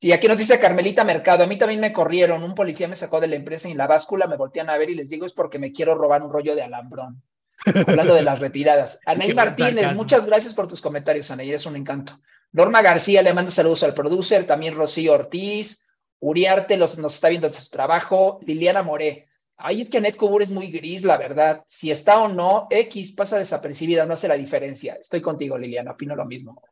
Y 0.00 0.10
aquí 0.10 0.26
nos 0.26 0.38
dice 0.38 0.58
Carmelita 0.58 1.04
Mercado, 1.04 1.44
a 1.44 1.46
mí 1.46 1.56
también 1.56 1.78
me 1.78 1.92
corrieron, 1.92 2.42
un 2.42 2.56
policía 2.56 2.88
me 2.88 2.96
sacó 2.96 3.20
de 3.20 3.28
la 3.28 3.36
empresa 3.36 3.68
y 3.68 3.70
en 3.70 3.78
la 3.78 3.86
báscula 3.86 4.26
me 4.26 4.36
voltean 4.36 4.68
a 4.68 4.76
ver 4.76 4.90
y 4.90 4.96
les 4.96 5.08
digo 5.08 5.24
es 5.24 5.32
porque 5.32 5.60
me 5.60 5.70
quiero 5.70 5.94
robar 5.94 6.24
un 6.24 6.32
rollo 6.32 6.56
de 6.56 6.62
alambrón. 6.62 7.22
Hablando 7.86 8.14
de 8.14 8.24
las 8.24 8.40
retiradas. 8.40 8.98
Anaí 9.06 9.32
Martínez, 9.32 9.94
muchas 9.94 10.26
gracias 10.26 10.54
por 10.54 10.66
tus 10.66 10.80
comentarios, 10.80 11.30
Anaí, 11.30 11.52
es 11.52 11.66
un 11.66 11.76
encanto. 11.76 12.14
Norma 12.50 12.82
García 12.82 13.22
le 13.22 13.32
manda 13.32 13.52
saludos 13.52 13.84
al 13.84 13.94
producer, 13.94 14.44
también 14.44 14.74
Rocío 14.74 15.12
Ortiz, 15.12 15.86
Uriarte 16.22 16.76
los, 16.76 16.98
nos 16.98 17.16
está 17.16 17.28
viendo 17.28 17.50
su 17.50 17.68
trabajo, 17.68 18.38
Liliana 18.46 18.84
Moré. 18.84 19.26
Ay, 19.56 19.80
es 19.80 19.90
que 19.90 19.98
Anet 19.98 20.16
Cubur 20.16 20.40
es 20.40 20.52
muy 20.52 20.70
gris, 20.70 21.02
la 21.02 21.16
verdad. 21.16 21.64
Si 21.66 21.90
está 21.90 22.20
o 22.20 22.28
no, 22.28 22.68
X 22.70 23.10
pasa 23.10 23.40
desapercibida, 23.40 24.06
no 24.06 24.14
hace 24.14 24.28
la 24.28 24.36
diferencia. 24.36 24.94
Estoy 24.94 25.20
contigo, 25.20 25.58
Liliana, 25.58 25.90
opino 25.90 26.14
lo 26.14 26.24
mismo. 26.24 26.62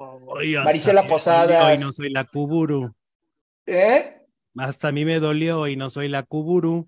Marisela 0.65 1.05
Posada. 1.09 1.75
Y 1.75 1.79
no 1.79 1.91
soy 1.91 2.11
la 2.11 2.25
Cuburu. 2.25 2.95
¿Eh? 3.67 4.21
Hasta 4.57 4.89
a 4.89 4.93
mí 4.93 5.05
me 5.05 5.19
dolió 5.19 5.67
y 5.67 5.75
no 5.75 5.91
soy 5.91 6.07
la 6.07 6.23
Kuburu. 6.23 6.87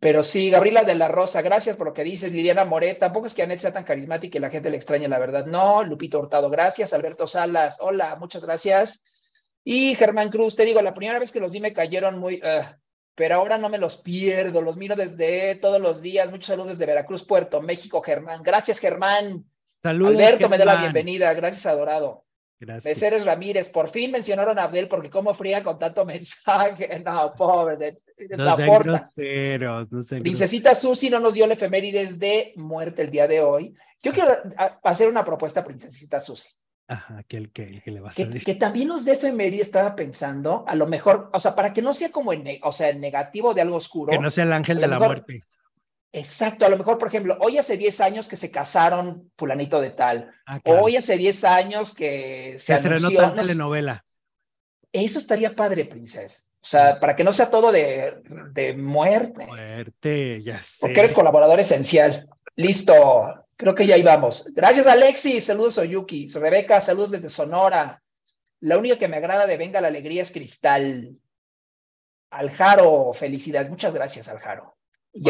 Pero 0.00 0.24
sí, 0.24 0.50
Gabriela 0.50 0.82
de 0.82 0.96
la 0.96 1.06
Rosa, 1.06 1.40
gracias 1.40 1.76
por 1.76 1.86
lo 1.86 1.92
que 1.92 2.02
dices, 2.02 2.32
Liliana 2.32 2.64
Moret. 2.64 2.98
Tampoco 2.98 3.28
es 3.28 3.34
que 3.34 3.44
Anet 3.44 3.60
sea 3.60 3.72
tan 3.72 3.84
carismática 3.84 4.38
y 4.38 4.40
la 4.40 4.50
gente 4.50 4.70
le 4.70 4.76
extraña, 4.76 5.06
la 5.06 5.20
verdad. 5.20 5.46
No, 5.46 5.84
Lupito 5.84 6.18
Hurtado, 6.18 6.50
gracias. 6.50 6.92
Alberto 6.92 7.28
Salas, 7.28 7.76
hola, 7.80 8.16
muchas 8.16 8.44
gracias. 8.44 9.04
Y 9.64 9.94
Germán 9.94 10.30
Cruz, 10.30 10.56
te 10.56 10.64
digo, 10.64 10.82
la 10.82 10.94
primera 10.94 11.18
vez 11.18 11.30
que 11.30 11.40
los 11.40 11.52
vi 11.52 11.60
me 11.60 11.72
cayeron 11.72 12.18
muy, 12.18 12.40
pero 13.14 13.36
ahora 13.36 13.58
no 13.58 13.68
me 13.68 13.78
los 13.78 13.98
pierdo, 13.98 14.62
los 14.62 14.76
miro 14.76 14.96
desde 14.96 15.56
todos 15.56 15.80
los 15.80 16.00
días. 16.00 16.30
Muchos 16.30 16.46
saludos 16.46 16.70
desde 16.70 16.86
Veracruz, 16.86 17.24
Puerto 17.24 17.60
México, 17.60 18.00
Germán. 18.00 18.42
Gracias, 18.42 18.78
Germán. 18.78 19.44
Saludos. 19.82 20.14
Alberto 20.14 20.48
me 20.48 20.58
da 20.58 20.64
la 20.64 20.80
bienvenida, 20.80 21.32
gracias, 21.34 21.66
adorado. 21.66 22.24
Gracias. 22.58 22.94
Becerres 22.94 23.24
Ramírez, 23.24 23.68
por 23.70 23.88
fin 23.90 24.12
mencionaron 24.12 24.56
a 24.56 24.64
Abdel 24.64 24.86
porque 24.86 25.10
cómo 25.10 25.34
fría 25.34 25.64
con 25.64 25.80
tanto 25.80 26.04
mensaje. 26.06 27.02
No, 27.04 27.34
pobre. 27.34 27.76
De, 27.76 27.96
no 28.36 28.56
sean 28.56 28.78
groseros, 28.78 29.90
no 29.90 30.02
Princesita 30.20 30.74
Susi 30.74 31.10
no 31.10 31.18
nos 31.18 31.34
dio 31.34 31.46
la 31.46 31.54
efemérides 31.54 32.20
de 32.20 32.52
muerte 32.56 33.02
el 33.02 33.10
día 33.10 33.26
de 33.26 33.40
hoy. 33.40 33.74
Yo 34.00 34.12
quiero 34.12 34.36
hacer 34.84 35.08
una 35.08 35.24
propuesta, 35.24 35.64
Princesita 35.64 36.20
Susi. 36.20 36.50
Ajá, 36.92 37.22
que, 37.22 37.38
el, 37.38 37.50
que, 37.52 37.80
que 37.80 37.90
le 37.90 38.00
a 38.00 38.10
que, 38.10 38.40
que 38.40 38.54
también 38.56 38.88
nos 38.88 39.06
dé 39.06 39.12
efemérides, 39.12 39.68
estaba 39.68 39.96
pensando, 39.96 40.62
a 40.68 40.74
lo 40.74 40.86
mejor, 40.86 41.30
o 41.32 41.40
sea, 41.40 41.54
para 41.54 41.72
que 41.72 41.80
no 41.80 41.94
sea 41.94 42.12
como, 42.12 42.34
en, 42.34 42.46
o 42.62 42.70
sea, 42.70 42.92
negativo 42.92 43.54
de 43.54 43.62
algo 43.62 43.76
oscuro. 43.76 44.12
Que 44.12 44.18
no 44.18 44.30
sea 44.30 44.44
el 44.44 44.52
ángel 44.52 44.78
de 44.78 44.88
la 44.88 44.98
muerte. 44.98 45.42
Exacto, 46.12 46.66
a 46.66 46.68
lo 46.68 46.76
mejor, 46.76 46.98
por 46.98 47.08
ejemplo, 47.08 47.38
hoy 47.40 47.56
hace 47.56 47.78
10 47.78 48.00
años 48.02 48.28
que 48.28 48.36
se 48.36 48.50
casaron 48.50 49.32
fulanito 49.38 49.80
de 49.80 49.90
tal, 49.90 50.30
ah, 50.44 50.60
hoy 50.64 50.96
hace 50.96 51.16
10 51.16 51.44
años 51.44 51.94
que 51.94 52.56
se, 52.58 52.74
estrenó 52.74 53.10
tal 53.10 53.32
telenovela. 53.32 54.04
Eso 54.92 55.18
estaría 55.18 55.56
padre, 55.56 55.86
princesa. 55.86 56.42
O 56.60 56.66
sea, 56.66 57.00
para 57.00 57.16
que 57.16 57.24
no 57.24 57.32
sea 57.32 57.50
todo 57.50 57.72
de, 57.72 58.20
de 58.52 58.74
muerte. 58.74 59.46
Muerte, 59.46 60.42
ya 60.42 60.62
sé. 60.62 60.78
Porque 60.82 61.00
eres 61.00 61.14
colaborador 61.14 61.58
esencial. 61.58 62.28
Listo, 62.54 63.46
creo 63.56 63.74
que 63.74 63.86
ya 63.86 63.96
íbamos. 63.96 64.46
Gracias, 64.54 64.86
Alexis. 64.86 65.44
Saludos, 65.44 65.78
Oyuki. 65.78 66.28
Rebeca, 66.28 66.80
saludos 66.80 67.12
desde 67.12 67.30
Sonora. 67.30 68.02
La 68.60 68.78
única 68.78 68.98
que 68.98 69.08
me 69.08 69.16
agrada 69.16 69.46
de 69.46 69.56
Venga 69.56 69.80
la 69.80 69.88
Alegría 69.88 70.22
es 70.22 70.30
Cristal. 70.30 71.16
Aljaro, 72.30 73.12
felicidades. 73.12 73.70
Muchas 73.70 73.92
gracias, 73.92 74.28
Aljaro. 74.28 74.76
Y 75.14 75.28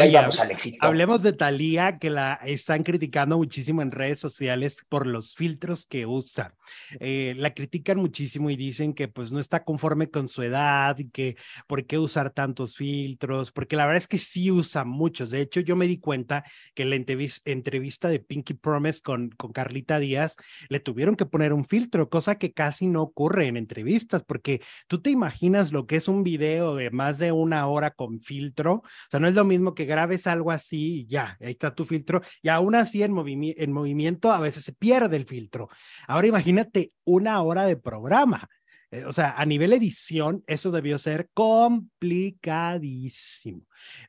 Hablemos 0.79 1.23
de 1.23 1.33
Talía, 1.33 1.97
que 1.99 2.09
la 2.09 2.39
están 2.45 2.83
criticando 2.83 3.37
muchísimo 3.37 3.81
en 3.81 3.91
redes 3.91 4.17
sociales 4.17 4.85
por 4.87 5.05
los 5.05 5.35
filtros 5.35 5.85
que 5.85 6.05
usa. 6.05 6.55
Eh, 7.01 7.35
la 7.37 7.53
critican 7.53 7.97
muchísimo 7.97 8.49
y 8.49 8.55
dicen 8.55 8.93
que 8.93 9.09
pues 9.09 9.33
no 9.33 9.39
está 9.39 9.65
conforme 9.65 10.09
con 10.09 10.29
su 10.29 10.41
edad 10.41 10.97
y 10.99 11.09
que 11.09 11.35
por 11.67 11.85
qué 11.85 11.99
usar 11.99 12.29
tantos 12.29 12.77
filtros, 12.77 13.51
porque 13.51 13.75
la 13.75 13.85
verdad 13.85 13.97
es 13.97 14.07
que 14.07 14.19
sí 14.19 14.51
usa 14.51 14.85
muchos. 14.85 15.29
De 15.29 15.41
hecho, 15.41 15.59
yo 15.59 15.75
me 15.75 15.87
di 15.87 15.99
cuenta 15.99 16.45
que 16.75 16.83
en 16.83 16.89
la 16.89 16.95
entrevista 16.95 18.07
de 18.07 18.19
Pinky 18.19 18.53
Promise 18.53 19.01
con, 19.01 19.31
con 19.31 19.51
Carlita 19.51 19.99
Díaz 19.99 20.37
le 20.69 20.79
tuvieron 20.79 21.17
que 21.17 21.25
poner 21.25 21.51
un 21.51 21.65
filtro, 21.65 22.09
cosa 22.09 22.35
que 22.35 22.53
casi 22.53 22.87
no 22.87 23.01
ocurre 23.01 23.47
en 23.47 23.57
entrevistas, 23.57 24.23
porque 24.23 24.61
tú 24.87 25.01
te 25.01 25.09
imaginas 25.09 25.73
lo 25.73 25.87
que 25.87 25.97
es 25.97 26.07
un 26.07 26.23
video 26.23 26.75
de 26.75 26.89
más 26.89 27.17
de 27.17 27.33
una 27.33 27.67
hora 27.67 27.91
con 27.91 28.21
filtro. 28.21 28.75
O 28.75 28.83
sea, 29.09 29.19
no 29.19 29.27
es 29.27 29.35
lo 29.35 29.43
mismo 29.43 29.72
que 29.73 29.85
grabes 29.85 30.27
algo 30.27 30.51
así 30.51 31.05
ya, 31.07 31.37
ahí 31.41 31.51
está 31.51 31.73
tu 31.75 31.85
filtro, 31.85 32.21
y 32.41 32.49
aún 32.49 32.75
así 32.75 33.03
en, 33.03 33.15
en 33.17 33.71
movimiento 33.71 34.31
a 34.31 34.39
veces 34.39 34.65
se 34.65 34.73
pierde 34.73 35.17
el 35.17 35.25
filtro. 35.25 35.69
Ahora 36.07 36.27
imagínate 36.27 36.93
una 37.05 37.41
hora 37.41 37.65
de 37.65 37.77
programa. 37.77 38.47
Eh, 38.91 39.05
o 39.05 39.13
sea, 39.13 39.31
a 39.31 39.45
nivel 39.45 39.73
edición, 39.73 40.43
eso 40.45 40.69
debió 40.71 40.99
ser 40.99 41.29
complicadísimo. 41.33 43.65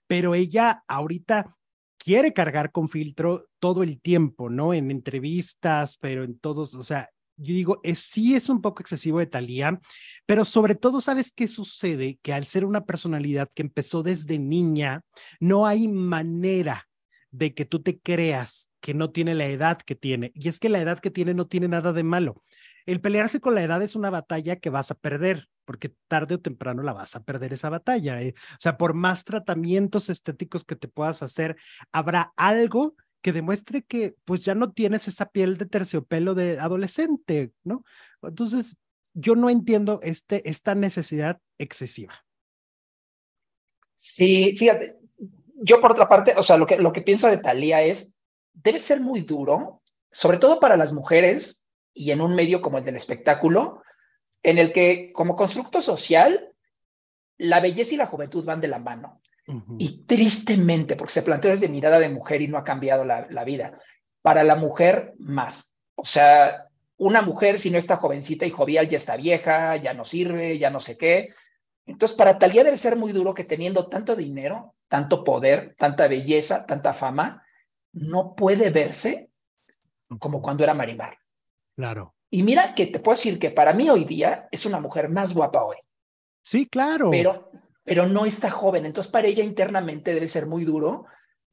Pero 0.07 0.35
ella 0.35 0.85
ahorita 0.87 1.57
quiere 1.97 2.35
cargar 2.35 2.71
con 2.71 2.91
filtro 2.91 3.47
todo 3.59 3.83
el 3.83 3.99
tiempo, 4.01 4.51
¿no? 4.51 4.75
En 4.75 4.91
entrevistas, 4.91 5.97
pero 5.99 6.23
en 6.23 6.39
todos, 6.39 6.75
o 6.75 6.85
sea, 6.85 7.09
yo 7.37 7.55
digo, 7.55 7.81
es, 7.83 7.99
sí 7.99 8.35
es 8.35 8.49
un 8.49 8.61
poco 8.61 8.83
excesivo 8.83 9.19
de 9.19 9.27
Talía, 9.27 9.79
pero 10.27 10.45
sobre 10.45 10.75
todo, 10.75 11.01
¿sabes 11.01 11.33
qué 11.33 11.49
sucede? 11.49 12.19
Que 12.23 12.33
al 12.33 12.45
ser 12.45 12.65
una 12.65 12.85
personalidad 12.85 13.49
que 13.55 13.63
empezó 13.63 14.03
desde 14.03 14.39
niña, 14.39 15.03
no 15.41 15.67
hay 15.67 15.89
manera 15.89 16.89
de 17.31 17.53
que 17.55 17.65
tú 17.65 17.83
te 17.83 17.99
creas 17.99 18.71
que 18.81 18.95
no 18.95 19.11
tiene 19.11 19.35
la 19.35 19.47
edad 19.47 19.79
que 19.79 19.97
tiene. 19.97 20.31
Y 20.35 20.49
es 20.49 20.61
que 20.61 20.69
la 20.69 20.81
edad 20.81 21.01
que 21.01 21.11
tiene 21.11 21.35
no 21.35 21.47
tiene 21.47 21.67
nada 21.67 21.93
de 21.93 22.05
malo. 22.05 22.43
El 22.87 23.01
pelearse 23.01 23.41
con 23.41 23.55
la 23.55 23.63
edad 23.63 23.83
es 23.83 23.97
una 23.97 24.11
batalla 24.11 24.57
que 24.57 24.71
vas 24.71 24.91
a 24.91 24.95
perder, 24.95 25.49
porque 25.65 25.95
tarde 26.07 26.37
o 26.37 26.41
temprano 26.41 26.83
la 26.83 26.93
vas 26.93 27.17
a 27.17 27.25
perder 27.25 27.53
esa 27.53 27.71
batalla. 27.71 28.21
¿eh? 28.21 28.35
O 28.53 28.61
sea, 28.61 28.77
por 28.77 28.95
más 28.95 29.25
tratamientos 29.25 30.11
estéticos 30.11 30.65
que 30.65 30.77
te 30.77 30.87
puedas 30.87 31.23
hacer, 31.23 31.57
habrá 31.93 32.33
algo 32.37 32.95
que 33.25 33.33
demuestre 33.33 33.83
que 33.83 34.17
pues 34.27 34.43
ya 34.43 34.55
no 34.55 34.73
tienes 34.73 35.09
esa 35.09 35.31
piel 35.31 35.57
de 35.57 35.65
terciopelo 35.65 36.35
de 36.35 36.61
adolescente, 36.61 37.53
¿no? 37.63 37.83
Entonces, 38.21 38.77
yo 39.15 39.35
no 39.35 39.49
entiendo 39.49 40.01
este, 40.03 40.47
esta 40.51 40.75
necesidad 40.75 41.41
excesiva. 41.57 42.23
Sí, 43.97 44.55
fíjate, 44.59 44.99
yo 45.55 45.81
por 45.81 45.93
otra 45.93 46.07
parte, 46.07 46.35
o 46.37 46.43
sea, 46.43 46.59
lo 46.59 46.67
que, 46.67 46.77
lo 46.77 46.93
que 46.93 47.01
pienso 47.01 47.27
de 47.29 47.39
Talía 47.39 47.81
es, 47.81 48.15
debe 48.53 48.79
ser 48.79 49.01
muy 49.01 49.23
duro, 49.23 49.81
sobre 50.13 50.37
todo 50.37 50.61
para 50.61 50.77
las 50.77 50.93
mujeres 50.93 51.65
y 51.95 52.11
en 52.11 52.21
un 52.21 52.35
medio 52.35 52.61
como 52.61 52.77
el 52.77 52.85
del 52.85 52.97
espectáculo, 52.97 53.83
en 54.43 54.59
el 54.59 54.71
que 54.71 55.15
como 55.15 55.35
constructo 55.35 55.81
social, 55.81 56.53
la 57.39 57.61
belleza 57.61 57.95
y 57.95 57.97
la 57.97 58.07
juventud 58.07 58.45
van 58.45 58.61
de 58.61 58.69
la 58.69 58.81
mano. 58.81 59.23
Y 59.79 60.05
tristemente, 60.07 60.97
porque 60.97 61.13
se 61.13 61.23
planteó 61.23 61.51
desde 61.51 61.69
mirada 61.69 61.99
de 61.99 62.09
mujer 62.09 62.41
y 62.41 62.49
no 62.49 62.57
ha 62.57 62.65
cambiado 62.65 63.05
la, 63.05 63.27
la, 63.29 63.45
vida, 63.45 63.79
para 64.23 64.43
la 64.43 64.57
mujer 64.57 65.13
más. 65.19 65.77
O 65.97 66.05
sea, 66.07 66.69
una 66.97 67.21
mujer 67.21 67.59
si 67.59 67.71
no 67.71 67.77
está 67.77 67.97
jovencita 67.97 68.47
y 68.47 68.51
jovial 68.51 68.89
ya 68.89 68.97
está 68.97 69.17
vieja, 69.17 69.77
ya 69.77 69.93
no 69.93 70.05
sirve, 70.05 70.59
ya 70.59 70.71
no 70.71 70.81
sé 70.81 70.97
qué. 70.97 71.29
Entonces, 71.87 72.17
para 72.17 72.39
Talía 72.39 72.65
debe 72.65 72.79
ser 72.79 72.97
muy 72.97 73.13
duro 73.13 73.35
que 73.35 73.45
teniendo 73.45 73.89
tanto 73.89 74.17
dinero, 74.17 74.75
tanto 74.89 75.25
poder, 75.25 75.75
tanta 75.79 76.09
belleza, 76.09 76.65
tanta 76.65 76.95
fama, 76.95 77.45
no 77.93 78.35
puede 78.35 78.71
verse 78.71 79.31
como 80.19 80.41
cuando 80.41 80.65
era 80.65 80.75
Marimar. 80.75 81.19
Claro. 81.77 82.15
Y 82.31 82.43
mira 82.43 82.75
que 82.75 82.87
te 82.87 83.01
puedo 83.01 83.17
decir 83.17 83.39
que 83.39 83.51
para 83.51 83.73
mí 83.73 83.89
hoy 83.91 84.05
día 84.05 84.49
es 84.51 84.67
una 84.67 84.81
mujer 84.81 85.09
más 85.09 85.35
guapa 85.35 85.65
hoy. 85.65 85.77
Sí, 86.43 86.67
claro. 86.67 87.11
Pero, 87.11 87.51
pero 87.85 88.07
no 88.07 88.27
está 88.27 88.51
joven. 88.51 88.87
Entonces, 88.87 89.13
para 89.13 89.29
ella 89.29 89.45
internamente 89.45 90.15
debe 90.15 90.27
ser 90.27 90.47
muy 90.47 90.65
duro 90.65 91.07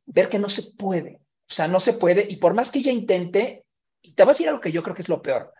ver 0.05 0.29
que 0.29 0.39
no 0.39 0.49
se 0.49 0.63
puede. 0.77 1.19
O 1.49 1.53
sea, 1.53 1.67
no 1.67 1.79
se 1.79 1.93
puede. 1.93 2.25
Y 2.29 2.37
por 2.37 2.53
más 2.53 2.71
que 2.71 2.79
ella 2.79 2.91
intente, 2.91 3.65
y 4.01 4.13
te 4.13 4.23
voy 4.23 4.31
a 4.31 4.33
decir 4.33 4.47
algo 4.47 4.61
que 4.61 4.71
yo 4.71 4.81
creo 4.81 4.95
que 4.95 5.01
es 5.01 5.09
lo 5.09 5.21
peor. 5.21 5.53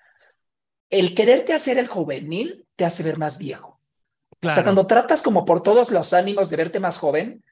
El 0.90 1.14
quererte 1.14 1.54
hacer 1.54 1.78
el 1.78 1.88
juvenil 1.88 2.66
te 2.76 2.86
hace 2.86 3.04
ver 3.04 3.18
más 3.18 3.38
viejo. 3.38 3.80
Claro. 4.40 4.54
O 4.54 4.56
sea, 4.56 4.64
cuando 4.64 4.88
tratas 4.88 5.22
como 5.22 5.46
por 5.46 5.62
todos 5.62 5.92
los 5.92 6.14
ánimos 6.14 6.50
de 6.50 6.58
verte 6.58 6.80
más 6.80 6.98
joven, 6.98 7.44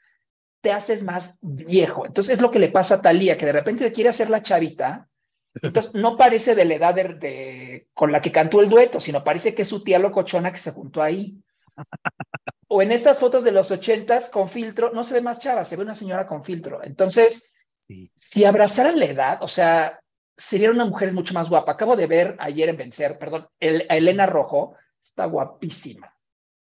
te 0.62 0.72
haces 0.72 1.04
más 1.04 1.38
viejo. 1.42 2.06
Entonces 2.06 2.36
es 2.36 2.42
lo 2.42 2.52
que 2.52 2.60
le 2.60 2.70
pasa 2.70 2.96
a 2.96 3.02
Talía, 3.02 3.38
que 3.38 3.46
de 3.46 3.52
repente 3.52 3.84
se 3.84 3.94
quiere 3.94 4.10
hacer 4.10 4.30
la 4.30 4.42
chavita. 4.42 5.08
Entonces 5.62 5.94
no 5.94 6.18
parece 6.18 6.56
de 6.56 6.66
la 6.66 6.76
edad 6.76 6.96
de, 6.96 7.14
de, 7.16 7.88
con 7.94 8.12
la 8.12 8.22
que 8.22 8.32
cantó 8.32 8.62
el 8.62 8.70
dueto, 8.70 9.00
sino 9.00 9.24
parece 9.24 9.54
que 9.54 9.64
es 9.64 9.68
su 9.68 9.84
tía 9.84 10.00
locochona 10.00 10.52
que 10.52 10.60
se 10.60 10.72
juntó 10.72 11.02
ahí. 11.02 11.38
O 12.72 12.84
en 12.84 12.92
estas 12.92 13.18
fotos 13.18 13.44
de 13.44 13.52
los 13.52 13.72
ochentas 13.72 14.30
con 14.30 14.48
filtro, 14.48 14.92
no 14.94 15.04
se 15.04 15.16
ve 15.16 15.22
más 15.22 15.40
chava, 15.40 15.66
se 15.66 15.76
ve 15.76 15.82
una 15.82 15.96
señora 15.96 16.28
con 16.28 16.44
filtro. 16.44 16.84
Entonces, 16.84 17.52
sí. 17.82 18.12
si 18.18 18.46
abrazaran 18.46 19.00
la 19.00 19.06
edad, 19.06 19.38
o 19.42 19.48
sea, 19.48 20.00
sería 20.38 20.70
una 20.70 20.86
mujer 20.86 21.12
mucho 21.14 21.34
más 21.34 21.50
guapa. 21.50 21.72
Acabo 21.72 21.96
de 21.96 22.06
ver 22.06 22.36
ayer 22.38 22.70
en 22.70 22.78
Vencer, 22.78 23.18
perdón, 23.18 23.48
el, 23.60 23.88
a 23.90 23.98
Elena 23.98 24.28
Rojo, 24.28 24.76
está 25.04 25.26
guapísima. 25.26 26.16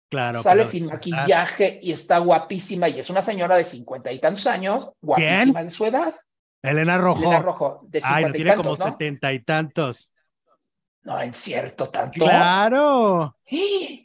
Claro. 0.09 0.43
Sale 0.43 0.61
claro, 0.61 0.71
sin 0.71 0.85
maquillaje 0.85 1.79
y 1.81 1.91
está 1.91 2.19
guapísima 2.19 2.87
y 2.87 2.99
es 2.99 3.09
una 3.09 3.23
señora 3.23 3.57
de 3.57 3.63
cincuenta 3.63 4.11
y 4.11 4.19
tantos 4.19 4.45
años, 4.45 4.91
guapísima 5.01 5.53
¿Quién? 5.53 5.65
de 5.65 5.71
su 5.71 5.85
edad. 5.85 6.13
Elena 6.61 6.99
Rojo. 6.99 7.23
Elena 7.23 7.41
Rojo, 7.41 7.81
de 7.87 8.01
Ay, 8.03 8.25
no 8.25 8.31
tiene 8.31 8.51
tantos, 8.51 8.77
como 8.77 8.91
setenta 8.91 9.33
y 9.33 9.39
tantos. 9.39 10.11
No, 11.01 11.19
en 11.19 11.33
cierto, 11.33 11.89
tanto. 11.89 12.19
Claro. 12.19 13.35
Sí. 13.45 14.04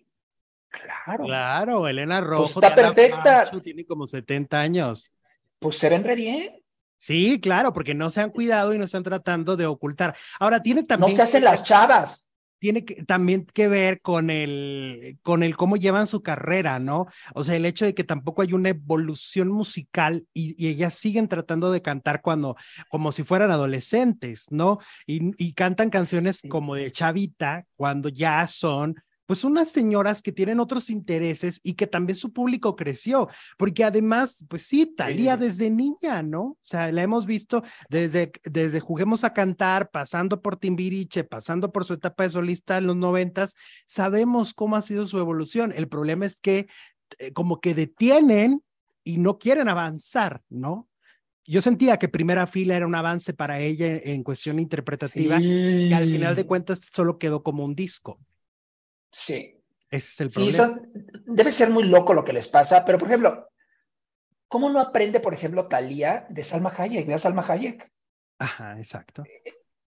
Claro. 0.70 1.24
Claro, 1.24 1.88
Elena 1.88 2.20
Rojo. 2.20 2.50
Pues 2.52 2.64
está 2.64 2.74
perfecta. 2.74 3.50
Tiene 3.62 3.85
como 3.85 4.06
70 4.06 4.61
años. 4.61 5.12
Pues 5.59 5.76
se 5.76 5.88
ven 5.88 6.04
re 6.04 6.14
bien. 6.14 6.62
Sí, 6.96 7.40
claro, 7.40 7.72
porque 7.72 7.94
no 7.94 8.11
se 8.11 8.20
han 8.20 8.30
cuidado 8.30 8.74
y 8.74 8.78
no 8.78 8.85
están 8.85 9.02
tratando 9.02 9.56
de 9.56 9.66
ocultar. 9.66 10.14
Ahora, 10.38 10.62
tiene 10.62 10.83
también. 10.85 11.12
No 11.12 11.16
se 11.16 11.22
hacen 11.22 11.44
las 11.44 11.64
chavas 11.64 12.26
tiene 12.61 12.85
que, 12.85 13.02
también 13.04 13.46
que 13.46 13.66
ver 13.66 14.00
con 14.00 14.30
el, 14.30 15.18
con 15.22 15.42
el 15.42 15.56
cómo 15.56 15.76
llevan 15.76 16.06
su 16.06 16.22
carrera, 16.22 16.78
¿no? 16.78 17.06
O 17.35 17.42
sea, 17.42 17.56
el 17.56 17.64
hecho 17.64 17.87
de 17.87 17.94
que 17.94 18.04
tampoco 18.04 18.42
hay 18.42 18.52
una 18.52 18.68
evolución 18.68 19.48
musical 19.48 20.26
y, 20.35 20.62
y 20.62 20.68
ellas 20.68 20.94
siguen 20.94 21.26
tratando 21.26 21.72
de 21.72 21.83
cantar 21.83 22.20
cuando, 22.20 22.56
como 22.90 23.12
si 23.12 23.24
fueran 23.24 23.50
adolescentes, 23.50 24.52
¿no? 24.52 24.78
Y, 25.06 25.33
y 25.42 25.54
cantan 25.54 25.90
canciones 25.90 26.42
como 26.48 26.74
de 26.74 26.92
chavita 26.92 27.64
cuando 27.76 28.11
ya 28.11 28.46
son 28.46 29.02
pues 29.30 29.44
unas 29.44 29.70
señoras 29.70 30.22
que 30.22 30.32
tienen 30.32 30.58
otros 30.58 30.90
intereses 30.90 31.60
y 31.62 31.74
que 31.74 31.86
también 31.86 32.16
su 32.16 32.32
público 32.32 32.74
creció, 32.74 33.28
porque 33.56 33.84
además, 33.84 34.44
pues 34.48 34.64
sí, 34.64 34.86
Talía 34.86 35.36
sí. 35.36 35.42
desde 35.42 35.70
niña, 35.70 36.24
¿no? 36.24 36.42
O 36.42 36.58
sea, 36.62 36.90
la 36.90 37.02
hemos 37.02 37.26
visto 37.26 37.62
desde, 37.88 38.32
desde 38.42 38.80
Juguemos 38.80 39.22
a 39.22 39.32
Cantar, 39.32 39.92
pasando 39.92 40.42
por 40.42 40.56
Timbiriche, 40.56 41.22
pasando 41.22 41.70
por 41.70 41.84
su 41.84 41.94
etapa 41.94 42.24
de 42.24 42.30
solista 42.30 42.78
en 42.78 42.88
los 42.88 42.96
noventas, 42.96 43.54
sabemos 43.86 44.52
cómo 44.52 44.74
ha 44.74 44.82
sido 44.82 45.06
su 45.06 45.16
evolución. 45.20 45.72
El 45.76 45.86
problema 45.86 46.26
es 46.26 46.34
que 46.34 46.66
eh, 47.20 47.32
como 47.32 47.60
que 47.60 47.72
detienen 47.72 48.64
y 49.04 49.18
no 49.18 49.38
quieren 49.38 49.68
avanzar, 49.68 50.42
¿no? 50.48 50.88
yo 51.46 51.62
sentía 51.62 51.98
que 51.98 52.08
primera 52.08 52.48
fila 52.48 52.76
era 52.76 52.86
un 52.86 52.94
avance 52.96 53.32
para 53.32 53.60
ella 53.60 53.96
en 54.02 54.24
cuestión 54.24 54.58
interpretativa 54.58 55.38
sí. 55.38 55.44
y 55.44 55.92
al 55.92 56.08
final 56.08 56.34
de 56.34 56.46
cuentas 56.46 56.80
solo 56.92 57.16
quedó 57.18 57.44
como 57.44 57.64
un 57.64 57.76
disco. 57.76 58.18
Sí. 59.12 59.56
Ese 59.90 60.10
es 60.10 60.20
el 60.20 60.30
sí, 60.30 60.34
problema. 60.34 60.64
Eso 60.64 60.80
debe 61.26 61.52
ser 61.52 61.70
muy 61.70 61.84
loco 61.84 62.14
lo 62.14 62.24
que 62.24 62.32
les 62.32 62.48
pasa, 62.48 62.84
pero 62.84 62.98
por 62.98 63.08
ejemplo, 63.08 63.48
¿cómo 64.48 64.70
no 64.70 64.80
aprende, 64.80 65.20
por 65.20 65.34
ejemplo, 65.34 65.66
Talía 65.68 66.26
de 66.28 66.44
Salma 66.44 66.72
Hayek? 66.76 67.08
A 67.10 67.18
Salma 67.18 67.44
Hayek. 67.46 67.90
Ajá, 68.38 68.78
exacto. 68.78 69.24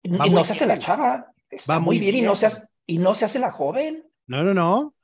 Y, 0.03 0.15
y 0.15 0.31
no 0.31 0.45
se 0.45 0.53
hace 0.53 0.67
la 0.67 0.79
chava. 0.79 1.33
Está 1.51 1.75
Va 1.75 1.81
muy 1.81 1.99
bien, 1.99 2.13
bien, 2.13 2.25
Y, 2.25 2.27
no 2.29 2.37
se 2.37 2.47
hace, 2.47 2.67
y 2.87 2.99
no 2.99 3.15
se 3.15 3.25
hace 3.25 3.39
la 3.39 3.51
joven. 3.51 4.09
No, 4.27 4.43
no, 4.43 4.55
no. 4.55 4.95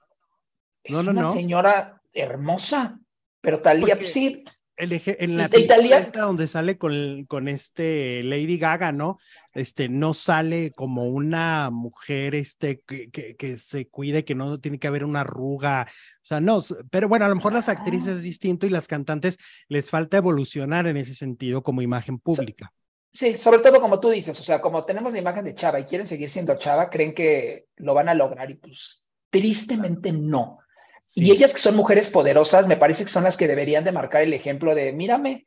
No, 0.89 1.01
es 1.01 1.05
no, 1.05 1.11
una 1.11 1.23
no. 1.23 1.33
señora 1.33 2.01
hermosa. 2.13 2.99
Pero 3.41 3.61
Talía, 3.61 3.97
pues, 3.97 4.13
sí, 4.13 4.45
el 4.77 4.93
eje, 4.93 5.23
en 5.25 5.37
la 5.37 5.51
Italia 5.53 5.99
esta 5.99 6.23
donde 6.23 6.47
sale 6.47 6.79
con, 6.79 7.25
con 7.27 7.49
este 7.49 8.23
Lady 8.23 8.59
Gaga, 8.59 8.93
¿no? 8.93 9.19
Este 9.55 9.89
no 9.89 10.15
sale 10.15 10.73
como 10.73 11.09
una 11.09 11.71
mujer 11.71 12.35
este 12.35 12.81
que, 12.87 13.11
que, 13.11 13.37
que, 13.37 13.57
se 13.57 13.89
cuide, 13.89 14.25
que 14.25 14.35
no 14.35 14.61
tiene 14.61 14.79
que 14.79 14.87
haber 14.87 15.05
una 15.05 15.23
arruga, 15.23 15.87
o 16.23 16.27
sea, 16.27 16.41
no, 16.41 16.59
pero 16.91 17.09
bueno, 17.09 17.25
a 17.25 17.29
lo 17.29 17.37
mejor 17.37 17.53
las 17.53 17.69
actrices 17.69 18.17
es 18.17 18.23
distinto 18.23 18.67
y 18.67 18.71
las 18.71 18.89
cantantes 18.89 19.39
les 19.69 19.91
falta 19.91 20.17
evolucionar 20.17 20.87
en 20.87 20.97
ese 20.97 21.15
sentido 21.15 21.63
como 21.63 21.83
imagen 21.83 22.19
pública. 22.19 22.73
Sí, 23.13 23.37
sobre 23.37 23.63
todo 23.63 23.81
como 23.81 23.99
tú 23.99 24.11
dices, 24.11 24.39
o 24.39 24.45
sea, 24.45 24.61
como 24.61 24.85
tenemos 24.85 25.13
la 25.13 25.21
imagen 25.21 25.45
de 25.45 25.55
Chava 25.55 25.81
y 25.81 25.87
quieren 25.87 26.07
seguir 26.07 26.29
siendo 26.29 26.59
Chava, 26.59 26.91
creen 26.91 27.15
que 27.15 27.67
lo 27.77 27.95
van 27.95 28.11
a 28.11 28.15
lograr 28.15 28.51
y 28.51 28.57
pues 28.57 29.07
tristemente 29.31 30.13
no. 30.13 30.59
Sí. 31.07 31.25
Y 31.25 31.31
ellas 31.31 31.55
que 31.55 31.61
son 31.61 31.77
mujeres 31.77 32.11
poderosas, 32.11 32.67
me 32.67 32.77
parece 32.77 33.05
que 33.05 33.11
son 33.11 33.25
las 33.25 33.37
que 33.37 33.47
deberían 33.47 33.85
de 33.85 33.93
marcar 33.93 34.23
el 34.23 34.33
ejemplo 34.33 34.75
de, 34.75 34.93
mírame, 34.93 35.47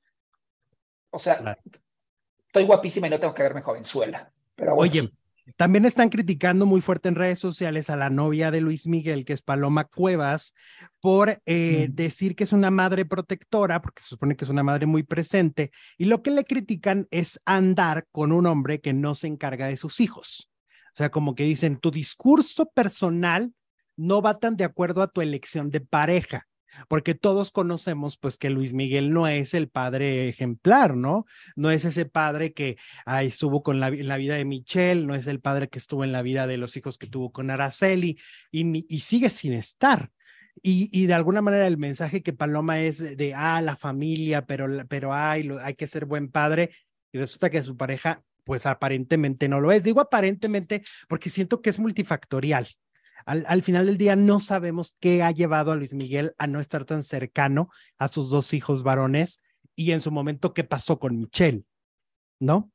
o 1.12 1.20
sea, 1.20 1.38
claro. 1.38 1.62
estoy 2.48 2.66
guapísima 2.66 3.08
y 3.08 3.10
no 3.10 3.20
tengo 3.20 3.34
que 3.34 3.44
verme 3.44 3.62
jovenzuela. 3.62 4.32
Pero 4.56 4.76
bueno. 4.76 4.92
Oye, 4.92 5.12
también 5.56 5.86
están 5.86 6.10
criticando 6.10 6.66
muy 6.66 6.82
fuerte 6.82 7.10
en 7.10 7.16
redes 7.16 7.40
sociales 7.40 7.90
a 7.90 7.96
la 7.96 8.10
novia 8.10 8.52
de 8.52 8.62
Luis 8.62 8.88
Miguel, 8.88 9.26
que 9.26 9.34
es 9.34 9.42
Paloma 9.42 9.86
Cuevas, 9.86 10.54
por 11.00 11.42
eh, 11.46 11.88
mm. 11.90 11.96
decir 11.96 12.36
que 12.36 12.44
es 12.44 12.54
una 12.54 12.72
madre 12.72 13.06
protectora, 13.06 13.82
porque 13.82 14.02
se 14.02 14.10
supone 14.10 14.36
que 14.36 14.46
es 14.46 14.52
una 14.52 14.64
madre 14.64 14.86
muy 14.86 15.04
presente, 15.04 15.72
y 15.98 16.06
lo 16.06 16.22
que 16.22 16.32
le 16.32 16.44
critican 16.44 17.08
es 17.12 17.40
andar 17.46 18.06
con 18.12 18.32
un 18.32 18.46
hombre 18.46 18.80
que 18.80 18.94
no 18.94 19.16
se 19.16 19.28
encarga 19.28 19.68
de 19.68 19.78
sus 19.78 20.00
hijos. 20.00 20.52
O 20.94 20.98
sea, 21.00 21.10
como 21.10 21.36
que 21.36 21.44
dicen, 21.44 21.78
tu 21.78 21.92
discurso 21.92 22.70
personal 22.70 23.54
no 24.00 24.22
va 24.22 24.40
tan 24.40 24.56
de 24.56 24.64
acuerdo 24.64 25.02
a 25.02 25.08
tu 25.08 25.22
elección 25.22 25.70
de 25.70 25.82
pareja, 25.82 26.48
porque 26.88 27.16
todos 27.16 27.52
conocemos 27.52 28.18
pues 28.18 28.38
que 28.38 28.50
Luis 28.50 28.74
Miguel 28.74 29.12
no 29.12 29.28
es 29.28 29.54
el 29.54 29.68
padre 29.68 30.30
ejemplar, 30.30 30.96
¿no? 30.96 31.26
No 31.56 31.70
es 31.70 31.84
ese 31.84 32.06
padre 32.06 32.54
que 32.54 32.78
ahí 33.06 33.28
estuvo 33.28 33.62
con 33.62 33.82
la, 33.82 33.90
en 33.90 34.08
la 34.08 34.18
vida 34.18 34.36
de 34.36 34.46
Michelle, 34.46 35.06
no 35.06 35.16
es 35.16 35.28
el 35.28 35.42
padre 35.42 35.68
que 35.68 35.80
estuvo 35.80 36.06
en 36.06 36.14
la 36.14 36.22
vida 36.22 36.48
de 36.48 36.58
los 36.58 36.78
hijos 36.78 36.98
que 36.98 37.08
tuvo 37.08 37.32
con 37.32 37.52
Araceli 37.52 38.18
y, 38.52 38.86
y 38.96 39.00
sigue 39.02 39.30
sin 39.30 39.54
estar. 39.54 40.12
Y, 40.62 40.90
y, 40.92 41.06
de 41.08 41.14
alguna 41.14 41.42
manera 41.42 41.68
el 41.68 41.78
mensaje 41.78 42.22
que 42.22 42.34
Paloma 42.34 42.82
es 42.82 42.98
de, 42.98 43.16
de 43.16 43.34
ah, 43.34 43.62
la 43.62 43.78
familia, 43.78 44.46
pero, 44.46 44.68
pero 44.90 45.14
ay, 45.14 45.50
hay 45.62 45.76
que 45.76 45.88
ser 45.88 46.06
buen 46.06 46.30
padre, 46.30 46.72
y 47.12 47.18
resulta 47.18 47.50
que 47.50 47.64
su 47.64 47.78
pareja 47.78 48.24
pues 48.44 48.66
aparentemente 48.66 49.48
no 49.48 49.60
lo 49.62 49.72
es. 49.72 49.84
Digo 49.84 50.02
aparentemente 50.02 50.84
porque 51.08 51.30
siento 51.30 51.62
que 51.62 51.70
es 51.70 51.80
multifactorial. 51.80 52.68
Al, 53.30 53.46
al, 53.48 53.62
final 53.62 53.86
del 53.86 53.98
día 53.98 54.16
no 54.16 54.40
sabemos 54.40 54.96
qué 55.00 55.22
ha 55.22 55.32
llevado 55.32 55.72
a 55.72 55.76
Luis 55.76 55.94
Miguel 55.94 56.34
a 56.38 56.48
no 56.48 56.60
estar 56.60 56.86
tan 56.86 57.04
cercano 57.04 57.70
a 57.98 58.08
sus 58.08 58.30
dos 58.30 58.54
hijos 58.54 58.82
varones 58.82 59.40
y 59.76 59.92
en 59.92 60.02
su 60.02 60.12
momento 60.12 60.54
qué 60.54 60.64
pasó 60.64 60.98
con 60.98 61.18
Michelle, 61.18 61.64
¿no? 62.40 62.72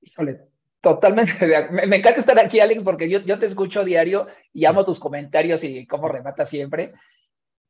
Híjole, 0.00 0.48
Totalmente. 0.86 1.34
Me, 1.72 1.96
encanta 1.96 2.20
estar 2.20 2.38
aquí, 2.38 2.60
Alex, 2.60 2.84
porque 2.84 3.10
yo, 3.10 3.18
yo 3.18 3.40
te 3.40 3.46
escucho 3.46 3.84
diario 3.84 4.28
y 4.52 4.66
amo 4.66 4.84
tus 4.84 5.00
comentarios 5.00 5.64
y 5.64 5.84
cómo 5.84 6.06
remata 6.06 6.46
siempre. 6.46 6.92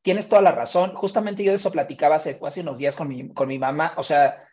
Tienes 0.03 0.29
toda 0.29 0.43
la 0.43 0.53
razón. 0.53 0.93
Justamente 0.93 1.43
yo 1.43 1.51
de 1.53 1.57
eso 1.57 1.73
platicaba 1.73 2.17
hace, 2.17 2.39
hace 2.43 2.61
unos 2.61 2.77
días 2.77 2.95
con 2.95 3.09
mi, 3.09 3.33
con 3.33 3.49
mi 3.49 3.59
mamá. 3.59 3.95
O 3.97 4.03
sea, 4.03 4.47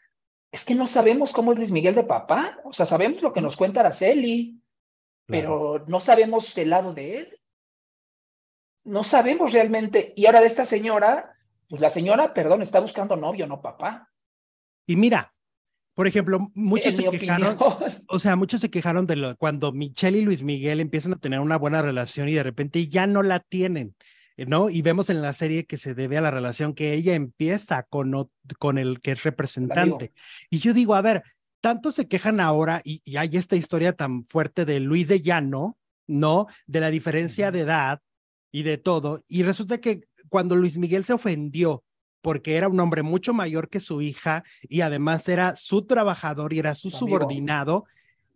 es 0.49 0.63
que 0.63 0.75
no 0.75 0.87
sabemos 0.87 1.33
cómo 1.33 1.51
es 1.51 1.57
Luis 1.57 1.71
Miguel 1.71 1.93
de 1.93 2.05
papá. 2.05 2.57
O 2.63 2.71
sea, 2.71 2.85
sabemos 2.85 3.21
lo 3.21 3.33
que 3.33 3.41
nos 3.41 3.57
cuenta 3.57 3.81
Araceli, 3.81 4.62
pero 5.25 5.85
no 5.87 5.99
sabemos 5.99 6.57
el 6.57 6.69
lado 6.69 6.93
de 6.93 7.17
él. 7.17 7.39
No 8.83 9.03
sabemos 9.03 9.53
realmente. 9.53 10.13
Y 10.15 10.25
ahora 10.25 10.41
de 10.41 10.47
esta 10.47 10.65
señora, 10.65 11.37
pues 11.69 11.81
la 11.81 11.89
señora, 11.89 12.33
perdón, 12.33 12.61
está 12.61 12.79
buscando 12.79 13.15
novio, 13.15 13.47
no 13.47 13.61
papá. 13.61 14.11
Y 14.85 14.95
mira, 14.95 15.33
por 15.93 16.07
ejemplo, 16.07 16.51
muchos 16.53 16.95
se 16.95 17.09
quejaron, 17.09 17.57
o 18.07 18.19
sea, 18.19 18.35
muchos 18.35 18.61
se 18.61 18.69
quejaron 18.69 19.07
de 19.07 19.15
lo, 19.15 19.37
cuando 19.37 19.71
Michelle 19.71 20.17
y 20.17 20.21
Luis 20.21 20.43
Miguel 20.43 20.79
empiezan 20.79 21.13
a 21.13 21.19
tener 21.19 21.39
una 21.39 21.57
buena 21.57 21.81
relación 21.81 22.27
y 22.27 22.33
de 22.33 22.43
repente 22.43 22.87
ya 22.87 23.07
no 23.07 23.23
la 23.23 23.39
tienen. 23.39 23.95
¿no? 24.35 24.69
Y 24.69 24.81
vemos 24.81 25.09
en 25.09 25.21
la 25.21 25.33
serie 25.33 25.65
que 25.65 25.77
se 25.77 25.93
debe 25.93 26.17
a 26.17 26.21
la 26.21 26.31
relación 26.31 26.73
que 26.73 26.93
ella 26.93 27.13
empieza 27.13 27.83
con, 27.83 28.29
con 28.57 28.77
el 28.77 28.99
que 29.01 29.11
es 29.11 29.23
representante. 29.23 30.13
Y 30.49 30.59
yo 30.59 30.73
digo, 30.73 30.95
a 30.95 31.01
ver, 31.01 31.23
tanto 31.63 31.93
se 31.93 32.09
quejan 32.09 32.41
ahora 32.41 32.81
y, 32.83 33.15
hay 33.15 33.37
esta 33.37 33.55
historia 33.55 33.93
tan 33.93 34.25
fuerte 34.25 34.65
de 34.65 34.81
Luis 34.81 35.07
de 35.07 35.21
Llano, 35.21 35.77
¿no? 36.07 36.47
De 36.67 36.81
la 36.81 36.91
diferencia 36.91 37.51
de 37.51 37.61
edad 37.61 38.01
y 38.51 38.63
de 38.63 38.77
todo. 38.77 39.21
Y 39.29 39.43
resulta 39.43 39.79
que 39.79 40.01
cuando 40.27 40.57
Luis 40.57 40.77
Miguel 40.77 41.05
se 41.05 41.13
ofendió 41.13 41.85
porque 42.21 42.57
era 42.57 42.67
un 42.67 42.81
hombre 42.81 43.01
mucho 43.01 43.33
mayor 43.33 43.69
que 43.69 43.79
su 43.79 44.01
hija 44.01 44.43
y 44.63 44.81
además 44.81 45.29
era 45.29 45.55
su 45.55 45.85
trabajador 45.85 46.51
y 46.51 46.59
era 46.59 46.75
su, 46.75 46.91
subordinado, 46.91 47.85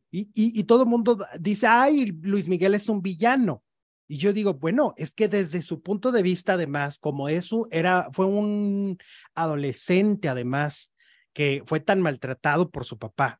y, 0.10 0.30
y, 0.34 0.58
y 0.58 0.64
todo 0.64 0.84
el 0.84 0.90
mundo 0.90 1.18
dice, 1.38 1.68
ay, 1.68 2.06
Luis 2.22 2.48
Miguel 2.48 2.76
es 2.76 2.88
un 2.88 3.02
villano. 3.02 3.62
Y 4.08 4.18
yo 4.20 4.32
digo, 4.32 4.54
bueno, 4.54 4.94
es 4.96 5.12
que 5.12 5.28
desde 5.28 5.62
su 5.62 5.82
punto 5.82 6.14
de 6.14 6.22
vista, 6.22 6.54
además, 6.54 6.98
como 6.98 7.28
eso 7.28 7.68
era, 7.72 8.08
fue 8.14 8.26
un 8.26 8.98
adolescente, 9.36 10.30
además, 10.30 10.94
que 11.38 11.62
fue 11.68 11.80
tan 11.80 12.02
maltratado 12.02 12.72
por 12.72 12.84
su 12.84 12.98
papá. 12.98 13.40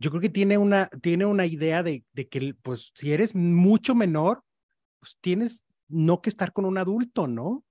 Yo 0.00 0.10
creo 0.10 0.20
que 0.20 0.30
tiene 0.30 0.58
una, 0.58 0.88
tiene 1.00 1.26
una 1.26 1.46
idea 1.46 1.84
de, 1.84 2.04
de 2.12 2.26
que, 2.28 2.56
pues, 2.60 2.90
si 2.96 3.12
eres 3.12 3.36
mucho 3.36 3.94
menor, 3.94 4.42
pues 4.98 5.16
tienes 5.20 5.64
no 5.86 6.20
que 6.20 6.28
estar 6.28 6.52
con 6.52 6.64
un 6.64 6.76
adulto, 6.76 7.28
¿no? 7.28 7.62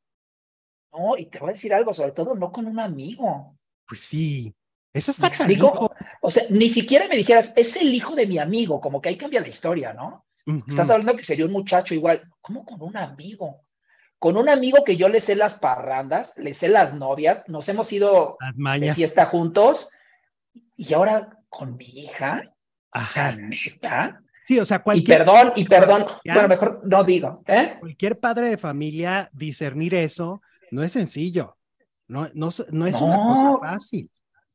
No, 0.94 1.18
y 1.18 1.26
te 1.26 1.40
voy 1.40 1.50
a 1.50 1.54
decir 1.54 1.74
algo, 1.74 1.94
sobre 1.94 2.14
todo 2.14 2.36
no 2.36 2.54
con 2.54 2.68
un 2.68 2.80
amigo. 2.80 3.58
Pues 3.86 4.00
sí, 4.00 4.56
eso 4.94 5.12
está 5.12 5.30
tan 5.30 5.52
O 6.22 6.32
sea, 6.32 6.44
ni 6.50 6.70
siquiera 6.70 7.10
me 7.10 7.18
dijeras, 7.18 7.52
es 7.58 7.76
el 7.76 7.94
hijo 7.94 8.16
de 8.16 8.28
mi 8.28 8.38
amigo, 8.38 8.80
como 8.80 9.02
que 9.02 9.10
ahí 9.10 9.18
cambia 9.18 9.42
la 9.42 9.50
historia, 9.50 9.92
¿no? 9.92 10.26
Estás 10.70 10.90
hablando 10.90 11.18
que 11.18 11.26
sería 11.26 11.48
un 11.48 11.52
muchacho 11.52 11.94
igual. 11.94 12.22
¿Cómo 12.40 12.64
con 12.64 12.82
un 12.82 12.96
amigo? 12.96 13.64
Con 14.26 14.38
un 14.38 14.50
amigo 14.50 14.84
que 14.84 14.98
yo 14.98 15.08
le 15.08 15.22
sé 15.22 15.36
las 15.36 15.60
parrandas, 15.60 16.34
le 16.36 16.56
sé 16.56 16.68
las 16.68 16.96
novias, 16.96 17.44
nos 17.48 17.70
hemos 17.70 17.94
ido 17.94 18.40
de 18.80 18.96
fiesta 18.96 19.28
juntos 19.28 19.92
y 20.76 20.96
ahora 20.96 21.38
con 21.48 21.78
mi 21.78 21.86
hija. 21.86 22.42
Ajá. 22.90 23.34
¿neta? 23.34 24.24
Sí, 24.48 24.60
o 24.60 24.66
sea, 24.66 24.80
cualquier. 24.80 25.22
Y 25.22 25.24
perdón, 25.24 25.54
y 25.56 25.66
perdón, 25.66 26.06
bueno, 26.26 26.48
mejor 26.48 26.82
no 26.86 27.04
digo. 27.04 27.44
¿eh? 27.46 27.76
Cualquier 27.80 28.20
padre 28.20 28.50
de 28.50 28.58
familia 28.58 29.30
discernir 29.32 29.94
eso 29.94 30.42
no 30.72 30.82
es 30.82 30.94
sencillo. 30.94 31.58
No, 32.08 32.28
no, 32.34 32.50
no 32.72 32.88
es 32.88 33.00
una 33.00 33.18
cosa 33.18 33.60
fácil. 33.60 34.10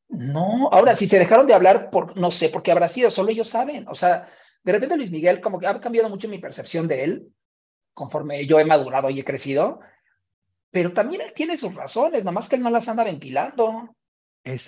No, 0.09 0.69
ahora, 0.73 0.97
si 0.97 1.07
se 1.07 1.21
dejaron 1.21 1.47
de 1.47 1.55
hablar, 1.55 1.91
por, 1.91 2.17
no 2.19 2.33
sé, 2.33 2.49
porque 2.49 2.73
habrá 2.73 2.89
sido, 2.89 3.09
solo 3.09 3.31
ellos 3.31 3.49
saben. 3.49 3.87
O 3.87 3.95
sea, 3.95 4.29
de 4.65 4.73
repente 4.73 4.97
Luis 4.97 5.13
Miguel, 5.13 5.41
como 5.41 5.61
que 5.61 5.69
ha 5.69 5.81
cambiado 5.81 6.09
mucho 6.09 6.27
mi 6.27 6.41
percepción 6.41 6.89
de 6.89 7.05
él, 7.05 7.33
conforme 7.95 8.47
yo 8.47 8.59
he 8.59 8.65
madurado 8.65 9.11
y 9.11 9.21
he 9.21 9.25
crecido, 9.25 9.81
pero 10.71 10.93
también 10.93 11.23
él 11.23 11.33
tiene 11.35 11.57
sus 11.57 11.75
razones, 11.75 12.25
nomás 12.25 12.49
que 12.49 12.57
él 12.57 12.63
no 12.63 12.71
las 12.71 12.89
anda 12.89 13.05
ventilando. 13.05 13.97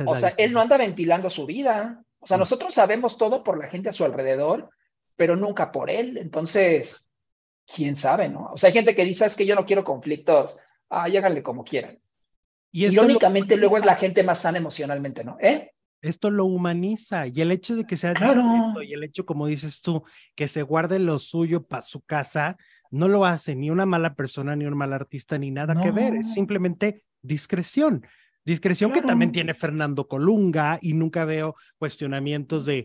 o 0.06 0.16
sea, 0.16 0.34
él 0.36 0.52
no 0.52 0.60
anda 0.60 0.76
ventilando 0.76 1.30
su 1.30 1.46
vida. 1.46 2.02
O 2.18 2.26
sea, 2.26 2.36
mm. 2.36 2.40
nosotros 2.40 2.74
sabemos 2.74 3.16
todo 3.16 3.42
por 3.44 3.58
la 3.58 3.68
gente 3.68 3.88
a 3.88 3.92
su 3.92 4.04
alrededor, 4.04 4.70
pero 5.16 5.36
nunca 5.36 5.70
por 5.70 5.90
él. 5.90 6.18
Entonces, 6.18 7.06
quién 7.66 7.96
sabe, 7.96 8.28
¿no? 8.28 8.50
O 8.52 8.56
sea, 8.56 8.68
hay 8.68 8.74
gente 8.74 8.94
que 8.94 9.04
dice, 9.04 9.26
es 9.26 9.36
que 9.36 9.46
yo 9.46 9.54
no 9.54 9.64
quiero 9.64 9.84
conflictos. 9.84 10.58
Ah, 10.90 11.04
háganle 11.04 11.42
como 11.42 11.64
quieran. 11.64 11.98
Y 12.70 12.86
Irónicamente, 12.86 13.56
luego 13.56 13.76
es 13.78 13.84
la 13.84 13.96
gente 13.96 14.22
más 14.22 14.40
sana 14.40 14.58
emocionalmente, 14.58 15.24
¿no? 15.24 15.36
¿Eh? 15.40 15.72
esto 16.02 16.30
lo 16.30 16.46
humaniza 16.46 17.28
y 17.28 17.40
el 17.40 17.52
hecho 17.52 17.76
de 17.76 17.86
que 17.86 17.96
sea 17.96 18.12
discreto 18.12 18.82
y 18.82 18.92
el 18.92 19.04
hecho, 19.04 19.24
como 19.24 19.46
dices 19.46 19.80
tú, 19.80 20.02
que 20.34 20.48
se 20.48 20.62
guarde 20.62 20.98
lo 20.98 21.18
suyo 21.20 21.64
para 21.64 21.82
su 21.82 22.02
casa, 22.02 22.56
no 22.92 23.08
lo 23.08 23.24
hace 23.24 23.56
ni 23.56 23.70
una 23.70 23.86
mala 23.86 24.14
persona, 24.14 24.54
ni 24.54 24.66
un 24.66 24.76
mal 24.76 24.92
artista, 24.92 25.38
ni 25.38 25.50
nada 25.50 25.80
que 25.80 25.90
ver, 25.90 26.14
es 26.14 26.32
simplemente 26.32 27.02
discreción. 27.22 28.06
Discreción 28.44 28.92
que 28.92 29.02
también 29.02 29.30
tiene 29.30 29.54
Fernando 29.54 30.08
Colunga 30.08 30.78
y 30.82 30.94
nunca 30.94 31.24
veo 31.24 31.54
cuestionamientos 31.78 32.66
de 32.66 32.84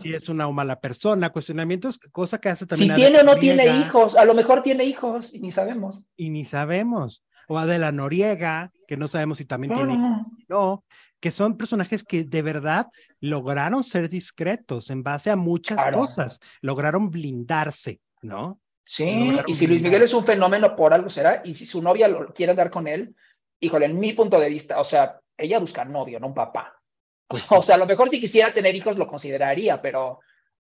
si 0.00 0.12
es 0.12 0.28
una 0.28 0.48
o 0.48 0.52
mala 0.52 0.80
persona, 0.80 1.30
cuestionamientos, 1.30 1.98
cosa 2.10 2.38
que 2.38 2.48
hace 2.48 2.66
también. 2.66 2.90
Si 2.90 2.96
tiene 2.96 3.20
o 3.20 3.22
no 3.22 3.36
tiene 3.36 3.66
hijos, 3.78 4.16
a 4.16 4.24
lo 4.24 4.34
mejor 4.34 4.62
tiene 4.62 4.84
hijos 4.84 5.32
y 5.32 5.40
ni 5.40 5.52
sabemos. 5.52 6.02
Y 6.16 6.30
ni 6.30 6.44
sabemos. 6.44 7.24
O 7.48 7.56
Adela 7.56 7.92
Noriega, 7.92 8.72
que 8.88 8.96
no 8.96 9.06
sabemos 9.06 9.38
si 9.38 9.44
también 9.44 9.74
tiene 9.74 9.94
hijos. 9.94 10.26
No, 10.48 10.84
que 11.20 11.30
son 11.30 11.56
personajes 11.56 12.02
que 12.02 12.24
de 12.24 12.42
verdad 12.42 12.88
lograron 13.20 13.84
ser 13.84 14.08
discretos 14.08 14.90
en 14.90 15.02
base 15.02 15.30
a 15.30 15.36
muchas 15.36 15.78
cosas, 15.94 16.40
lograron 16.60 17.10
blindarse, 17.10 18.00
¿no? 18.22 18.60
Sí, 18.88 19.36
y 19.48 19.54
si 19.56 19.66
Luis 19.66 19.82
Miguel 19.82 20.02
es 20.02 20.14
un 20.14 20.22
fenómeno, 20.22 20.76
por 20.76 20.94
algo 20.94 21.10
será, 21.10 21.42
y 21.44 21.54
si 21.54 21.66
su 21.66 21.82
novia 21.82 22.06
lo 22.06 22.32
quiere 22.32 22.54
dar 22.54 22.70
con 22.70 22.86
él, 22.86 23.16
híjole, 23.58 23.86
en 23.86 23.98
mi 23.98 24.12
punto 24.12 24.38
de 24.38 24.48
vista, 24.48 24.78
o 24.78 24.84
sea, 24.84 25.20
ella 25.36 25.58
busca 25.58 25.84
novio, 25.84 26.20
no 26.20 26.28
un 26.28 26.34
papá. 26.34 26.72
Pues 27.28 27.50
o 27.50 27.60
sea, 27.60 27.74
a 27.74 27.78
lo 27.78 27.86
mejor 27.86 28.08
si 28.08 28.20
quisiera 28.20 28.54
tener 28.54 28.76
hijos 28.76 28.96
lo 28.96 29.08
consideraría, 29.08 29.82
pero, 29.82 30.20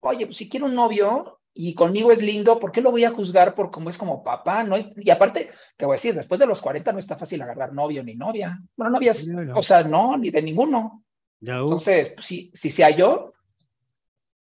oye, 0.00 0.24
pues 0.24 0.38
si 0.38 0.48
quiere 0.48 0.64
un 0.64 0.74
novio, 0.74 1.40
y 1.52 1.74
conmigo 1.74 2.10
es 2.10 2.22
lindo, 2.22 2.58
¿por 2.58 2.72
qué 2.72 2.80
lo 2.80 2.90
voy 2.90 3.04
a 3.04 3.10
juzgar 3.10 3.54
por 3.54 3.70
cómo 3.70 3.90
es 3.90 3.98
como 3.98 4.24
papá? 4.24 4.64
No 4.64 4.74
es, 4.74 4.90
y 4.96 5.10
aparte, 5.10 5.50
te 5.76 5.84
voy 5.84 5.94
a 5.94 5.98
decir, 5.98 6.14
después 6.14 6.40
de 6.40 6.46
los 6.46 6.62
40 6.62 6.92
no 6.92 6.98
está 6.98 7.16
fácil 7.16 7.42
agarrar 7.42 7.74
novio 7.74 8.02
ni 8.02 8.14
novia. 8.14 8.58
Bueno, 8.74 8.92
novias, 8.92 9.28
o 9.54 9.62
sea, 9.62 9.82
no, 9.82 10.16
ni 10.16 10.30
de 10.30 10.40
ninguno. 10.40 11.04
Entonces, 11.40 12.12
pues, 12.14 12.24
si, 12.24 12.50
si 12.54 12.70
sea 12.70 12.88
yo. 12.90 13.34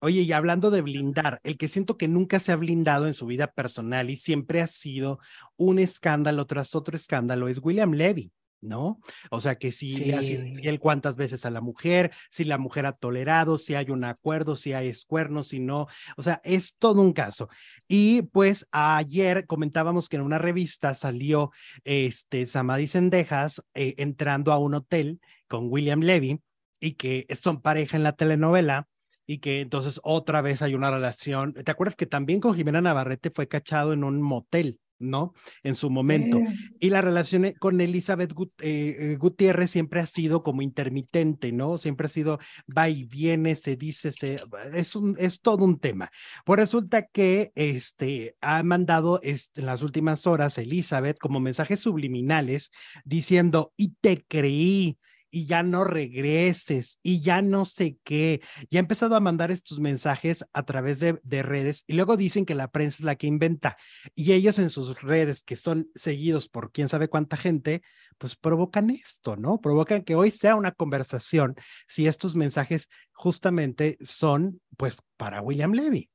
Oye, 0.00 0.22
y 0.22 0.32
hablando 0.32 0.70
de 0.70 0.80
blindar, 0.80 1.40
el 1.44 1.58
que 1.58 1.68
siento 1.68 1.96
que 1.96 2.08
nunca 2.08 2.40
se 2.40 2.52
ha 2.52 2.56
blindado 2.56 3.06
en 3.06 3.14
su 3.14 3.26
vida 3.26 3.52
personal 3.52 4.08
y 4.08 4.16
siempre 4.16 4.62
ha 4.62 4.66
sido 4.66 5.18
un 5.56 5.78
escándalo 5.78 6.46
tras 6.46 6.74
otro 6.74 6.96
escándalo 6.96 7.48
es 7.48 7.58
William 7.62 7.92
Levy. 7.92 8.32
¿no? 8.62 9.00
O 9.30 9.40
sea, 9.40 9.56
que 9.56 9.72
si 9.72 9.92
le 9.96 10.14
hace 10.14 10.34
infiel 10.34 10.78
cuántas 10.78 11.16
veces 11.16 11.46
a 11.46 11.50
la 11.50 11.60
mujer, 11.60 12.12
si 12.30 12.44
la 12.44 12.58
mujer 12.58 12.86
ha 12.86 12.92
tolerado, 12.92 13.58
si 13.58 13.74
hay 13.74 13.90
un 13.90 14.04
acuerdo, 14.04 14.56
si 14.56 14.72
hay 14.72 14.88
escuernos, 14.88 15.48
si 15.48 15.60
no, 15.60 15.86
o 16.16 16.22
sea, 16.22 16.40
es 16.44 16.76
todo 16.76 17.00
un 17.00 17.12
caso. 17.12 17.48
Y 17.88 18.22
pues 18.22 18.66
ayer 18.70 19.46
comentábamos 19.46 20.08
que 20.08 20.16
en 20.16 20.22
una 20.22 20.38
revista 20.38 20.94
salió 20.94 21.52
este 21.84 22.46
Samadhi 22.46 22.86
Sendejas 22.86 23.64
eh, 23.74 23.94
entrando 23.98 24.52
a 24.52 24.58
un 24.58 24.74
hotel 24.74 25.20
con 25.48 25.68
William 25.70 26.00
Levy 26.00 26.42
y 26.80 26.92
que 26.92 27.26
son 27.40 27.60
pareja 27.62 27.96
en 27.96 28.02
la 28.02 28.12
telenovela 28.12 28.89
y 29.30 29.38
que 29.38 29.60
entonces 29.60 30.00
otra 30.02 30.42
vez 30.42 30.60
hay 30.60 30.74
una 30.74 30.90
relación. 30.90 31.54
¿Te 31.54 31.70
acuerdas 31.70 31.94
que 31.94 32.06
también 32.06 32.40
con 32.40 32.56
Jimena 32.56 32.80
Navarrete 32.80 33.30
fue 33.30 33.46
cachado 33.46 33.92
en 33.92 34.02
un 34.02 34.20
motel? 34.20 34.80
¿no? 34.98 35.34
En 35.62 35.76
su 35.76 35.88
momento. 35.88 36.40
Y 36.80 36.90
la 36.90 37.00
relación 37.00 37.44
eh, 37.44 37.54
con 37.58 37.80
Elizabeth 37.80 38.32
eh, 38.60 38.96
eh, 38.98 39.16
Gutiérrez 39.16 39.70
siempre 39.70 40.00
ha 40.00 40.04
sido 40.04 40.42
como 40.42 40.60
intermitente, 40.60 41.52
¿no? 41.52 41.78
Siempre 41.78 42.06
ha 42.06 42.10
sido 42.10 42.38
va 42.76 42.90
y 42.90 43.04
viene, 43.04 43.54
se 43.54 43.76
dice, 43.76 44.12
se, 44.12 44.42
es, 44.74 44.96
un, 44.96 45.16
es 45.18 45.40
todo 45.40 45.64
un 45.64 45.78
tema. 45.78 46.10
Pues 46.44 46.60
resulta 46.60 47.06
que 47.06 47.52
este, 47.54 48.36
ha 48.42 48.62
mandado 48.62 49.20
este, 49.22 49.62
en 49.62 49.66
las 49.68 49.82
últimas 49.82 50.26
horas 50.26 50.58
Elizabeth 50.58 51.18
como 51.18 51.40
mensajes 51.40 51.80
subliminales 51.80 52.70
diciendo, 53.04 53.72
y 53.78 53.94
te 54.02 54.22
creí, 54.28 54.98
y 55.30 55.46
ya 55.46 55.62
no 55.62 55.84
regreses 55.84 56.98
y 57.02 57.20
ya 57.20 57.42
no 57.42 57.64
sé 57.64 57.98
qué. 58.04 58.40
Ya 58.70 58.78
ha 58.78 58.82
empezado 58.82 59.16
a 59.16 59.20
mandar 59.20 59.50
estos 59.50 59.80
mensajes 59.80 60.44
a 60.52 60.64
través 60.64 61.00
de, 61.00 61.42
redes 61.42 61.84
y 61.86 61.94
luego 61.94 62.16
dicen 62.16 62.44
que 62.44 62.54
la 62.54 62.70
prensa 62.70 62.98
es 62.98 63.04
la 63.04 63.16
que 63.16 63.26
inventa 63.26 63.76
y 64.14 64.32
ellos 64.32 64.58
en 64.58 64.70
sus 64.70 65.02
redes 65.02 65.42
que 65.42 65.56
son 65.56 65.90
seguidos 65.94 66.48
por 66.48 66.72
quién 66.72 66.88
sabe 66.88 67.08
cuánta 67.08 67.36
gente, 67.36 67.82
pues 68.18 68.36
provocan 68.36 68.90
esto, 68.90 69.36
¿no? 69.36 69.60
Provocan 69.60 70.02
que 70.02 70.14
hoy 70.14 70.30
sea 70.30 70.56
una 70.56 70.72
conversación 70.72 71.54
si 71.88 72.06
estos 72.06 72.34
mensajes 72.34 72.88
justamente 73.12 73.96
son 74.02 74.60
pues 74.76 74.96
para 75.16 75.40
William 75.40 75.72
Levy. 75.72 76.10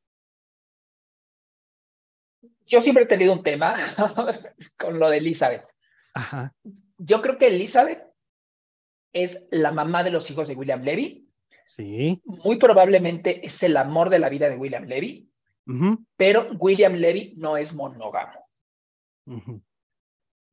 Yo 2.67 2.81
siempre 2.81 3.03
he 3.03 3.07
tenido 3.07 3.33
un 3.33 3.43
tema 3.43 3.75
con 4.77 4.99
lo 4.99 5.09
de 5.09 5.17
Elizabeth. 5.17 5.65
Ajá. 6.13 6.53
Yo 6.97 7.21
creo 7.21 7.37
que 7.37 7.47
Elizabeth 7.47 8.14
es 9.15 9.47
la 9.49 9.71
mamá 9.71 10.03
de 10.03 10.11
los 10.11 10.29
hijos 10.29 10.47
de 10.47 10.55
William 10.55 10.83
Levy, 10.83 11.25
Sí. 11.65 12.21
Muy 12.25 12.57
probablemente 12.57 13.45
es 13.45 13.63
el 13.63 13.75
amor 13.75 14.09
de 14.09 14.19
la 14.19 14.29
vida 14.29 14.47
de 14.49 14.55
William 14.55 14.85
Levy, 14.85 15.31
pero 16.15 16.47
William 16.59 16.93
Levy 16.93 17.33
no 17.37 17.57
es 17.57 17.73
monógamo. 17.73 18.47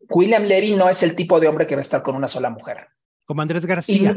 William 0.08 0.42
Levy 0.42 0.74
no 0.74 0.88
es 0.88 1.02
el 1.02 1.14
tipo 1.14 1.38
de 1.38 1.48
hombre 1.48 1.66
que 1.66 1.74
va 1.74 1.80
a 1.80 1.82
estar 1.82 2.02
con 2.02 2.16
una 2.16 2.28
sola 2.28 2.48
mujer. 2.48 2.88
Como 3.26 3.42
Andrés 3.42 3.66
García. 3.66 4.16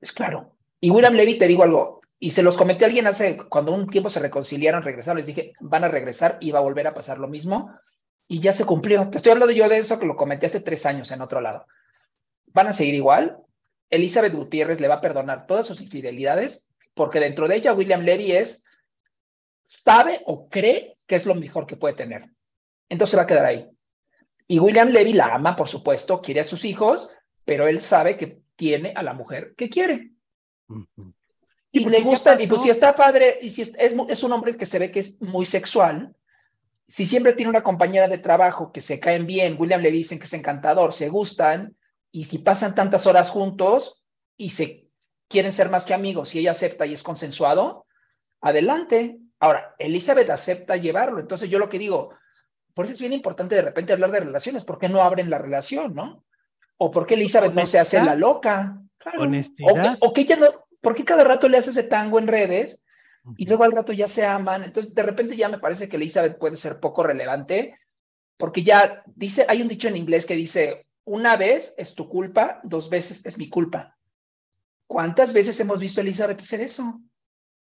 es 0.00 0.12
claro. 0.12 0.56
Y 0.80 0.90
William 0.90 1.14
Levy, 1.14 1.38
te 1.38 1.48
digo 1.48 1.64
algo, 1.64 2.00
y 2.20 2.30
se 2.30 2.44
los 2.44 2.56
comenté 2.56 2.84
a 2.84 2.86
alguien 2.86 3.08
hace, 3.08 3.36
cuando 3.48 3.72
un 3.72 3.88
tiempo 3.88 4.08
se 4.08 4.20
reconciliaron, 4.20 4.84
regresaron, 4.84 5.16
les 5.18 5.26
dije, 5.26 5.52
van 5.60 5.82
a 5.82 5.88
regresar 5.88 6.38
y 6.40 6.52
va 6.52 6.60
a 6.60 6.62
volver 6.62 6.86
a 6.86 6.94
pasar 6.94 7.18
lo 7.18 7.26
mismo. 7.26 7.72
Y 8.28 8.38
ya 8.38 8.52
se 8.52 8.64
cumplió. 8.64 9.10
Te 9.10 9.18
estoy 9.18 9.32
hablando 9.32 9.52
yo 9.52 9.68
de 9.68 9.78
eso 9.78 9.98
que 9.98 10.06
lo 10.06 10.16
comenté 10.16 10.46
hace 10.46 10.60
tres 10.60 10.86
años 10.86 11.10
en 11.10 11.20
otro 11.20 11.40
lado. 11.40 11.66
Van 12.46 12.68
a 12.68 12.72
seguir 12.72 12.94
igual. 12.94 13.41
Elizabeth 13.92 14.32
Gutiérrez 14.32 14.80
le 14.80 14.88
va 14.88 14.96
a 14.96 15.00
perdonar 15.02 15.46
todas 15.46 15.66
sus 15.66 15.82
infidelidades, 15.82 16.66
porque 16.94 17.20
dentro 17.20 17.46
de 17.46 17.56
ella 17.56 17.74
William 17.74 18.00
Levy 18.00 18.32
es, 18.32 18.64
sabe 19.64 20.22
o 20.24 20.48
cree 20.48 20.96
que 21.06 21.16
es 21.16 21.26
lo 21.26 21.34
mejor 21.34 21.66
que 21.66 21.76
puede 21.76 21.94
tener. 21.94 22.24
Entonces 22.88 23.18
va 23.18 23.24
a 23.24 23.26
quedar 23.26 23.44
ahí. 23.44 23.68
Y 24.48 24.58
William 24.58 24.88
Levy 24.88 25.12
la 25.12 25.34
ama, 25.34 25.54
por 25.54 25.68
supuesto, 25.68 26.22
quiere 26.22 26.40
a 26.40 26.44
sus 26.44 26.64
hijos, 26.64 27.10
pero 27.44 27.68
él 27.68 27.82
sabe 27.82 28.16
que 28.16 28.40
tiene 28.56 28.94
a 28.96 29.02
la 29.02 29.12
mujer 29.12 29.54
que 29.56 29.68
quiere. 29.68 30.12
Y 31.70 31.84
le 31.84 32.00
gusta, 32.00 32.42
y 32.42 32.46
pues 32.46 32.62
si 32.62 32.70
está 32.70 32.96
padre, 32.96 33.38
y 33.42 33.50
si 33.50 33.60
es, 33.60 33.74
es, 33.78 34.22
un 34.22 34.32
hombre 34.32 34.56
que 34.56 34.66
se 34.66 34.78
ve 34.78 34.90
que 34.90 35.00
es 35.00 35.20
muy 35.20 35.44
sexual, 35.44 36.16
si 36.88 37.04
siempre 37.04 37.34
tiene 37.34 37.50
una 37.50 37.62
compañera 37.62 38.08
de 38.08 38.18
trabajo 38.18 38.72
que 38.72 38.80
se 38.80 39.00
caen 39.00 39.26
bien, 39.26 39.56
William 39.58 39.82
le 39.82 39.90
dicen 39.90 40.18
que 40.18 40.26
es 40.26 40.32
encantador, 40.32 40.94
se 40.94 41.10
gustan, 41.10 41.76
y 42.12 42.26
si 42.26 42.38
pasan 42.38 42.74
tantas 42.74 43.06
horas 43.06 43.30
juntos 43.30 44.04
y 44.36 44.50
se 44.50 44.90
quieren 45.28 45.52
ser 45.52 45.70
más 45.70 45.86
que 45.86 45.94
amigos 45.94 46.34
y 46.34 46.40
ella 46.40 46.50
acepta 46.50 46.84
y 46.84 46.92
es 46.92 47.02
consensuado, 47.02 47.86
adelante. 48.42 49.18
Ahora, 49.40 49.74
Elizabeth 49.78 50.30
acepta 50.30 50.76
llevarlo, 50.76 51.18
entonces 51.18 51.48
yo 51.48 51.58
lo 51.58 51.68
que 51.68 51.78
digo, 51.78 52.14
por 52.74 52.84
eso 52.84 52.94
es 52.94 53.00
bien 53.00 53.14
importante 53.14 53.54
de 53.54 53.62
repente 53.62 53.92
hablar 53.92 54.12
de 54.12 54.20
relaciones, 54.20 54.62
¿por 54.62 54.78
qué 54.78 54.88
no 54.88 55.02
abren 55.02 55.30
la 55.30 55.38
relación, 55.38 55.94
no? 55.94 56.24
¿O 56.76 56.90
por 56.90 57.06
qué 57.06 57.14
Elizabeth 57.14 57.54
no 57.54 57.66
se 57.66 57.78
hace 57.78 58.02
la 58.02 58.14
loca? 58.14 58.78
Honestidad. 59.18 59.96
O, 60.00 60.12
que 60.12 60.20
ella 60.20 60.36
no, 60.36 60.48
¿por 60.80 60.94
qué 60.94 61.04
cada 61.04 61.24
rato 61.24 61.48
le 61.48 61.58
hace 61.58 61.70
ese 61.70 61.84
tango 61.84 62.18
en 62.18 62.28
redes 62.28 62.80
y 63.36 63.46
luego 63.46 63.64
al 63.64 63.72
rato 63.72 63.92
ya 63.92 64.08
se 64.08 64.24
aman? 64.24 64.64
Entonces, 64.64 64.94
de 64.94 65.02
repente 65.02 65.36
ya 65.36 65.48
me 65.48 65.58
parece 65.58 65.88
que 65.88 65.96
Elizabeth 65.96 66.38
puede 66.38 66.56
ser 66.56 66.78
poco 66.78 67.02
relevante, 67.02 67.78
porque 68.36 68.62
ya 68.62 69.02
dice, 69.06 69.46
hay 69.48 69.62
un 69.62 69.68
dicho 69.68 69.88
en 69.88 69.96
inglés 69.96 70.26
que 70.26 70.34
dice, 70.34 70.86
una 71.04 71.36
vez 71.36 71.74
es 71.76 71.94
tu 71.94 72.08
culpa, 72.08 72.60
dos 72.62 72.90
veces 72.90 73.24
es 73.24 73.38
mi 73.38 73.48
culpa. 73.48 73.96
¿Cuántas 74.86 75.32
veces 75.32 75.58
hemos 75.60 75.80
visto 75.80 76.00
a 76.00 76.02
Elizabeth 76.02 76.40
hacer 76.40 76.60
eso? 76.60 77.00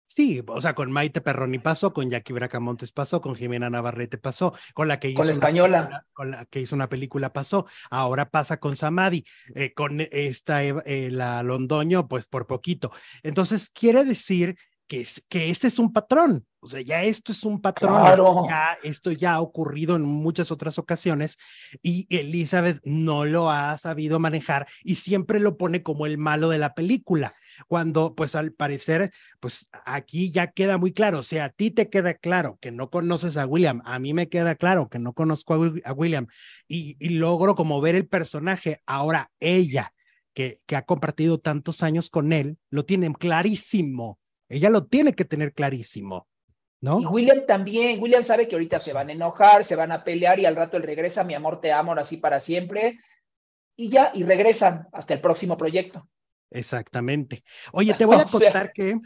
Sí, 0.09 0.41
o 0.47 0.61
sea, 0.61 0.73
con 0.73 0.89
Maite 0.89 1.19
Perroni 1.19 1.59
pasó, 1.59 1.91
con 1.91 2.09
Jackie 2.09 2.31
Bracamontes 2.31 2.93
pasó, 2.93 3.19
con 3.19 3.35
Jimena 3.35 3.69
Navarrete 3.69 4.17
pasó, 4.17 4.53
con 4.73 4.87
la 4.87 5.01
que 5.01 5.09
hizo 5.09 5.17
con 5.17 5.27
la 5.27 5.33
española, 5.33 6.05
con 6.13 6.31
la 6.31 6.45
que 6.45 6.61
hizo 6.61 6.75
una 6.75 6.87
película 6.87 7.33
pasó, 7.33 7.67
ahora 7.89 8.29
pasa 8.29 8.57
con 8.57 8.77
Samadi, 8.77 9.25
eh, 9.53 9.73
con 9.73 9.99
esta 9.99 10.63
eh, 10.63 11.09
la 11.11 11.43
Londoño, 11.43 12.07
pues 12.07 12.25
por 12.25 12.47
poquito. 12.47 12.93
Entonces 13.21 13.69
quiere 13.69 14.05
decir 14.05 14.57
que, 14.87 15.05
que 15.29 15.49
este 15.49 15.67
es 15.67 15.79
un 15.79 15.91
patrón, 15.93 16.45
o 16.59 16.67
sea, 16.67 16.81
ya 16.81 17.03
esto 17.03 17.31
es 17.31 17.43
un 17.43 17.61
patrón, 17.61 18.47
ya, 18.49 18.77
esto 18.83 19.11
ya 19.11 19.35
ha 19.35 19.41
ocurrido 19.41 19.95
en 19.95 20.01
muchas 20.01 20.51
otras 20.51 20.79
ocasiones 20.79 21.37
y 21.81 22.07
Elizabeth 22.09 22.79
no 22.83 23.25
lo 23.25 23.51
ha 23.51 23.77
sabido 23.77 24.19
manejar 24.19 24.67
y 24.83 24.95
siempre 24.95 25.39
lo 25.39 25.57
pone 25.57 25.83
como 25.83 26.05
el 26.05 26.17
malo 26.17 26.49
de 26.49 26.57
la 26.57 26.73
película 26.73 27.35
cuando 27.67 28.15
pues 28.15 28.35
al 28.35 28.51
parecer, 28.53 29.11
pues 29.39 29.69
aquí 29.85 30.31
ya 30.31 30.47
queda 30.47 30.77
muy 30.77 30.93
claro, 30.93 31.19
o 31.19 31.23
sea, 31.23 31.45
a 31.45 31.49
ti 31.49 31.71
te 31.71 31.89
queda 31.89 32.13
claro 32.13 32.57
que 32.61 32.71
no 32.71 32.89
conoces 32.89 33.37
a 33.37 33.45
William, 33.45 33.81
a 33.85 33.99
mí 33.99 34.13
me 34.13 34.29
queda 34.29 34.55
claro 34.55 34.89
que 34.89 34.99
no 34.99 35.13
conozco 35.13 35.53
a, 35.53 35.93
William 35.93 36.27
y, 36.67 36.95
logro 37.17 37.55
como 37.55 37.81
ver 37.81 37.95
el 37.95 38.07
personaje, 38.07 38.81
ahora 38.85 39.31
ella 39.39 39.93
que, 40.33 40.59
que 40.67 40.75
ha 40.75 40.83
compartido 40.83 41.39
tantos 41.39 41.81
años 41.81 42.09
con 42.09 42.31
él, 42.31 42.57
lo 42.69 42.85
tiene 42.85 43.11
clarísimo, 43.13 44.19
ella 44.49 44.69
lo 44.69 44.85
tiene 44.85 45.13
que 45.13 45.25
tener 45.25 45.53
clarísimo. 45.53 46.27
¿No? 46.79 47.01
Y 47.01 47.05
William 47.07 47.45
también, 47.47 47.99
William 47.99 48.23
sabe 48.23 48.47
que 48.47 48.53
ahorita 48.53 48.79
se 48.79 48.93
van 48.93 49.09
a 49.09 49.13
enojar, 49.13 49.63
se 49.63 49.75
van 49.75 49.91
a 49.91 50.03
pelear 50.03 50.39
y 50.39 50.45
al 50.45 50.55
rato 50.55 50.77
él 50.77 50.83
regresa, 50.83 51.23
mi 51.23 51.33
amor, 51.33 51.59
te 51.59 51.71
amo, 51.71 51.93
así 51.93 52.17
para 52.17 52.39
siempre, 52.39 52.99
y 53.75 53.89
ya, 53.89 54.11
y 54.13 54.23
regresan 54.23 54.87
hasta 54.93 55.15
el 55.15 55.21
próximo 55.21 55.57
proyecto. 55.57 56.07
Exactamente. 56.51 57.43
Oye, 57.71 57.95
te 57.95 58.05
voy 58.05 58.17
a 58.17 58.25
contar 58.25 58.71
que 58.73 58.99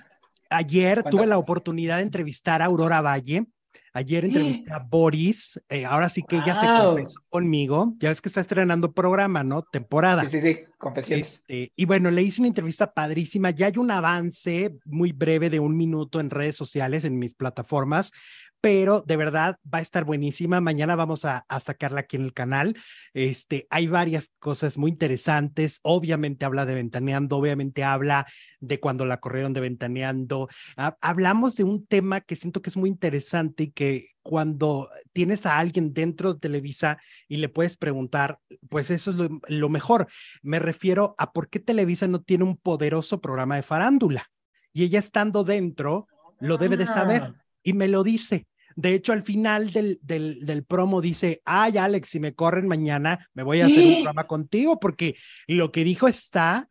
ayer 0.49 1.03
tuve 1.03 1.25
la 1.27 1.37
oportunidad 1.37 1.97
de 1.97 2.03
entrevistar 2.03 2.61
a 2.61 2.65
Aurora 2.65 3.01
Valle. 3.01 3.45
Ayer 3.93 4.23
entrevisté 4.23 4.71
a 4.71 4.79
Boris, 4.79 5.59
eh, 5.67 5.85
ahora 5.85 6.07
sí 6.07 6.23
que 6.23 6.37
ella 6.37 6.55
se 6.55 6.65
confesó 6.65 7.19
conmigo. 7.27 7.93
Ya 7.99 8.07
ves 8.07 8.21
que 8.21 8.29
está 8.29 8.39
estrenando 8.39 8.93
programa, 8.93 9.43
¿no? 9.43 9.63
Temporada. 9.63 10.23
Sí, 10.29 10.39
sí, 10.39 10.53
sí, 10.53 10.59
confesiones. 10.77 11.43
Este, 11.47 11.73
y 11.75 11.85
bueno, 11.85 12.09
le 12.09 12.21
hice 12.21 12.39
una 12.39 12.47
entrevista 12.47 12.93
padrísima. 12.93 13.49
Ya 13.49 13.67
hay 13.67 13.77
un 13.77 13.91
avance 13.91 14.77
muy 14.85 15.11
breve 15.11 15.49
de 15.49 15.59
un 15.59 15.75
minuto 15.75 16.21
en 16.21 16.29
redes 16.29 16.55
sociales, 16.55 17.03
en 17.03 17.19
mis 17.19 17.33
plataformas, 17.33 18.13
pero 18.61 19.01
de 19.01 19.17
verdad 19.17 19.57
va 19.65 19.79
a 19.79 19.81
estar 19.81 20.05
buenísima. 20.05 20.61
Mañana 20.61 20.95
vamos 20.95 21.25
a, 21.25 21.45
sacarla 21.59 22.01
aquí 22.01 22.15
en 22.15 22.23
el 22.23 22.33
canal. 22.33 22.77
Este, 23.13 23.67
hay 23.71 23.87
varias 23.87 24.33
cosas 24.39 24.77
muy 24.77 24.91
interesantes. 24.91 25.79
Obviamente 25.81 26.45
habla 26.45 26.65
de 26.65 26.75
Ventaneando, 26.75 27.37
obviamente 27.37 27.83
habla 27.83 28.27
de 28.59 28.79
cuando 28.79 29.05
la 29.05 29.19
corrieron 29.19 29.53
de 29.53 29.61
Ventaneando. 29.61 30.47
hablamos 31.01 31.55
de 31.55 31.63
un 31.63 31.85
tema 31.87 32.21
que 32.21 32.35
siento 32.35 32.61
que 32.61 32.69
es 32.69 32.77
muy 32.77 32.89
interesante 32.89 33.63
y 33.63 33.71
que 33.71 34.05
cuando 34.21 34.89
tienes 35.11 35.47
a 35.47 35.57
alguien 35.57 35.93
dentro 35.93 36.35
de 36.35 36.39
Televisa 36.39 36.99
y 37.27 37.37
le 37.37 37.49
puedes 37.49 37.77
preguntar, 37.77 38.39
pues 38.69 38.91
eso 38.91 39.09
es 39.09 39.17
lo, 39.17 39.29
lo 39.47 39.69
mejor. 39.69 40.07
Me 40.43 40.59
refiero 40.59 41.15
a 41.17 41.33
por 41.33 41.49
qué 41.49 41.59
Televisa 41.59 42.07
no 42.07 42.21
tiene 42.21 42.43
un 42.43 42.57
poderoso 42.57 43.21
programa 43.21 43.55
de 43.55 43.63
farándula. 43.63 44.29
Y 44.71 44.83
ella 44.83 44.99
estando 44.99 45.43
dentro, 45.43 46.07
lo 46.39 46.57
debe 46.57 46.77
de 46.77 46.87
saber 46.87 47.21
ah. 47.23 47.35
y 47.63 47.73
me 47.73 47.87
lo 47.87 48.03
dice. 48.03 48.47
De 48.75 48.93
hecho, 48.93 49.13
al 49.13 49.23
final 49.23 49.71
del, 49.71 49.99
del, 50.01 50.63
promo 50.63 51.01
dice, 51.01 51.41
ay, 51.45 51.77
Alex, 51.77 52.09
si 52.09 52.19
me 52.19 52.33
corren 52.33 52.67
mañana, 52.67 53.27
me 53.33 53.43
voy 53.43 53.61
a 53.61 53.67
hacer 53.67 53.85
un 53.85 53.93
programa 53.95 54.27
contigo, 54.27 54.79
porque 54.79 55.15
lo 55.47 55.71
que 55.71 55.83
dijo 55.83 56.07
está 56.07 56.69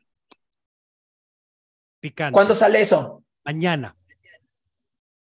picante. 2.00 2.34
¿Cuándo 2.34 2.54
sale 2.54 2.80
eso? 2.80 3.24
Mañana. 3.44 3.96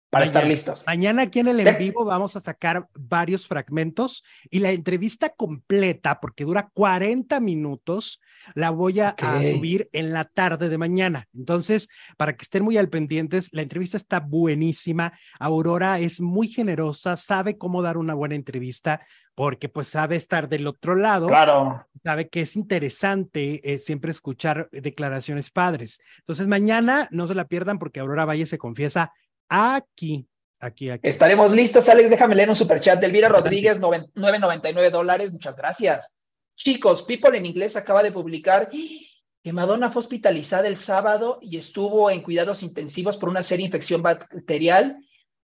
Para 0.09 0.25
estar 0.25 0.47
listos. 0.47 0.83
Mañana 0.87 1.23
aquí 1.23 1.39
en 1.39 1.49
el 1.49 1.59
en 1.59 1.77
vivo 1.77 2.03
vamos 2.03 2.35
a 2.35 2.39
sacar 2.39 2.87
varios 2.95 3.45
fragmentos 3.47 4.23
y 4.49 4.59
la 4.59 4.71
entrevista 4.71 5.29
completa, 5.29 6.19
porque 6.19 6.45
dura 6.45 6.71
40 6.73 7.39
minutos, 7.39 8.19
la 8.55 8.71
voy 8.71 9.01
a, 9.01 9.15
subir 9.43 9.87
en 9.93 10.11
la 10.11 10.25
tarde 10.25 10.69
de 10.69 10.79
mañana. 10.79 11.27
Entonces, 11.35 11.89
para 12.17 12.35
que 12.35 12.41
estén 12.41 12.63
muy 12.63 12.77
al 12.77 12.89
pendientes, 12.89 13.49
la 13.53 13.61
entrevista 13.61 13.97
está 13.97 14.19
buenísima. 14.19 15.13
Aurora 15.39 15.99
es 15.99 16.21
muy 16.21 16.47
generosa, 16.47 17.15
sabe 17.15 17.59
cómo 17.59 17.83
dar 17.83 17.97
una 17.97 18.15
buena 18.15 18.33
entrevista 18.33 19.05
porque 19.35 19.69
pues 19.69 19.87
sabe 19.87 20.15
estar 20.15 20.49
del 20.49 20.65
otro 20.65 20.95
lado. 20.95 21.27
Claro. 21.27 21.85
Sabe 22.03 22.29
que 22.29 22.41
es 22.41 22.55
interesante 22.55 23.61
eh, 23.63 23.79
siempre 23.79 24.11
escuchar 24.11 24.69
declaraciones 24.71 25.51
padres. 25.51 26.01
Entonces, 26.17 26.47
mañana 26.47 27.07
no 27.11 27.27
se 27.27 27.35
la 27.35 27.45
pierdan 27.45 27.77
porque 27.77 27.99
Aurora 27.99 28.25
Valle 28.25 28.47
se 28.47 28.57
confiesa 28.57 29.13
aquí. 29.49 30.27
Aquí, 30.61 30.89
aquí. 30.89 31.07
Estaremos 31.07 31.51
listos, 31.51 31.89
Alex. 31.89 32.09
Déjame 32.09 32.35
leer 32.35 32.49
un 32.49 32.55
superchat 32.55 32.99
de 32.99 33.07
Elvira 33.07 33.29
Rodríguez, 33.29 33.81
9.99 33.81 34.91
dólares. 34.91 35.31
Muchas 35.31 35.55
gracias. 35.55 36.15
Chicos, 36.55 37.03
People 37.03 37.37
en 37.37 37.45
inglés 37.45 37.75
acaba 37.77 38.03
de 38.03 38.11
publicar 38.11 38.69
que 38.69 39.53
Madonna 39.53 39.89
fue 39.89 40.01
hospitalizada 40.01 40.67
el 40.67 40.75
sábado 40.75 41.39
y 41.41 41.57
estuvo 41.57 42.11
en 42.11 42.21
cuidados 42.21 42.61
intensivos 42.61 43.15
por 43.15 43.29
una 43.29 43.41
seria 43.41 43.65
infección 43.65 44.01
bacterial 44.01 44.97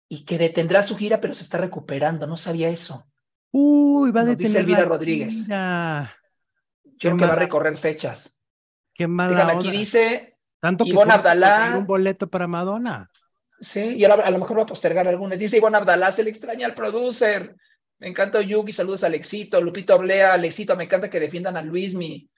y 0.08 0.24
que 0.24 0.36
detendrá 0.36 0.82
su 0.82 0.96
gira, 0.96 1.20
pero 1.20 1.34
se 1.34 1.44
está 1.44 1.58
recuperando. 1.58 2.26
No 2.26 2.36
sabía 2.36 2.68
eso. 2.68 3.06
Uy, 3.52 4.10
va 4.10 4.22
a 4.22 4.24
detener. 4.24 4.48
Dice 4.48 4.58
Elvira 4.58 4.84
Rodríguez. 4.84 5.46
Yo 5.46 5.54
creo 6.98 7.16
que 7.16 7.26
va 7.26 7.32
a 7.34 7.36
recorrer 7.36 7.76
fechas. 7.76 8.36
Qué 8.92 9.06
mala 9.06 9.48
aquí 9.48 9.70
dice 9.70 10.36
Tanto 10.60 10.84
que 10.84 10.90
Ivonne 10.90 11.14
Abdalá. 11.14 11.74
un 11.76 11.86
boleto 11.86 12.28
para 12.28 12.46
Madonna. 12.46 13.10
Sí, 13.64 13.94
y 13.96 14.04
a, 14.04 14.30
lo 14.30 14.38
mejor 14.38 14.58
va 14.58 14.62
a 14.62 14.66
postergar 14.66 15.08
algunas. 15.08 15.38
Dice 15.38 15.56
Ivonne 15.56 15.78
Abdalá, 15.78 16.12
se 16.12 16.22
le 16.22 16.30
extraña 16.30 16.66
al 16.66 16.74
producer. 16.74 17.56
Me 17.98 18.08
encanta 18.08 18.42
Yugi, 18.42 18.72
saludos 18.72 19.02
a 19.02 19.06
Alexito, 19.06 19.60
Lupito 19.60 19.96
Oblea, 19.96 20.34
Alexito, 20.34 20.76
me 20.76 20.84
encanta 20.84 21.08
que 21.08 21.20
defiendan 21.20 21.56
a 21.56 21.62
Luis, 21.62 21.94
mi 21.94 22.28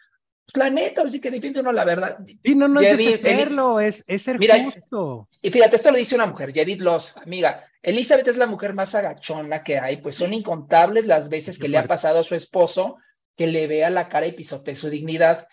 planeta, 0.52 1.02
así 1.02 1.20
que 1.20 1.30
defiende 1.30 1.60
uno 1.60 1.72
la 1.72 1.84
verdad. 1.84 2.18
Y 2.42 2.54
no, 2.54 2.68
no 2.68 2.80
es 2.80 2.96
defenderlo, 2.96 3.80
es, 3.80 4.04
es 4.06 4.22
ser 4.22 4.38
justo. 4.38 5.28
Y 5.42 5.50
fíjate, 5.50 5.76
esto 5.76 5.90
lo 5.90 5.96
dice 5.96 6.14
una 6.14 6.26
mujer, 6.26 6.52
Yedith 6.52 6.80
Loss, 6.80 7.16
amiga. 7.16 7.64
Elizabeth 7.82 8.28
es 8.28 8.36
la 8.36 8.46
mujer 8.46 8.74
más 8.74 8.94
agachona 8.94 9.64
que 9.64 9.78
hay, 9.78 9.98
pues 9.98 10.14
son 10.16 10.34
incontables 10.34 11.06
las 11.06 11.28
veces 11.28 11.58
que 11.58 11.68
le 11.68 11.78
ha 11.78 11.84
pasado 11.84 12.20
a 12.20 12.24
su 12.24 12.34
esposo 12.34 12.98
que 13.36 13.46
le 13.46 13.66
vea 13.66 13.90
la 13.90 14.08
cara 14.08 14.26
y 14.26 14.32
pisotee 14.32 14.74
su 14.74 14.88
dignidad. 14.88 15.46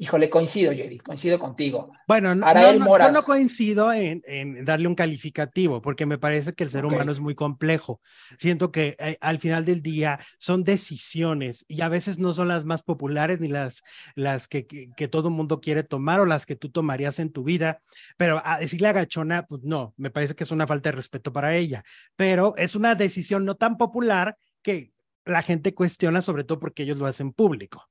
Híjole, 0.00 0.30
coincido, 0.30 0.70
Judith, 0.70 1.02
coincido 1.02 1.40
contigo. 1.40 1.90
Bueno, 2.06 2.32
no, 2.32 2.54
yo 2.54 3.10
no 3.10 3.22
coincido 3.24 3.92
en, 3.92 4.22
darle 4.64 4.86
un 4.86 4.94
calificativo, 4.94 5.82
porque 5.82 6.06
me 6.06 6.18
parece 6.18 6.52
que 6.52 6.62
el 6.62 6.70
ser 6.70 6.84
humano 6.84 7.10
es 7.10 7.18
muy 7.18 7.34
complejo. 7.34 8.00
Siento 8.38 8.70
que 8.70 8.94
eh, 9.00 9.18
al 9.20 9.40
final 9.40 9.64
del 9.64 9.82
día 9.82 10.20
son 10.38 10.62
decisiones 10.62 11.64
y 11.66 11.80
a 11.80 11.88
veces 11.88 12.20
no 12.20 12.32
son 12.32 12.46
las 12.46 12.64
más 12.64 12.84
populares 12.84 13.40
ni 13.40 13.48
las, 13.48 13.82
las 14.14 14.46
que, 14.46 14.68
que, 14.68 15.08
todo 15.08 15.30
el 15.30 15.34
mundo 15.34 15.60
quiere 15.60 15.82
tomar 15.82 16.20
o 16.20 16.26
las 16.26 16.46
que 16.46 16.54
tú 16.54 16.70
tomarías 16.70 17.18
en 17.18 17.32
tu 17.32 17.42
vida, 17.42 17.82
pero 18.16 18.40
a 18.44 18.60
decirle 18.60 18.86
a 18.86 18.92
Gachona, 18.92 19.46
pues 19.46 19.62
no, 19.64 19.94
me 19.96 20.10
parece 20.10 20.36
que 20.36 20.44
es 20.44 20.52
una 20.52 20.68
falta 20.68 20.90
de 20.90 20.96
respeto 20.96 21.32
para 21.32 21.56
ella, 21.56 21.82
pero 22.14 22.54
es 22.56 22.76
una 22.76 22.94
decisión 22.94 23.44
no 23.44 23.56
tan 23.56 23.76
popular 23.76 24.36
que 24.62 24.92
la 25.24 25.42
gente 25.42 25.74
cuestiona, 25.74 26.22
sobre 26.22 26.44
todo 26.44 26.60
porque 26.60 26.84
ellos 26.84 26.98
lo 26.98 27.06
hacen 27.06 27.32
público, 27.32 27.90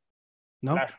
¿no? 0.61 0.75
Claro. 0.75 0.95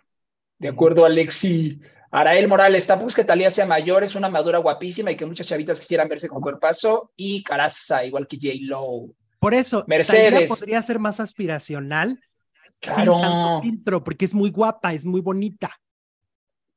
De 0.59 0.68
acuerdo, 0.68 1.04
Alexi. 1.04 1.80
Arael 2.11 2.48
Morales, 2.48 2.86
tampoco 2.86 3.11
es 3.11 3.14
que 3.14 3.24
Talía 3.24 3.50
sea 3.50 3.66
mayor, 3.66 4.02
es 4.02 4.14
una 4.14 4.30
madura 4.30 4.59
guapísima 4.59 5.11
y 5.11 5.16
que 5.16 5.26
muchas 5.26 5.46
chavitas 5.46 5.78
quisieran 5.78 6.09
verse 6.09 6.28
con 6.28 6.40
cuerpazo 6.40 7.12
y 7.16 7.42
caraza, 7.42 8.04
igual 8.04 8.26
que 8.26 8.36
J. 8.36 8.54
Lowe. 8.62 9.14
Por 9.38 9.54
eso, 9.54 9.84
Mercedes 9.86 10.48
podría 10.48 10.82
ser 10.82 10.98
más 10.98 11.20
aspiracional 11.20 12.18
claro. 12.80 13.14
sin 13.14 13.22
tanto 13.22 13.62
filtro, 13.62 14.04
porque 14.04 14.24
es 14.24 14.34
muy 14.34 14.50
guapa, 14.50 14.92
es 14.92 15.04
muy 15.04 15.20
bonita. 15.20 15.70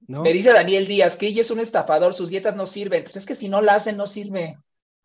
¿no? 0.07 0.21
Me 0.21 0.33
dice 0.33 0.51
Daniel 0.51 0.87
Díaz 0.87 1.15
que 1.15 1.27
ella 1.27 1.41
es 1.41 1.51
un 1.51 1.59
estafador, 1.59 2.13
sus 2.13 2.29
dietas 2.29 2.55
no 2.55 2.67
sirven. 2.67 3.03
Pues 3.03 3.15
es 3.15 3.25
que 3.25 3.35
si 3.35 3.49
no 3.49 3.61
la 3.61 3.75
hacen, 3.75 3.97
no 3.97 4.07
sirve. 4.07 4.57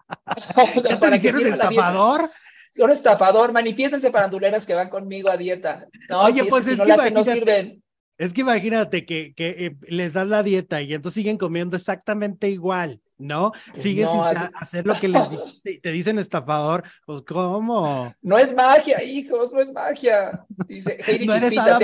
¿Ya 0.89 1.01
te 1.01 1.11
dijeron 1.19 1.47
estafador? 1.47 2.31
Un 2.79 2.91
estafador, 2.91 3.53
manifiéstense 3.53 4.11
paranduleras 4.11 4.67
que 4.67 4.75
van 4.75 4.91
conmigo 4.91 5.31
a 5.31 5.37
dieta. 5.39 5.87
Oye, 6.11 6.45
pues 6.45 6.67
es, 6.67 6.81
que, 6.81 6.89
no, 6.89 7.11
no 7.11 7.25
sirven. 7.25 7.83
Es 8.19 8.33
que 8.33 8.41
imagínate 8.41 9.05
que, 9.05 9.35
que 9.35 9.67
eh, 9.67 9.77
les 9.89 10.13
das 10.15 10.27
la 10.27 10.43
dieta 10.43 10.81
y 10.81 10.95
entonces 10.95 11.23
siguen 11.23 11.37
comiendo 11.37 11.77
exactamente 11.77 12.49
igual, 12.49 13.01
¿no? 13.19 13.53
Siguen 13.75 14.09
sin 14.09 14.21
hacer 14.55 14.87
lo 14.87 14.95
que 14.95 15.09
les 15.09 15.63
te, 15.63 15.81
te, 15.81 15.93
dicen 15.93 16.19
estafador, 16.19 16.83
pues 17.05 17.21
¿cómo? 17.23 18.15
No 18.23 18.39
es 18.39 18.55
magia, 18.55 19.03
hijos, 19.03 19.53
no 19.53 19.61
es 19.61 19.71
magia. 19.71 20.47
Dice, 20.67 20.99
no 21.27 21.35
eres 21.35 21.51
Chispita, 21.53 21.79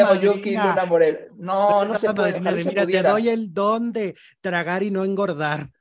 te 0.98 1.28
No, 1.36 1.84
no 1.84 1.98
se 1.98 2.12
puede. 2.14 2.40
mira, 2.40 2.86
te 2.86 3.02
doy 3.02 3.28
el 3.28 3.52
don 3.52 3.92
de 3.92 4.14
tragar 4.40 4.82
y 4.82 4.90
no 4.90 5.04
engordar. 5.04 5.68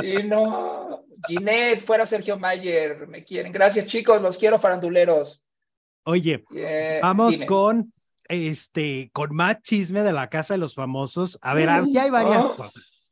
Sí, 0.00 0.14
no. 0.22 1.04
Ginette, 1.26 1.82
fuera 1.82 2.06
Sergio 2.06 2.38
Mayer, 2.38 3.08
me 3.08 3.24
quieren. 3.24 3.52
Gracias, 3.52 3.86
chicos, 3.86 4.22
los 4.22 4.38
quiero 4.38 4.60
faranduleros. 4.60 5.44
Oye, 6.04 6.44
vamos 7.00 7.42
con 7.42 7.92
este, 8.32 9.10
con 9.12 9.34
más 9.34 9.60
chisme 9.62 10.02
de 10.02 10.12
la 10.12 10.28
casa 10.28 10.54
de 10.54 10.58
los 10.58 10.74
famosos. 10.74 11.38
A 11.42 11.54
ver, 11.54 11.68
aquí 11.68 11.98
hay 11.98 12.10
varias 12.10 12.48
cosas. 12.50 13.02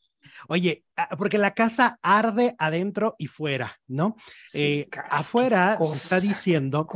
Oye, 0.48 0.84
ah, 0.96 1.16
porque 1.16 1.38
la 1.38 1.54
casa 1.54 1.98
arde 2.02 2.54
adentro 2.58 3.14
y 3.18 3.26
fuera, 3.26 3.78
¿no? 3.86 4.16
Eh, 4.52 4.88
afuera 5.10 5.78
se 5.82 5.96
está 5.96 6.20
diciendo, 6.20 6.88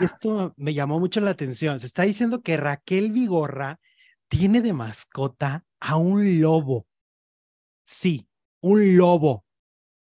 esto 0.00 0.54
me 0.56 0.74
llamó 0.74 1.00
mucho 1.00 1.20
la 1.20 1.32
atención, 1.32 1.80
se 1.80 1.86
está 1.86 2.02
diciendo 2.04 2.42
que 2.42 2.56
Raquel 2.56 3.10
Vigorra 3.10 3.80
tiene 4.28 4.62
de 4.62 4.72
mascota 4.72 5.64
a 5.80 5.96
un 5.96 6.40
lobo. 6.40 6.86
Sí, 7.82 8.28
un 8.60 8.96
lobo 8.96 9.44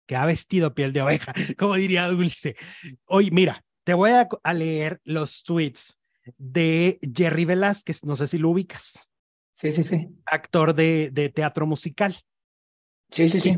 que 0.05 0.15
ha 0.15 0.25
vestido 0.25 0.73
piel 0.73 0.93
de 0.93 1.01
oveja, 1.01 1.33
como 1.57 1.75
diría 1.75 2.07
Dulce. 2.07 2.55
Oye, 3.05 3.29
mira, 3.31 3.63
te 3.83 3.93
voy 3.93 4.11
a, 4.11 4.27
a 4.43 4.53
leer 4.53 4.99
los 5.03 5.43
tweets 5.43 5.99
de 6.37 6.99
Jerry 7.15 7.45
Velázquez, 7.45 8.03
no 8.03 8.15
sé 8.15 8.27
si 8.27 8.37
lo 8.37 8.49
ubicas. 8.49 9.11
Sí, 9.53 9.71
sí, 9.71 9.83
sí. 9.83 10.07
Actor 10.25 10.75
de, 10.75 11.09
de 11.11 11.29
teatro 11.29 11.65
musical. 11.65 12.15
Sí, 13.09 13.29
sí, 13.29 13.41
sí. 13.41 13.53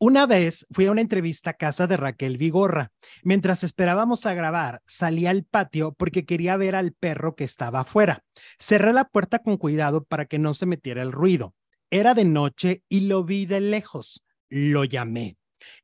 Una 0.00 0.26
vez 0.26 0.64
fui 0.70 0.86
a 0.86 0.92
una 0.92 1.00
entrevista 1.00 1.50
a 1.50 1.54
casa 1.54 1.88
de 1.88 1.96
Raquel 1.96 2.36
Vigorra. 2.36 2.92
Mientras 3.24 3.64
esperábamos 3.64 4.26
a 4.26 4.34
grabar, 4.34 4.80
salí 4.86 5.26
al 5.26 5.44
patio 5.44 5.92
porque 5.92 6.24
quería 6.24 6.56
ver 6.56 6.76
al 6.76 6.92
perro 6.92 7.34
que 7.34 7.42
estaba 7.42 7.80
afuera. 7.80 8.22
Cerré 8.60 8.92
la 8.92 9.08
puerta 9.08 9.40
con 9.40 9.56
cuidado 9.56 10.04
para 10.04 10.26
que 10.26 10.38
no 10.38 10.54
se 10.54 10.66
metiera 10.66 11.02
el 11.02 11.10
ruido. 11.10 11.54
Era 11.90 12.14
de 12.14 12.24
noche 12.24 12.84
y 12.88 13.00
lo 13.00 13.24
vi 13.24 13.46
de 13.46 13.58
lejos. 13.58 14.22
Lo 14.48 14.84
llamé. 14.84 15.36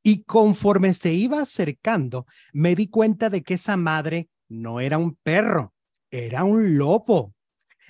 Y 0.03 0.23
conforme 0.23 0.95
se 0.95 1.13
iba 1.13 1.41
acercando, 1.41 2.27
me 2.53 2.77
di 2.77 2.87
cuenta 2.87 3.31
de 3.31 3.43
que 3.43 3.55
esa 3.55 3.77
madre 3.77 4.29
no 4.49 4.79
era 4.79 4.97
un 4.97 5.17
perro, 5.17 5.74
era 6.15 6.45
un 6.45 6.79
lobo. 6.79 7.35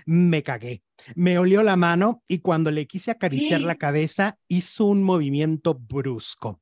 Me 0.06 0.42
cagué. 0.42 0.82
Me 1.14 1.38
olió 1.38 1.62
la 1.62 1.76
mano 1.76 2.22
y 2.28 2.38
cuando 2.38 2.70
le 2.70 2.86
quise 2.86 3.10
acariciar 3.10 3.60
la 3.60 3.76
cabeza, 3.76 4.38
hizo 4.48 4.86
un 4.86 5.02
movimiento 5.02 5.74
brusco. 5.74 6.60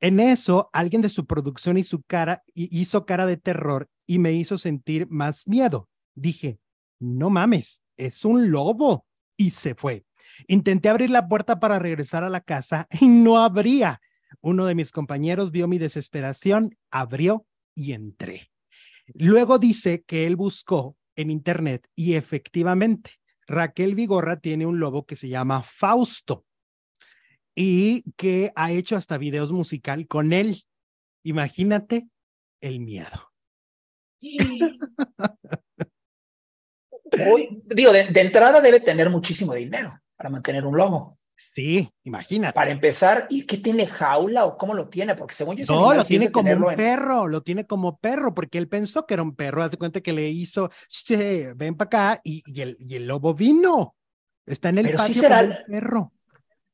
En 0.00 0.20
eso, 0.20 0.68
alguien 0.72 1.00
de 1.00 1.08
su 1.08 1.26
producción 1.26 1.78
y 1.78 1.84
su 1.84 2.02
cara 2.02 2.42
hizo 2.54 3.06
cara 3.06 3.26
de 3.26 3.36
terror 3.36 3.88
y 4.06 4.18
me 4.18 4.32
hizo 4.32 4.58
sentir 4.58 5.06
más 5.08 5.48
miedo. 5.48 5.88
Dije, 6.14 6.58
no 6.98 7.30
mames, 7.30 7.82
es 7.96 8.24
un 8.24 8.50
lobo. 8.50 9.06
Y 9.36 9.52
se 9.52 9.74
fue. 9.74 10.04
Intenté 10.46 10.88
abrir 10.88 11.10
la 11.10 11.28
puerta 11.28 11.60
para 11.60 11.78
regresar 11.78 12.24
a 12.24 12.30
la 12.30 12.40
casa 12.40 12.86
y 13.00 13.06
no 13.06 13.38
abría. 13.38 14.00
Uno 14.40 14.66
de 14.66 14.74
mis 14.74 14.92
compañeros 14.92 15.50
vio 15.50 15.68
mi 15.68 15.78
desesperación, 15.78 16.76
abrió 16.90 17.46
y 17.74 17.92
entré. 17.92 18.50
Luego 19.14 19.58
dice 19.58 20.02
que 20.02 20.26
él 20.26 20.36
buscó 20.36 20.96
en 21.16 21.30
internet 21.30 21.88
y 21.94 22.14
efectivamente 22.14 23.12
Raquel 23.46 23.94
Vigorra 23.94 24.38
tiene 24.40 24.66
un 24.66 24.78
lobo 24.78 25.06
que 25.06 25.16
se 25.16 25.28
llama 25.28 25.62
Fausto 25.62 26.44
y 27.54 28.04
que 28.16 28.52
ha 28.54 28.70
hecho 28.70 28.96
hasta 28.96 29.18
videos 29.18 29.50
musical 29.52 30.06
con 30.06 30.32
él. 30.32 30.62
Imagínate 31.24 32.08
el 32.60 32.80
miedo. 32.80 33.32
digo, 37.64 37.92
de, 37.92 38.20
entrada 38.20 38.60
debe 38.60 38.80
tener 38.80 39.10
muchísimo 39.10 39.54
dinero 39.54 39.98
para 40.16 40.30
mantener 40.30 40.66
un 40.66 40.76
lobo. 40.76 41.17
Sí, 41.40 41.88
imagínate. 42.02 42.52
Para 42.52 42.72
empezar, 42.72 43.28
¿y 43.30 43.46
qué 43.46 43.58
tiene 43.58 43.86
jaula 43.86 44.44
o 44.44 44.58
cómo 44.58 44.74
lo 44.74 44.88
tiene? 44.88 45.14
Porque 45.14 45.36
según 45.36 45.56
yo... 45.56 45.64
No, 45.68 45.94
lo 45.94 46.04
tiene 46.04 46.32
como 46.32 46.50
un 46.50 46.74
perro, 46.74 47.28
lo 47.28 47.42
tiene 47.42 47.64
como 47.64 47.98
perro, 47.98 48.34
porque 48.34 48.58
él 48.58 48.68
pensó 48.68 49.06
que 49.06 49.14
era 49.14 49.22
un 49.22 49.36
perro. 49.36 49.62
Hace 49.62 49.76
cuenta 49.76 50.00
que 50.00 50.12
le 50.12 50.28
hizo, 50.28 50.68
ven 51.54 51.76
para 51.76 51.86
acá, 51.86 52.20
y, 52.24 52.42
el, 52.60 52.76
y, 52.80 52.96
el, 52.96 53.06
lobo 53.06 53.34
vino. 53.34 53.94
Está 54.46 54.70
en 54.70 54.78
el 54.78 54.90
patio 54.96 55.14
sí 55.14 55.20
será, 55.20 55.40
como 55.42 55.50
un 55.52 55.64
perro. 55.68 56.12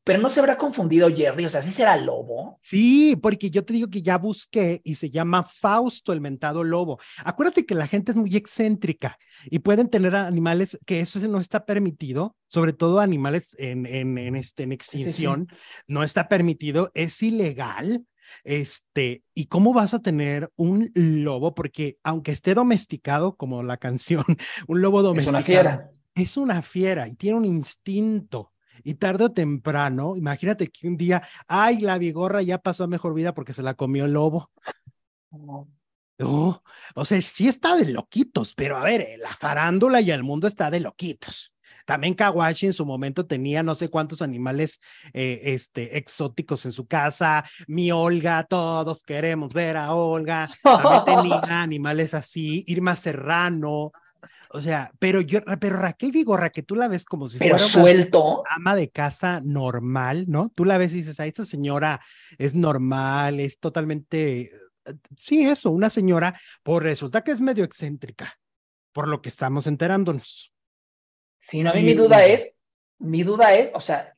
Pero 0.04 0.20
no 0.20 0.28
se 0.28 0.40
habrá 0.40 0.58
confundido 0.58 1.08
Jerry, 1.08 1.46
o 1.46 1.48
sea, 1.48 1.62
¿sí 1.62 1.72
será 1.72 1.96
lobo? 1.96 2.58
Sí, 2.62 3.16
porque 3.16 3.50
yo 3.50 3.64
te 3.64 3.72
digo 3.72 3.88
que 3.88 4.02
ya 4.02 4.18
busqué 4.18 4.82
y 4.84 4.96
se 4.96 5.08
llama 5.08 5.44
Fausto, 5.44 6.12
el 6.12 6.20
mentado 6.20 6.62
lobo. 6.62 7.00
Acuérdate 7.24 7.64
que 7.64 7.74
la 7.74 7.86
gente 7.86 8.12
es 8.12 8.16
muy 8.16 8.36
excéntrica 8.36 9.18
y 9.46 9.60
pueden 9.60 9.88
tener 9.88 10.14
animales 10.14 10.78
que 10.84 11.00
eso 11.00 11.18
no 11.26 11.40
está 11.40 11.64
permitido, 11.64 12.36
sobre 12.48 12.74
todo 12.74 13.00
animales 13.00 13.56
en, 13.58 13.86
en, 13.86 14.18
en, 14.18 14.36
este, 14.36 14.64
en 14.64 14.72
extinción, 14.72 15.48
no 15.86 16.04
está 16.04 16.28
permitido, 16.28 16.90
es 16.94 17.22
ilegal. 17.22 18.04
Este, 18.42 19.22
¿y 19.34 19.46
cómo 19.46 19.72
vas 19.72 19.94
a 19.94 20.00
tener 20.00 20.50
un 20.56 20.90
lobo? 20.94 21.54
Porque 21.54 21.98
aunque 22.02 22.32
esté 22.32 22.52
domesticado, 22.52 23.36
como 23.36 23.62
la 23.62 23.78
canción, 23.78 24.24
un 24.68 24.82
lobo 24.82 25.02
domesticado. 25.02 25.38
Es 25.38 25.46
una 25.46 25.46
fiera. 25.46 25.90
Es 26.14 26.36
una 26.36 26.62
fiera 26.62 27.08
y 27.08 27.16
tiene 27.16 27.38
un 27.38 27.44
instinto 27.44 28.53
y 28.82 28.94
tarde 28.94 29.24
o 29.24 29.32
temprano, 29.32 30.16
imagínate 30.16 30.68
que 30.68 30.88
un 30.88 30.96
día, 30.96 31.22
ay, 31.46 31.78
la 31.78 31.98
vigorra 31.98 32.42
ya 32.42 32.58
pasó 32.58 32.84
a 32.84 32.88
mejor 32.88 33.14
vida 33.14 33.34
porque 33.34 33.52
se 33.52 33.62
la 33.62 33.74
comió 33.74 34.04
el 34.04 34.12
lobo. 34.12 34.50
Oh, 36.20 36.62
o 36.94 37.04
sea, 37.04 37.20
sí 37.22 37.48
está 37.48 37.76
de 37.76 37.90
loquitos, 37.90 38.54
pero 38.54 38.76
a 38.76 38.84
ver, 38.84 39.00
eh, 39.00 39.18
la 39.18 39.30
farándula 39.30 40.00
y 40.00 40.10
el 40.10 40.22
mundo 40.22 40.46
está 40.46 40.70
de 40.70 40.80
loquitos. 40.80 41.54
También 41.84 42.14
Kawashi 42.14 42.66
en 42.66 42.72
su 42.72 42.86
momento 42.86 43.26
tenía 43.26 43.62
no 43.62 43.74
sé 43.74 43.90
cuántos 43.90 44.22
animales 44.22 44.80
eh, 45.12 45.40
este, 45.44 45.98
exóticos 45.98 46.64
en 46.64 46.72
su 46.72 46.86
casa. 46.86 47.44
Mi 47.66 47.92
Olga, 47.92 48.44
todos 48.44 49.02
queremos 49.02 49.52
ver 49.52 49.76
a 49.76 49.94
Olga. 49.94 50.48
También 50.62 51.04
tenía 51.04 51.40
animales 51.62 52.14
así. 52.14 52.64
Irma 52.66 52.96
Serrano, 52.96 53.92
o 54.54 54.60
sea, 54.60 54.92
pero 55.00 55.20
yo, 55.20 55.40
pero 55.60 55.76
Raquel 55.76 56.12
Vigorra, 56.12 56.50
que 56.50 56.62
tú 56.62 56.76
la 56.76 56.86
ves 56.86 57.04
como 57.04 57.28
si 57.28 57.38
fuera 57.38 57.58
suelto. 57.58 58.42
Una 58.42 58.54
ama 58.54 58.76
de 58.76 58.88
casa 58.88 59.40
normal, 59.42 60.26
¿no? 60.28 60.52
Tú 60.54 60.64
la 60.64 60.78
ves 60.78 60.94
y 60.94 60.98
dices, 60.98 61.18
a 61.18 61.26
esta 61.26 61.44
señora 61.44 62.00
es 62.38 62.54
normal, 62.54 63.40
es 63.40 63.58
totalmente, 63.58 64.42
eh, 64.42 64.94
sí, 65.16 65.42
eso, 65.44 65.72
una 65.72 65.90
señora, 65.90 66.40
pues 66.62 66.84
resulta 66.84 67.24
que 67.24 67.32
es 67.32 67.40
medio 67.40 67.64
excéntrica, 67.64 68.38
por 68.92 69.08
lo 69.08 69.20
que 69.20 69.28
estamos 69.28 69.66
enterándonos. 69.66 70.52
Sí, 71.40 71.64
no, 71.64 71.70
a 71.70 71.74
mí 71.74 71.82
mi 71.82 71.94
duda 71.94 72.24
es, 72.24 72.52
mi 72.98 73.24
duda 73.24 73.56
es, 73.56 73.72
o 73.74 73.80
sea, 73.80 74.13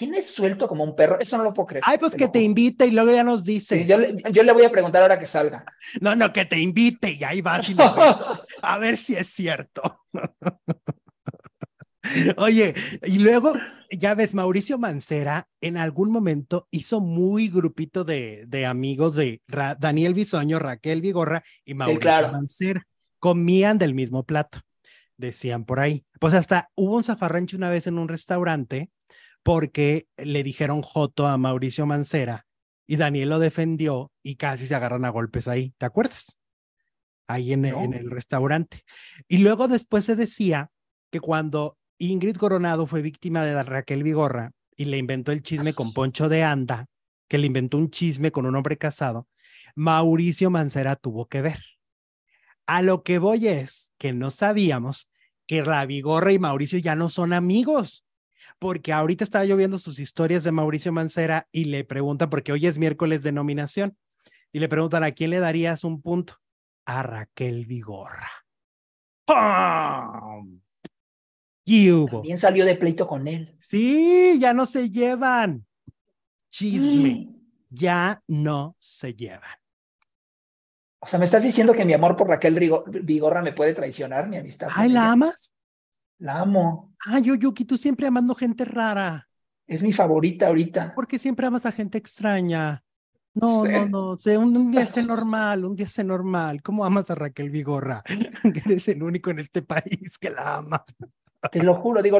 tienes 0.00 0.30
suelto 0.30 0.66
como 0.66 0.82
un 0.82 0.96
perro, 0.96 1.20
eso 1.20 1.36
no 1.36 1.44
lo 1.44 1.52
puedo 1.52 1.66
creer. 1.66 1.84
Ay, 1.86 1.98
pues 1.98 2.16
que 2.16 2.26
te 2.26 2.40
invite 2.40 2.86
y 2.86 2.90
luego 2.90 3.12
ya 3.12 3.22
nos 3.22 3.44
dices. 3.44 3.86
yo, 3.86 3.98
le 3.98 4.52
voy 4.54 4.64
a 4.64 4.70
preguntar 4.70 5.02
ahora 5.02 5.20
que 5.20 5.26
salga. 5.26 5.66
No, 6.00 6.16
no, 6.16 6.32
que 6.32 6.46
te 6.46 6.58
invite 6.58 7.12
y 7.12 7.22
ahí 7.22 7.42
vas 7.42 7.68
y 7.68 7.76
a 8.62 8.78
ver 8.78 8.96
si 8.96 9.14
es 9.14 9.26
cierto. 9.26 10.00
Oye, 12.38 12.72
y 13.04 13.18
luego, 13.18 13.52
ya 13.90 14.14
ves, 14.14 14.32
Mauricio 14.32 14.78
Mancera 14.78 15.48
en 15.60 15.76
algún 15.76 16.10
momento 16.10 16.66
hizo 16.70 17.02
muy 17.02 17.48
grupito 17.48 18.04
de, 18.04 18.44
de 18.48 18.64
amigos 18.64 19.16
de 19.16 19.42
Daniel 19.78 20.14
Bisoño, 20.14 20.58
Raquel 20.58 21.02
Vigorra 21.02 21.44
y 21.66 21.74
Mauricio 21.74 22.32
Mancera. 22.32 22.86
Comían 23.18 23.76
del 23.76 23.92
mismo 23.92 24.24
plato, 24.24 24.60
decían 25.18 25.66
por 25.66 25.78
ahí. 25.78 26.06
Pues 26.18 26.32
hasta 26.32 26.70
hubo 26.74 26.96
un 26.96 27.04
zafarrancho 27.04 27.58
una 27.58 27.68
vez 27.68 27.86
en 27.86 27.98
un 27.98 28.08
restaurante 28.08 28.88
porque 29.42 30.06
le 30.16 30.42
dijeron 30.42 30.82
Joto 30.82 31.26
a 31.26 31.36
Mauricio 31.36 31.86
Mancera 31.86 32.46
y 32.86 32.96
Daniel 32.96 33.30
lo 33.30 33.38
defendió 33.38 34.10
y 34.22 34.36
casi 34.36 34.66
se 34.66 34.74
agarran 34.74 35.04
a 35.04 35.10
golpes 35.10 35.48
ahí. 35.48 35.72
¿Te 35.78 35.86
acuerdas? 35.86 36.38
Ahí 37.26 37.52
en, 37.52 37.64
en 37.64 37.94
el 37.94 38.10
restaurante. 38.10 38.84
Y 39.28 39.38
luego 39.38 39.68
después 39.68 40.04
se 40.04 40.16
decía 40.16 40.70
que 41.10 41.20
cuando 41.20 41.78
Ingrid 41.98 42.36
Coronado 42.36 42.86
fue 42.86 43.02
víctima 43.02 43.44
de 43.44 43.62
Raquel 43.62 44.02
Vigorra 44.02 44.52
y 44.76 44.86
le 44.86 44.98
inventó 44.98 45.30
el 45.30 45.42
chisme 45.42 45.74
con 45.74 45.92
Poncho 45.92 46.28
de 46.28 46.42
Anda, 46.42 46.86
que 47.28 47.38
le 47.38 47.46
inventó 47.46 47.78
un 47.78 47.90
chisme 47.90 48.32
con 48.32 48.46
un 48.46 48.56
hombre 48.56 48.76
casado, 48.76 49.28
Mauricio 49.76 50.50
Mancera 50.50 50.96
tuvo 50.96 51.28
que 51.28 51.42
ver. 51.42 51.62
A 52.66 52.82
lo 52.82 53.02
que 53.02 53.18
voy 53.18 53.48
es 53.48 53.92
que 53.98 54.12
no 54.12 54.30
sabíamos 54.30 55.10
que 55.46 55.62
la 55.62 55.84
Vigorra 55.86 56.32
y 56.32 56.38
Mauricio 56.38 56.78
ya 56.78 56.94
no 56.94 57.08
son 57.08 57.32
amigos, 57.32 58.04
porque 58.60 58.92
ahorita 58.92 59.24
estaba 59.24 59.44
yo 59.44 59.56
viendo 59.56 59.78
sus 59.78 59.98
historias 59.98 60.44
de 60.44 60.52
Mauricio 60.52 60.92
Mancera 60.92 61.48
y 61.50 61.64
le 61.64 61.82
preguntan, 61.82 62.30
porque 62.30 62.52
hoy 62.52 62.66
es 62.66 62.78
miércoles 62.78 63.22
de 63.22 63.32
nominación, 63.32 63.96
y 64.52 64.60
le 64.60 64.68
preguntan 64.68 65.02
a 65.02 65.10
quién 65.12 65.30
le 65.30 65.40
darías 65.40 65.82
un 65.82 66.00
punto. 66.00 66.34
A 66.84 67.02
Raquel 67.02 67.66
Vigorra. 67.66 68.30
¡Pum! 69.24 70.60
También 72.10 72.38
salió 72.38 72.64
de 72.64 72.74
pleito 72.74 73.06
con 73.06 73.28
él. 73.28 73.56
Sí, 73.60 74.38
ya 74.40 74.52
no 74.52 74.66
se 74.66 74.90
llevan. 74.90 75.64
Chisme. 76.50 77.14
Mm. 77.14 77.40
Ya 77.70 78.22
no 78.26 78.74
se 78.78 79.14
llevan. 79.14 79.56
O 80.98 81.06
sea, 81.06 81.18
¿me 81.18 81.24
estás 81.24 81.44
diciendo 81.44 81.72
que 81.72 81.84
mi 81.84 81.92
amor 81.92 82.16
por 82.16 82.28
Raquel 82.28 82.58
Vigorra 83.04 83.40
me 83.42 83.52
puede 83.52 83.74
traicionar, 83.74 84.28
mi 84.28 84.36
amistad? 84.36 84.68
Ay, 84.74 84.90
¿la 84.90 85.12
amas? 85.12 85.54
La 86.20 86.40
amo. 86.40 86.94
Ay, 87.06 87.22
yo, 87.22 87.34
Yuki, 87.34 87.64
tú 87.64 87.78
siempre 87.78 88.06
amando 88.06 88.34
gente 88.34 88.64
rara. 88.64 89.26
Es 89.66 89.82
mi 89.82 89.92
favorita 89.92 90.48
ahorita. 90.48 90.92
Porque 90.94 91.18
siempre 91.18 91.46
amas 91.46 91.64
a 91.64 91.72
gente 91.72 91.96
extraña. 91.96 92.84
No, 93.32 93.64
no, 93.64 93.88
no, 93.88 94.18
un, 94.38 94.56
un, 94.56 94.70
día 94.70 94.86
sé 94.86 95.02
normal, 95.02 95.64
un 95.64 95.74
día 95.74 95.88
sé 95.88 96.04
normal. 96.04 96.62
¿Cómo 96.62 96.84
amas 96.84 97.10
a 97.10 97.14
Raquel 97.14 97.48
Vigorra? 97.48 98.02
eres 98.66 98.88
el 98.88 99.02
único 99.02 99.30
en 99.30 99.38
este 99.38 99.62
país 99.62 100.18
que 100.18 100.30
la 100.30 100.56
ama. 100.56 100.84
Te 101.50 101.62
lo 101.62 101.74
juro, 101.76 102.02
digo, 102.02 102.18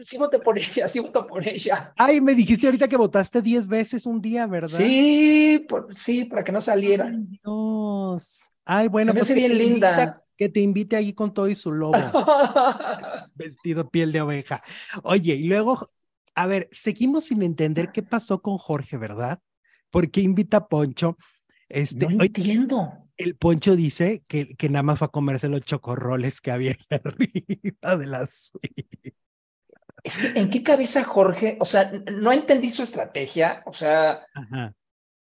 sí 0.00 0.16
voté 0.16 0.38
por 0.38 0.56
ella, 0.56 0.86
sí 0.86 1.00
voto 1.00 1.26
por 1.26 1.46
ella. 1.46 1.92
Ay, 1.96 2.20
me 2.20 2.36
dijiste 2.36 2.66
ahorita 2.66 2.86
que 2.86 2.96
votaste 2.96 3.42
10 3.42 3.66
veces 3.66 4.06
un 4.06 4.20
día, 4.20 4.46
¿verdad? 4.46 4.78
Sí, 4.78 5.66
sí, 5.96 6.26
para 6.26 6.44
que 6.44 6.52
no 6.52 6.60
saliera. 6.60 7.06
Ay, 7.06 7.26
Dios. 7.42 8.42
Ay, 8.72 8.86
bueno, 8.86 9.12
pues 9.12 9.34
bien 9.34 9.58
linda. 9.58 10.14
que 10.36 10.48
te 10.48 10.60
invite 10.60 10.94
ahí 10.94 11.12
con 11.12 11.34
todo 11.34 11.48
y 11.48 11.56
su 11.56 11.72
lobo. 11.72 11.94
Vestido 13.34 13.90
piel 13.90 14.12
de 14.12 14.20
oveja. 14.20 14.62
Oye, 15.02 15.34
y 15.34 15.48
luego, 15.48 15.90
a 16.36 16.46
ver, 16.46 16.68
seguimos 16.70 17.24
sin 17.24 17.42
entender 17.42 17.90
qué 17.92 18.04
pasó 18.04 18.40
con 18.42 18.58
Jorge, 18.58 18.96
¿verdad? 18.96 19.40
¿Por 19.90 20.10
qué 20.12 20.20
invita 20.20 20.58
a 20.58 20.68
Poncho? 20.68 21.16
Este, 21.68 22.06
no 22.08 22.22
entiendo 22.22 22.92
el 23.20 23.36
Poncho 23.36 23.76
dice 23.76 24.22
que, 24.26 24.54
que 24.56 24.68
nada 24.70 24.82
más 24.82 24.98
fue 24.98 25.06
a 25.06 25.10
comerse 25.10 25.48
los 25.48 25.60
chocorroles 25.60 26.40
que 26.40 26.50
había 26.50 26.70
ahí 26.70 27.00
arriba 27.04 27.96
de 27.96 28.06
la 28.06 28.26
suite. 28.26 29.14
¿En 30.34 30.48
qué 30.48 30.62
cabeza 30.62 31.04
Jorge? 31.04 31.58
O 31.60 31.66
sea, 31.66 31.92
no 32.10 32.32
entendí 32.32 32.70
su 32.70 32.82
estrategia, 32.82 33.62
o 33.66 33.74
sea, 33.74 34.26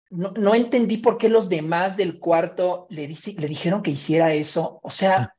No, 0.10 0.32
no, 0.32 0.54
entendí 0.54 0.98
por 0.98 1.18
qué 1.18 1.30
los 1.30 1.50
demás 1.50 1.98
del 1.98 2.20
cuarto 2.20 2.88
le, 2.90 3.08
le 3.08 3.48
dijeron 3.48 3.82
que 3.82 3.92
hiciera 3.92 4.34
eso. 4.34 4.80
O 4.84 4.90
sea, 4.90 5.34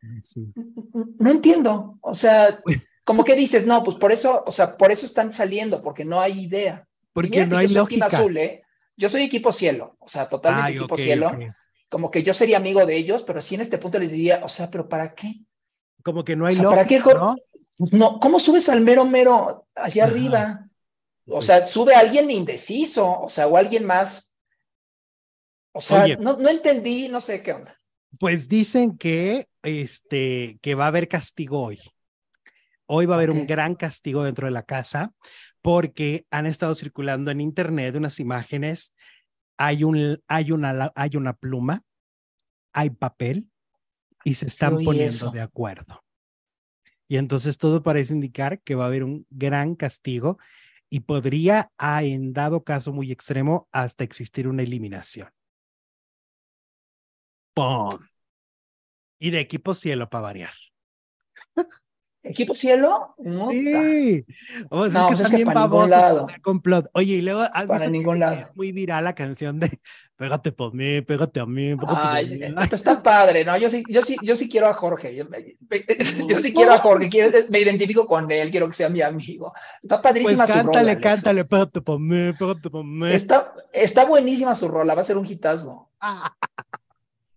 no 1.19 1.31
entiendo. 1.31 1.99
O 2.03 2.15
sea, 2.15 2.61
como 3.05 3.25
que 3.25 3.37
dices, 3.37 3.67
no, 3.67 3.83
pues 3.83 3.97
por 3.97 4.13
eso, 4.13 4.43
o 4.47 4.53
sea, 4.53 4.77
por 4.77 4.91
eso 4.91 5.07
están 5.07 5.33
saliendo, 5.33 5.83
porque 5.83 6.05
no 6.05 6.21
hay 6.21 6.45
idea. 6.45 6.87
Porque 7.13 7.47
no 7.47 7.57
hay 7.57 7.69
lógica. 7.69 8.07
Azul, 8.07 8.37
¿eh? 8.37 8.63
Yo 8.97 9.09
soy 9.09 9.23
equipo 9.23 9.53
cielo, 9.53 9.97
o 9.99 10.09
sea, 10.09 10.29
totalmente 10.29 10.79
equipo 10.79 10.97
cielo 10.97 11.31
como 11.89 12.11
que 12.11 12.23
yo 12.23 12.35
sería 12.35 12.57
amigo 12.57 12.85
de 12.85 12.97
ellos, 12.97 13.23
pero 13.23 13.41
sí 13.41 13.55
en 13.55 13.61
este 13.61 13.79
punto 13.79 13.99
les 13.99 14.11
diría, 14.11 14.45
o 14.45 14.49
sea, 14.49 14.71
pero 14.71 14.89
¿para 14.89 15.15
qué? 15.15 15.41
Como 16.03 16.25
que 16.25 16.37
no 16.37 16.47
hay 16.47 16.59
o 16.59 16.71
¿Para 16.71 16.85
qué? 16.85 17.01
¿no? 17.01 17.37
¿no? 17.93 18.21
¿Cómo 18.21 18.41
subes 18.41 18.69
al 18.69 18.81
mero 18.81 19.05
mero 19.05 19.67
allá 19.75 20.05
arriba? 20.05 20.67
O 21.29 21.43
sea, 21.43 21.61
pues 21.61 21.71
sube 21.71 21.95
a 21.95 22.01
alguien 22.01 22.31
indeciso, 22.31 23.23
o 23.23 23.29
sea, 23.29 23.47
o 23.47 23.57
alguien 23.57 23.85
más. 23.85 24.26
O 25.77 25.81
sea, 25.81 26.17
no, 26.17 26.37
no 26.39 26.49
entendí, 26.49 27.09
no 27.09 27.21
sé 27.21 27.43
qué 27.43 27.53
onda. 27.53 27.79
Pues 28.19 28.49
dicen 28.49 28.97
que, 28.97 29.47
este, 29.63 30.59
que 30.63 30.75
va 30.75 30.85
a 30.85 30.89
haber 30.89 31.07
castigo 31.07 31.63
hoy. 31.63 31.79
Hoy 32.87 33.07
va 33.07 33.15
a 33.15 33.19
haber 33.19 33.31
un 33.31 33.47
gran 33.47 33.75
castigo 33.75 34.25
dentro 34.25 34.47
de 34.47 34.53
la 34.53 34.63
casa 34.63 35.13
porque 35.61 36.25
han 36.31 36.47
estado 36.47 36.75
circulando 36.75 37.31
en 37.31 37.41
internet 37.41 37.97
unas 37.97 38.21
imágenes 38.21 38.95
hay, 39.57 39.85
un, 39.85 40.23
hay, 40.29 40.53
una, 40.53 40.93
hay 40.95 41.17
una 41.17 41.33
pluma, 41.33 41.83
hay 42.73 42.91
papel 42.91 43.51
y 44.25 44.35
se 44.35 44.47
están 44.47 44.83
poniendo 44.85 45.31
de 45.31 45.41
acuerdo. 45.41 46.03
Y 47.09 47.17
entonces 47.17 47.57
todo 47.57 47.83
parece 47.83 48.15
indicar 48.15 48.61
que 48.61 48.75
va 48.75 48.85
a 48.85 48.89
haber 48.89 49.05
un 49.05 49.27
gran 49.31 49.77
castigo 49.77 50.39
y 50.91 51.01
podría, 51.01 51.71
en 51.79 52.33
dado 52.33 52.65
caso 52.65 52.93
muy 52.93 53.13
extremo, 53.13 53.69
hasta 53.73 54.05
existir 54.05 54.49
una 54.49 54.63
eliminación. 54.63 55.29
Y 59.19 59.31
de 59.31 59.41
equipo 59.41 59.75
cielo 59.75 60.09
para 60.11 60.23
variar. 60.23 60.53
¿Equipo 62.23 62.55
cielo? 62.57 63.15
No, 63.19 63.51
sí. 63.51 64.25
O 64.69 64.91
sea, 64.91 65.03
no, 65.03 65.09
que 65.09 65.15
pues 65.15 65.23
también 65.29 65.47
babosos 65.47 66.27
complot. 66.43 66.91
Oye, 66.93 67.15
y 67.15 67.23
luego 67.23 67.43
has 67.53 67.67
para 67.67 67.87
ningún 67.89 68.19
lado. 68.19 68.37
es 68.37 68.57
muy 68.57 68.73
viral 68.73 69.05
la 69.05 69.15
canción 69.15 69.61
de 69.61 69.81
Pégate 70.17 70.51
por 70.51 70.73
mí, 70.73 71.03
pégate 71.03 71.41
a 71.41 71.47
mí, 71.47 71.77
pégate 71.77 72.01
Ay, 72.03 72.27
por 72.27 72.49
mí. 72.49 72.55
Pues 72.55 72.73
está 72.73 73.03
padre, 73.03 73.45
¿no? 73.45 73.57
Yo 73.59 73.69
sí, 73.69 73.85
yo 73.87 74.01
sí, 74.01 74.17
yo 74.23 74.35
sí 74.35 74.49
quiero 74.49 74.67
a 74.67 74.73
Jorge. 74.73 75.15
Yo, 75.15 75.27
yo 76.29 76.41
sí 76.41 76.55
quiero 76.55 76.73
a 76.73 76.79
Jorge, 76.79 77.11
quiero, 77.11 77.47
me 77.51 77.61
identifico 77.61 78.07
con 78.07 78.31
él, 78.31 78.51
quiero 78.51 78.67
que 78.67 78.73
sea 78.73 78.89
mi 78.89 79.03
amigo. 79.03 79.53
Está 79.83 80.01
padrísima 80.01 80.47
pues 80.47 80.51
su 80.51 80.57
cántale, 80.57 80.95
rola. 80.95 81.01
cántale, 81.01 81.45
pégate 81.45 81.81
por 81.83 82.01
mí, 82.01 82.33
pégate 82.33 82.71
por 82.71 82.85
mí. 82.85 83.13
Está, 83.13 83.53
está 83.73 84.07
buenísima 84.07 84.55
su 84.55 84.69
rola, 84.69 84.95
va 84.95 85.03
a 85.03 85.05
ser 85.05 85.19
un 85.19 85.27
hitazo. 85.27 85.91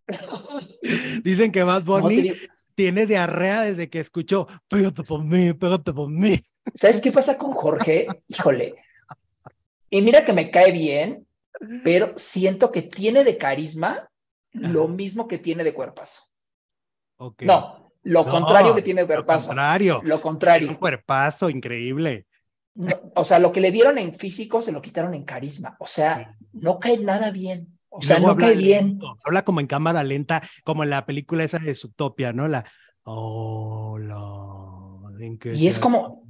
Dicen 1.23 1.51
que 1.51 1.63
Bad 1.63 1.83
Bunny 1.83 2.33
tiene 2.75 3.05
diarrea 3.05 3.63
desde 3.63 3.89
que 3.89 3.99
escuchó, 3.99 4.47
pégate 4.67 5.03
por 5.03 5.23
mí, 5.23 5.53
pégate 5.53 5.93
por 5.93 6.09
mí. 6.09 6.39
¿Sabes 6.75 7.01
qué 7.01 7.11
pasa 7.11 7.37
con 7.37 7.51
Jorge? 7.51 8.07
Híjole. 8.27 8.75
Y 9.89 10.01
mira 10.01 10.23
que 10.23 10.33
me 10.33 10.51
cae 10.51 10.71
bien, 10.71 11.27
pero 11.83 12.17
siento 12.17 12.71
que 12.71 12.83
tiene 12.83 13.23
de 13.23 13.37
carisma 13.37 14.09
lo 14.51 14.87
mismo 14.87 15.27
que 15.27 15.39
tiene 15.39 15.63
de 15.63 15.73
cuerpazo. 15.73 16.23
No, 17.41 17.91
lo 18.03 18.25
contrario 18.25 18.73
que 18.73 18.81
tiene 18.81 19.01
de 19.01 19.07
cuerpazo. 19.07 19.47
Lo 19.47 19.47
contrario. 19.47 20.01
Lo 20.03 20.21
contrario. 20.21 20.69
Un 20.69 20.75
cuerpazo 20.75 21.49
increíble. 21.49 22.27
o 23.15 23.23
sea, 23.23 23.39
lo 23.39 23.51
que 23.51 23.59
le 23.59 23.71
dieron 23.71 23.97
en 23.97 24.15
físico 24.15 24.61
se 24.61 24.71
lo 24.71 24.81
quitaron 24.81 25.13
en 25.13 25.25
carisma. 25.25 25.75
O 25.79 25.87
sea, 25.87 26.37
no 26.53 26.79
cae 26.79 26.97
nada 26.97 27.31
bien. 27.31 27.78
O 27.89 28.01
sea, 28.01 28.19
no 28.19 28.35
cae 28.37 28.55
bien. 28.55 28.99
Habla 29.25 29.43
como 29.43 29.59
en 29.59 29.67
cámara 29.67 30.03
lenta, 30.03 30.41
como 30.63 30.83
en 30.83 30.91
la 30.91 31.05
película 31.05 31.43
esa 31.43 31.59
de 31.59 31.75
Zootopia, 31.75 32.33
¿no? 32.33 32.47
La. 32.47 32.65
Hola. 33.03 34.17
y 35.53 35.67
es 35.67 35.79
como. 35.79 36.23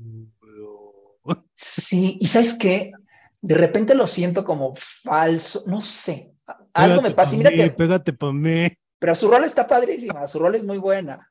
Sí, 1.56 2.18
y 2.20 2.28
sabes 2.28 2.56
qué? 2.56 2.92
De 3.42 3.54
repente 3.54 3.94
lo 3.94 4.08
siento 4.08 4.44
como 4.44 4.74
falso, 4.76 5.64
no 5.68 5.82
sé. 5.82 6.32
Algo 6.74 7.02
me 7.02 7.12
pasa. 7.12 7.36
mira 7.36 7.52
que. 7.52 7.70
Pégate 7.70 8.14
para 8.14 8.34
mí. 8.34 8.70
Pero 8.98 9.16
su 9.16 9.30
rol 9.30 9.44
está 9.44 9.68
padrísima, 9.68 10.28
su 10.28 10.40
rol 10.40 10.56
es 10.56 10.64
muy 10.64 10.78
buena. 10.78 11.30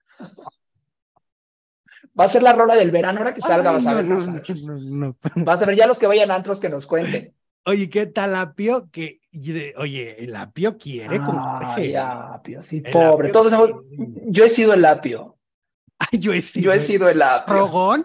Va 2.19 2.25
a 2.25 2.29
ser 2.29 2.43
la 2.43 2.53
rola 2.53 2.75
del 2.75 2.91
verano, 2.91 3.19
ahora 3.19 3.35
que 3.35 3.41
salga, 3.41 3.73
vas 3.73 3.87
a 3.87 3.95
ver. 3.95 4.07
vas 5.37 5.63
a 5.63 5.67
ver 5.67 5.77
ya 5.77 5.87
los 5.87 5.99
que 5.99 6.07
vayan 6.07 6.31
a 6.31 6.35
antros 6.35 6.61
que 6.61 6.69
nos 6.69 6.87
cuenten. 6.87 7.35
Oye, 7.65 7.91
¿qué 7.91 8.07
tal 8.07 8.35
Apio? 8.35 8.89
Que, 8.91 9.21
oye, 9.77 10.25
el 10.25 10.35
Apio 10.35 10.77
quiere 10.79 11.19
con 11.19 11.37
Ay, 11.39 11.95
Apio, 11.95 12.63
sí, 12.63 12.81
pobre. 12.81 13.31
Todos 13.31 13.53
Yo 14.27 14.45
he 14.45 14.49
sido 14.49 14.75
el 14.75 14.85
Apio. 14.85 15.37
Ay, 15.99 16.19
yo 16.19 16.33
he 16.33 16.41
sido. 16.41 16.67
Yo 16.67 16.73
he 16.73 16.81
sido 16.81 17.09
el 17.09 17.21
Apio. 17.23 17.55
¿Rogón? 17.55 18.05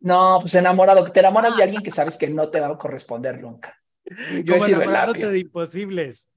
No, 0.00 0.38
pues 0.40 0.54
enamorado. 0.54 1.10
Te 1.10 1.20
enamoras 1.20 1.56
de 1.56 1.62
alguien 1.62 1.82
que 1.82 1.90
sabes 1.90 2.16
que 2.16 2.28
no 2.28 2.50
te 2.50 2.60
va 2.60 2.68
a 2.68 2.78
corresponder 2.78 3.40
nunca. 3.40 3.76
Yo 4.44 4.54
he 4.54 4.60
sido 4.60 4.82
el 4.82 4.94
Apio. 4.94 5.30
de 5.30 5.38
imposibles. 5.40 6.28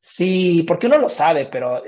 Sí, 0.00 0.64
porque 0.66 0.86
uno 0.86 0.98
lo 0.98 1.08
sabe, 1.08 1.48
pero. 1.50 1.82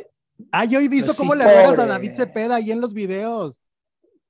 Ah, 0.53 0.65
yo 0.65 0.81
he 0.81 0.89
visto 0.89 1.09
pues 1.09 1.19
cómo 1.19 1.35
le 1.35 1.45
ruegas 1.45 1.79
a 1.79 1.87
David 1.87 2.15
Cepeda 2.15 2.57
ahí 2.57 2.71
en 2.71 2.81
los 2.81 2.93
videos. 2.93 3.61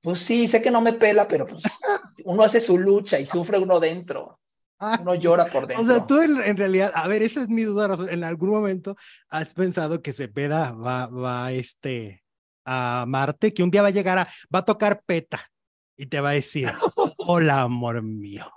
Pues 0.01 0.21
sí, 0.21 0.47
sé 0.47 0.61
que 0.61 0.71
no 0.71 0.81
me 0.81 0.93
pela, 0.93 1.27
pero 1.27 1.45
pues 1.45 1.63
uno 2.25 2.43
hace 2.43 2.59
su 2.59 2.77
lucha 2.77 3.19
y 3.19 3.25
sufre 3.25 3.59
uno 3.59 3.79
dentro. 3.79 4.40
Ah, 4.83 4.97
uno 4.99 5.13
llora 5.13 5.45
por 5.45 5.67
dentro. 5.67 5.83
O 5.83 5.87
sea, 5.87 6.07
tú 6.07 6.19
en, 6.21 6.57
realidad, 6.57 6.91
a 6.95 7.07
ver, 7.07 7.21
esa 7.21 7.43
es 7.43 7.49
mi 7.49 7.61
duda. 7.61 7.95
En 8.09 8.23
algún 8.23 8.49
momento 8.49 8.95
has 9.29 9.53
pensado 9.53 10.01
que 10.01 10.11
Cepeda 10.11 10.71
va, 10.71 11.05
va 11.05 11.51
este, 11.51 12.23
a 12.65 13.05
Marte, 13.07 13.53
que 13.53 13.61
un 13.61 13.69
día 13.69 13.83
va 13.83 13.89
a 13.89 13.91
llegar 13.91 14.17
a, 14.17 14.27
va 14.53 14.59
a 14.59 14.65
tocar 14.65 15.03
PETA 15.05 15.51
y 15.95 16.07
te 16.07 16.19
va 16.19 16.29
a 16.29 16.33
decir, 16.33 16.67
hola, 17.17 17.61
amor 17.61 18.01
mío. 18.01 18.51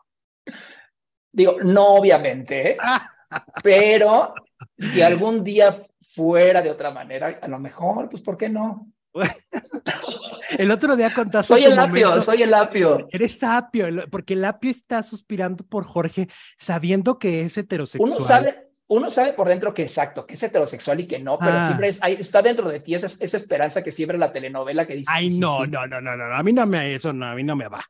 Digo, 1.31 1.61
no 1.63 1.97
obviamente, 1.97 2.71
¿eh? 2.71 2.77
pero 3.63 4.33
si 4.79 5.03
algún 5.03 5.45
día 5.45 5.77
fuera 6.09 6.63
de 6.63 6.71
otra 6.71 6.91
manera, 6.91 7.39
a 7.43 7.49
lo 7.49 7.59
mejor, 7.59 8.09
pues, 8.09 8.23
¿por 8.23 8.39
qué 8.39 8.49
no? 8.49 8.94
el 10.59 10.71
otro 10.71 10.97
día 10.97 11.13
contaste. 11.13 11.55
Soy 11.55 11.65
el 11.65 11.79
apio, 11.79 12.21
soy 12.23 12.43
el 12.43 12.55
apio. 12.55 13.07
Eres 13.11 13.43
apio, 13.43 13.87
porque 14.11 14.35
el 14.35 14.45
apio 14.45 14.71
está 14.71 15.03
suspirando 15.03 15.65
por 15.65 15.85
Jorge, 15.85 16.29
sabiendo 16.59 17.19
que 17.19 17.43
es 17.43 17.57
heterosexual. 17.57 18.11
Uno 18.11 18.27
sabe, 18.27 18.71
uno 18.87 19.11
sabe 19.11 19.33
por 19.33 19.49
dentro 19.49 19.73
que 19.73 19.83
exacto, 19.83 20.27
que 20.27 20.35
es 20.35 20.43
heterosexual 20.43 21.01
y 21.01 21.07
que 21.07 21.19
no, 21.19 21.39
pero 21.39 21.53
ah. 21.53 21.67
siempre 21.67 21.89
está 22.19 22.43
dentro 22.43 22.69
de 22.69 22.81
ti 22.81 22.95
esa, 22.95 23.07
esa 23.07 23.37
esperanza 23.37 23.83
que 23.83 23.93
siempre 23.93 24.19
la 24.19 24.33
telenovela 24.33 24.87
que 24.87 24.95
dice. 24.95 25.11
Ay, 25.13 25.31
no, 25.39 25.67
no, 25.67 25.87
no, 25.87 26.01
no, 26.01 26.17
no, 26.17 26.25
a 26.25 26.43
mí 26.43 26.53
no 26.53 26.67
me, 26.67 26.95
eso 26.95 27.13
no, 27.13 27.27
a 27.27 27.35
mí 27.35 27.43
no 27.43 27.57
me 27.57 27.69
va. 27.69 27.85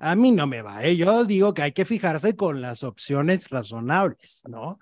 A 0.00 0.14
mí 0.14 0.30
no 0.30 0.46
me 0.46 0.62
va, 0.62 0.84
¿eh? 0.84 0.94
yo 0.94 1.24
digo 1.24 1.52
que 1.52 1.62
hay 1.62 1.72
que 1.72 1.84
fijarse 1.84 2.36
con 2.36 2.62
las 2.62 2.84
opciones 2.84 3.50
razonables, 3.50 4.42
¿no? 4.48 4.78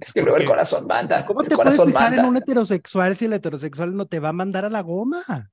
Es 0.00 0.12
que 0.12 0.22
luego 0.22 0.38
el 0.38 0.46
corazón 0.46 0.86
manda. 0.86 1.24
¿Cómo 1.26 1.42
te 1.42 1.54
puedes 1.54 1.82
fijar 1.82 2.14
en 2.14 2.24
un 2.24 2.36
heterosexual 2.36 3.14
si 3.16 3.26
el 3.26 3.34
heterosexual 3.34 3.94
no 3.94 4.06
te 4.06 4.20
va 4.20 4.30
a 4.30 4.32
mandar 4.32 4.64
a 4.64 4.70
la 4.70 4.80
goma? 4.80 5.50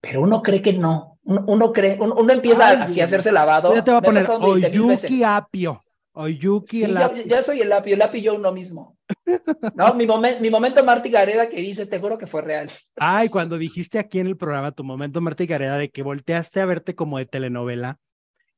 Pero 0.00 0.22
uno 0.22 0.42
cree 0.42 0.62
que 0.62 0.72
no. 0.72 1.18
Uno, 1.24 1.72
cree, 1.72 1.98
uno, 2.00 2.32
empieza 2.32 2.70
así 2.70 3.00
a 3.00 3.04
hacerse 3.04 3.32
lavado. 3.32 3.74
Ya 3.74 3.84
te 3.84 3.92
va 3.92 3.98
a 3.98 4.02
poner 4.02 4.26
Oyuki 4.28 5.22
Apio. 5.22 5.80
Oyuki 6.14 6.84
el 6.84 6.96
apio. 6.96 7.24
Ya, 7.24 7.42
soy 7.42 7.62
el 7.62 7.72
apio, 7.72 7.94
el 7.94 8.02
apio 8.02 8.20
yo 8.20 8.34
uno 8.34 8.52
mismo. 8.52 8.98
No, 9.74 9.94
mi, 9.94 10.06
mi 10.40 10.50
momento 10.50 10.84
Marti 10.84 11.10
Gareda 11.10 11.48
que 11.48 11.56
dice, 11.56 11.86
te 11.86 11.98
juro 11.98 12.18
que 12.18 12.26
fue 12.26 12.42
real. 12.42 12.70
Ay, 12.96 13.28
cuando 13.28 13.56
dijiste 13.56 13.98
aquí 13.98 14.18
en 14.18 14.26
el 14.26 14.36
programa 14.36 14.72
tu 14.72 14.84
momento 14.84 15.20
Marti 15.20 15.46
Gareda 15.46 15.78
de 15.78 15.90
que 15.90 16.02
volteaste 16.02 16.60
a 16.60 16.66
verte 16.66 16.94
como 16.94 17.18
de 17.18 17.26
telenovela 17.26 17.98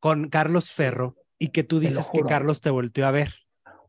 con 0.01 0.29
Carlos 0.29 0.73
Ferro 0.73 1.15
y 1.39 1.49
que 1.49 1.63
tú 1.63 1.79
dices 1.79 2.11
que 2.13 2.23
Carlos 2.23 2.61
te 2.61 2.71
volteó 2.71 3.07
a 3.07 3.13
ver 3.13 3.44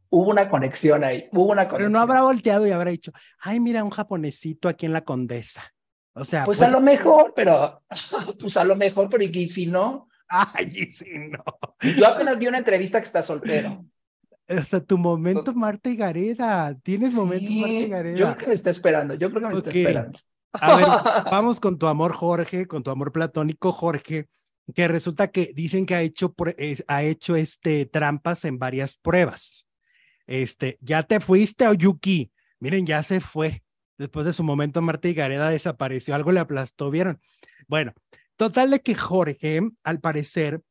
hubo 0.09 0.29
una 0.29 0.49
conexión 0.49 1.03
ahí, 1.03 1.27
hubo 1.31 1.51
una 1.51 1.67
conexión. 1.67 1.77
Pero 1.77 1.89
no 1.89 1.99
habrá 1.99 2.21
volteado 2.23 2.67
y 2.67 2.71
habrá 2.71 2.91
dicho, 2.91 3.11
ay, 3.39 3.59
mira, 3.59 3.83
un 3.83 3.89
japonesito 3.89 4.69
aquí 4.69 4.85
en 4.85 4.93
la 4.93 5.03
Condesa. 5.03 5.73
O 6.13 6.23
sea, 6.23 6.45
pues, 6.45 6.61
a 6.61 6.69
lo 6.69 6.79
mejor, 6.79 7.33
pero, 7.35 7.77
pues 8.39 8.55
a 8.57 8.63
lo 8.63 8.75
mejor, 8.75 9.09
pero 9.09 9.23
y 9.23 9.47
si 9.47 9.67
no. 9.67 10.07
Ay, 10.29 10.65
y 10.67 10.85
si 10.85 11.29
no. 11.29 11.43
Yo 11.97 12.07
apenas 12.07 12.39
vi 12.39 12.47
una 12.47 12.57
entrevista 12.57 12.99
que 12.99 13.05
está 13.05 13.21
soltero. 13.21 13.85
Hasta 14.47 14.79
tu 14.79 14.97
momento, 14.97 15.53
Marta 15.53 15.89
y 15.89 15.95
Gareda. 15.95 16.75
Tienes 16.83 17.13
momentos, 17.13 17.49
Marta 17.49 17.73
y 17.73 17.89
Gareda. 17.89 18.17
Yo 18.17 18.25
creo 18.27 18.37
que 18.37 18.47
me 18.47 18.53
está 18.53 18.69
esperando, 18.69 19.13
yo 19.15 19.29
creo 19.29 19.41
que 19.41 19.47
me 19.47 19.55
está 19.55 19.71
esperando. 19.71 20.19
A 20.53 20.75
ver, 20.75 20.85
vamos 21.31 21.59
con 21.59 21.77
tu 21.77 21.87
amor, 21.87 22.13
Jorge, 22.13 22.65
con 22.67 22.81
tu 22.81 22.91
amor 22.91 23.11
platónico, 23.11 23.71
Jorge, 23.71 24.27
que 24.73 24.87
resulta 24.87 25.27
que 25.27 25.51
dicen 25.53 25.85
que 25.85 25.95
ha 25.95 26.01
hecho, 26.01 26.33
ha 26.87 27.03
hecho 27.03 27.35
este, 27.35 27.85
trampas 27.85 28.45
en 28.45 28.57
varias 28.57 28.95
pruebas. 28.97 29.64
Este, 30.27 30.77
ya 30.81 31.03
te 31.03 31.19
fuiste, 31.19 31.67
Oyuki. 31.67 32.31
Miren, 32.59 32.85
ya 32.85 33.03
se 33.03 33.21
fue. 33.21 33.63
Después 33.97 34.25
de 34.25 34.33
su 34.33 34.43
momento, 34.43 34.81
Marta 34.81 35.07
y 35.07 35.13
Gareda 35.13 35.49
desapareció. 35.49 36.15
Algo 36.15 36.31
le 36.31 36.39
aplastó, 36.39 36.89
¿vieron? 36.89 37.19
Bueno, 37.67 37.93
total 38.35 38.71
de 38.71 38.81
que 38.81 38.95
Jorge, 38.95 39.61
al 39.83 39.99
parecer, 39.99 40.61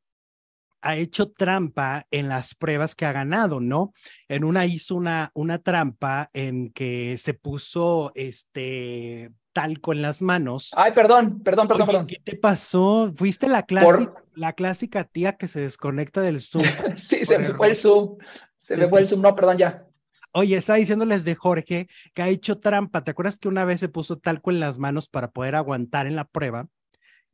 ha 0.84 0.96
hecho 0.96 1.32
trampa 1.32 2.06
en 2.10 2.28
las 2.28 2.54
pruebas 2.54 2.94
que 2.94 3.06
ha 3.06 3.12
ganado, 3.12 3.58
¿no? 3.58 3.94
En 4.28 4.44
una 4.44 4.66
hizo 4.66 4.94
una, 4.94 5.30
una 5.34 5.58
trampa 5.58 6.28
en 6.34 6.70
que 6.72 7.16
se 7.18 7.32
puso 7.32 8.12
este 8.14 9.32
talco 9.54 9.94
en 9.94 10.02
las 10.02 10.20
manos. 10.20 10.72
Ay, 10.76 10.92
perdón, 10.92 11.40
perdón, 11.42 11.68
perdón, 11.68 11.86
perdón. 11.86 12.06
¿Qué 12.06 12.20
te 12.22 12.36
pasó? 12.36 13.14
¿Fuiste 13.16 13.48
la 13.48 13.62
clásica, 13.62 14.12
la 14.34 14.52
clásica 14.52 15.04
tía 15.04 15.38
que 15.38 15.48
se 15.48 15.60
desconecta 15.60 16.20
del 16.20 16.42
Zoom? 16.42 16.64
sí, 16.98 17.24
se 17.24 17.38
me 17.38 17.54
fue 17.54 17.68
el 17.68 17.76
Zoom. 17.76 18.18
Se 18.64 18.78
me 18.78 18.88
fue 18.88 19.00
el 19.00 19.06
Zoom. 19.06 19.20
No, 19.20 19.36
perdón, 19.36 19.58
ya. 19.58 19.86
Oye, 20.32 20.56
estaba 20.56 20.78
diciéndoles 20.78 21.26
de 21.26 21.34
Jorge 21.34 21.86
que 22.14 22.22
ha 22.22 22.28
hecho 22.28 22.60
trampa. 22.60 23.04
¿Te 23.04 23.10
acuerdas 23.10 23.38
que 23.38 23.48
una 23.48 23.66
vez 23.66 23.80
se 23.80 23.90
puso 23.90 24.16
talco 24.16 24.50
en 24.50 24.58
las 24.58 24.78
manos 24.78 25.10
para 25.10 25.30
poder 25.30 25.54
aguantar 25.54 26.06
en 26.06 26.16
la 26.16 26.24
prueba? 26.24 26.66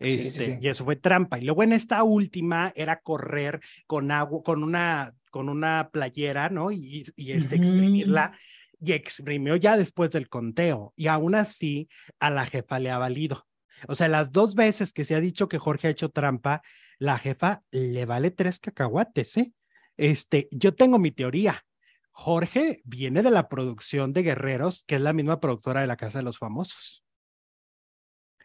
Este, 0.01 0.59
y 0.61 0.67
eso 0.67 0.85
fue 0.85 0.97
trampa. 0.97 1.39
Y 1.39 1.45
luego 1.45 1.63
en 1.63 1.73
esta 1.73 2.03
última 2.03 2.73
era 2.75 3.01
correr 3.01 3.61
con 3.87 4.11
agua, 4.11 4.43
con 4.43 4.65
una, 4.65 5.15
con 5.31 5.49
una 5.49 5.91
playera, 5.93 6.49
¿no? 6.49 6.73
Y, 6.73 7.05
y 7.15 7.31
este, 7.31 7.55
exprimirla. 7.55 8.33
Y 8.81 8.93
exprimió 8.93 9.55
ya 9.55 9.77
después 9.77 10.11
del 10.11 10.29
conteo. 10.29 10.93
Y 10.97 11.07
aún 11.07 11.37
así, 11.37 11.89
a 12.19 12.31
la 12.31 12.45
jefa 12.45 12.81
le 12.81 12.91
ha 12.91 12.99
valido. 12.99 13.47
O 13.87 13.95
sea, 13.95 14.09
las 14.09 14.33
dos 14.33 14.57
veces 14.57 14.93
que 14.93 15.05
se 15.05 15.15
ha 15.15 15.21
dicho 15.21 15.49
que 15.49 15.59
Jorge 15.59 15.87
ha 15.87 15.91
hecho 15.91 16.09
trampa, 16.09 16.63
la 16.99 17.19
jefa 17.19 17.63
le 17.71 18.05
vale 18.05 18.33
tres 18.33 18.59
cacahuates, 18.59 19.37
¿eh? 19.37 19.53
Este, 20.01 20.49
yo 20.51 20.75
tengo 20.75 20.99
mi 20.99 21.11
teoría. 21.11 21.63
Jorge 22.11 22.81
viene 22.85 23.23
de 23.23 23.31
la 23.31 23.51
producción 23.51 24.15
de 24.15 24.23
Guerreros, 24.23 24.83
que 24.85 24.95
es 24.95 25.01
la 25.03 25.13
misma 25.13 25.41
productora 25.41 25.83
de 25.83 25.87
La 25.87 25.99
Casa 25.99 26.21
de 26.21 26.25
los 26.25 26.39
Famosos. 26.39 27.05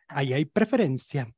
Ahí 0.09 0.33
hay 0.33 0.43
preferencia. 0.43 1.33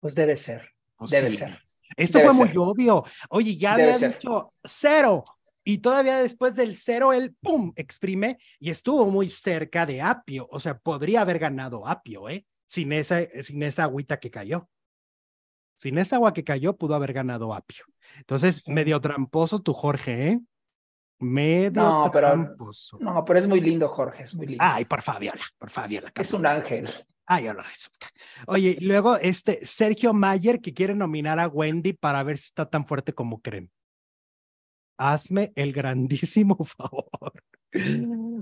Pues 0.00 0.14
debe 0.14 0.36
ser. 0.36 0.68
Pues 0.96 1.12
debe 1.12 1.32
ser. 1.32 1.58
Esto 1.96 2.20
fue 2.20 2.34
muy 2.34 2.52
obvio. 2.54 3.04
Oye, 3.30 3.56
ya 3.56 3.72
había 3.72 3.96
dicho 3.96 4.52
cero. 4.62 5.24
Y 5.64 5.78
todavía 5.78 6.18
después 6.18 6.56
del 6.56 6.76
cero, 6.76 7.14
él, 7.14 7.34
¡pum!, 7.40 7.72
exprime 7.74 8.36
y 8.60 8.68
estuvo 8.68 9.10
muy 9.10 9.30
cerca 9.30 9.86
de 9.86 10.02
Apio. 10.02 10.46
O 10.50 10.60
sea, 10.60 10.76
podría 10.76 11.22
haber 11.22 11.38
ganado 11.38 11.88
Apio, 11.88 12.28
¿eh? 12.28 12.44
Sin 12.66 12.92
esa, 12.92 13.20
sin 13.42 13.62
esa 13.62 13.84
agüita 13.84 14.20
que 14.20 14.30
cayó. 14.30 14.68
Sin 15.76 15.96
esa 15.96 16.16
agua 16.16 16.34
que 16.34 16.44
cayó, 16.44 16.76
pudo 16.76 16.94
haber 16.94 17.14
ganado 17.14 17.54
Apio. 17.54 17.86
Entonces, 18.18 18.66
medio 18.66 19.00
tramposo 19.00 19.60
tu 19.60 19.72
Jorge, 19.72 20.28
¿eh? 20.28 20.40
Medio 21.18 21.82
no, 21.82 22.10
tramposo. 22.10 22.98
Pero, 22.98 23.12
no, 23.12 23.24
pero 23.24 23.38
es 23.38 23.46
muy 23.46 23.60
lindo, 23.60 23.88
Jorge, 23.88 24.24
es 24.24 24.34
muy 24.34 24.46
lindo. 24.46 24.64
Ay, 24.64 24.84
por 24.84 25.02
Fabiola, 25.02 25.42
por 25.58 25.70
Fabiola. 25.70 26.10
Es 26.14 26.32
un 26.32 26.44
ángel. 26.46 26.90
Ay, 27.26 27.46
ahora 27.46 27.62
resulta. 27.62 28.08
Oye, 28.46 28.76
luego 28.80 29.16
este 29.16 29.64
Sergio 29.64 30.12
Mayer 30.12 30.60
que 30.60 30.74
quiere 30.74 30.94
nominar 30.94 31.40
a 31.40 31.48
Wendy 31.48 31.94
para 31.94 32.22
ver 32.22 32.36
si 32.36 32.46
está 32.46 32.68
tan 32.68 32.86
fuerte 32.86 33.14
como 33.14 33.40
creen. 33.40 33.70
Hazme 34.98 35.52
el 35.56 35.72
grandísimo 35.72 36.56
favor. 36.64 37.32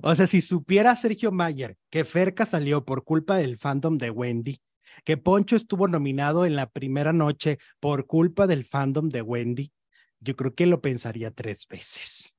O 0.03 0.15
sea, 0.15 0.27
si 0.27 0.41
supiera 0.41 0.97
Sergio 0.97 1.31
Mayer 1.31 1.77
que 1.91 2.05
Ferca 2.05 2.45
salió 2.45 2.85
por 2.85 3.05
culpa 3.05 3.37
del 3.37 3.57
fandom 3.59 3.97
de 3.97 4.11
Wendy, 4.11 4.61
que 5.05 5.17
Poncho 5.17 5.57
estuvo 5.57 5.89
nominado 5.89 6.45
en 6.45 6.57
la 6.57 6.71
primera 6.71 7.13
noche 7.13 7.59
por 7.81 8.07
culpa 8.07 8.47
del 8.47 8.65
fandom 8.65 9.09
de 9.09 9.23
Wendy, 9.23 9.73
yo 10.21 10.37
creo 10.37 10.55
que 10.55 10.67
lo 10.67 10.81
pensaría 10.81 11.31
tres 11.31 11.67
veces. 11.69 12.39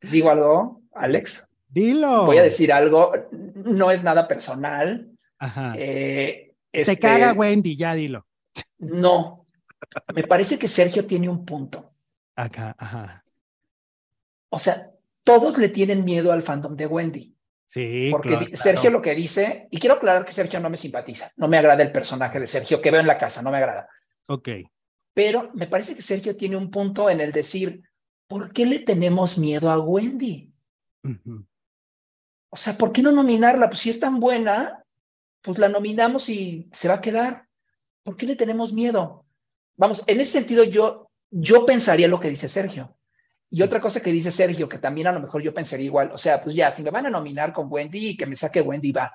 ¿Digo 0.00 0.30
algo, 0.30 0.82
Alex? 0.92 1.46
Dilo. 1.68 2.26
Voy 2.26 2.38
a 2.38 2.42
decir 2.42 2.72
algo, 2.72 3.12
no 3.32 3.90
es 3.90 4.02
nada 4.02 4.28
personal. 4.28 5.10
Ajá. 5.38 5.74
Eh, 5.76 6.54
Te 6.70 6.80
este, 6.82 6.98
caga 6.98 7.32
Wendy, 7.32 7.76
ya 7.76 7.94
dilo. 7.94 8.26
No, 8.78 9.46
me 10.14 10.22
parece 10.22 10.58
que 10.58 10.68
Sergio 10.68 11.06
tiene 11.06 11.28
un 11.28 11.44
punto. 11.44 11.92
Acá, 12.36 12.74
ajá. 12.78 13.24
O 14.50 14.58
sea, 14.58 14.92
todos 15.24 15.58
le 15.58 15.68
tienen 15.68 16.04
miedo 16.04 16.32
al 16.32 16.42
fandom 16.42 16.76
de 16.76 16.86
Wendy. 16.86 17.36
Sí, 17.68 18.08
Porque 18.10 18.56
Sergio 18.56 18.88
lo 18.88 19.02
que 19.02 19.14
dice, 19.14 19.68
y 19.70 19.78
quiero 19.78 19.96
aclarar 19.96 20.24
que 20.24 20.32
Sergio 20.32 20.58
no 20.58 20.70
me 20.70 20.78
simpatiza, 20.78 21.30
no 21.36 21.48
me 21.48 21.58
agrada 21.58 21.82
el 21.82 21.92
personaje 21.92 22.40
de 22.40 22.46
Sergio 22.46 22.80
que 22.80 22.90
veo 22.90 23.00
en 23.00 23.06
la 23.06 23.18
casa, 23.18 23.42
no 23.42 23.50
me 23.50 23.58
agrada. 23.58 23.86
Ok. 24.26 24.48
Pero 25.12 25.50
me 25.52 25.66
parece 25.66 25.94
que 25.94 26.00
Sergio 26.00 26.34
tiene 26.34 26.56
un 26.56 26.70
punto 26.70 27.10
en 27.10 27.20
el 27.20 27.30
decir, 27.30 27.82
¿por 28.26 28.54
qué 28.54 28.64
le 28.64 28.78
tenemos 28.78 29.36
miedo 29.36 29.70
a 29.70 29.78
Wendy? 29.78 30.50
O 32.48 32.56
sea, 32.56 32.78
¿por 32.78 32.90
qué 32.90 33.02
no 33.02 33.12
nominarla? 33.12 33.68
Pues 33.68 33.80
si 33.80 33.90
es 33.90 34.00
tan 34.00 34.18
buena, 34.18 34.82
pues 35.42 35.58
la 35.58 35.68
nominamos 35.68 36.30
y 36.30 36.70
se 36.72 36.88
va 36.88 36.94
a 36.94 37.00
quedar. 37.02 37.48
¿Por 38.02 38.16
qué 38.16 38.24
le 38.24 38.36
tenemos 38.36 38.72
miedo? 38.72 39.26
Vamos, 39.76 40.04
en 40.06 40.20
ese 40.20 40.32
sentido 40.32 40.64
yo, 40.64 41.10
yo 41.30 41.66
pensaría 41.66 42.08
lo 42.08 42.18
que 42.18 42.30
dice 42.30 42.48
Sergio. 42.48 42.96
Y 43.50 43.62
otra 43.62 43.80
cosa 43.80 44.00
que 44.00 44.12
dice 44.12 44.30
Sergio, 44.30 44.68
que 44.68 44.78
también 44.78 45.06
a 45.06 45.12
lo 45.12 45.20
mejor 45.20 45.42
yo 45.42 45.54
pensaría 45.54 45.86
igual, 45.86 46.10
o 46.12 46.18
sea, 46.18 46.42
pues 46.42 46.54
ya, 46.54 46.70
si 46.70 46.82
me 46.82 46.90
van 46.90 47.06
a 47.06 47.10
nominar 47.10 47.52
con 47.52 47.68
Wendy 47.70 48.08
y 48.10 48.16
que 48.16 48.26
me 48.26 48.36
saque 48.36 48.60
Wendy, 48.60 48.92
va. 48.92 49.12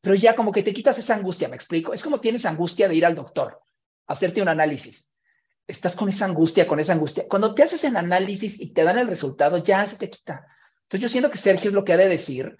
Pero 0.00 0.14
ya 0.14 0.36
como 0.36 0.52
que 0.52 0.62
te 0.62 0.72
quitas 0.72 0.98
esa 0.98 1.16
angustia, 1.16 1.48
me 1.48 1.56
explico. 1.56 1.92
Es 1.92 2.02
como 2.04 2.20
tienes 2.20 2.46
angustia 2.46 2.86
de 2.88 2.94
ir 2.94 3.04
al 3.04 3.16
doctor, 3.16 3.60
hacerte 4.06 4.40
un 4.40 4.48
análisis. 4.48 5.10
Estás 5.66 5.96
con 5.96 6.08
esa 6.08 6.24
angustia, 6.24 6.66
con 6.68 6.78
esa 6.78 6.92
angustia. 6.92 7.24
Cuando 7.28 7.54
te 7.54 7.64
haces 7.64 7.82
el 7.84 7.96
análisis 7.96 8.60
y 8.60 8.72
te 8.72 8.84
dan 8.84 8.98
el 8.98 9.08
resultado, 9.08 9.58
ya 9.58 9.84
se 9.86 9.96
te 9.96 10.08
quita. 10.08 10.46
Entonces 10.82 11.00
yo 11.00 11.08
siento 11.08 11.30
que 11.30 11.38
Sergio 11.38 11.70
es 11.70 11.74
lo 11.74 11.84
que 11.84 11.92
ha 11.92 11.96
de 11.96 12.08
decir, 12.08 12.56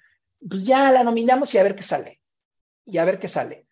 pues 0.47 0.65
ya 0.65 0.91
la 0.91 1.05
nominamos 1.05 1.55
y 1.55 1.59
a 1.59 1.63
ver 1.63 1.77
qué 1.77 1.85
sale. 1.85 2.21
Y 2.85 2.99
a 2.99 3.05
ver 3.05 3.19
qué 3.19 3.29
sale. 3.29 3.67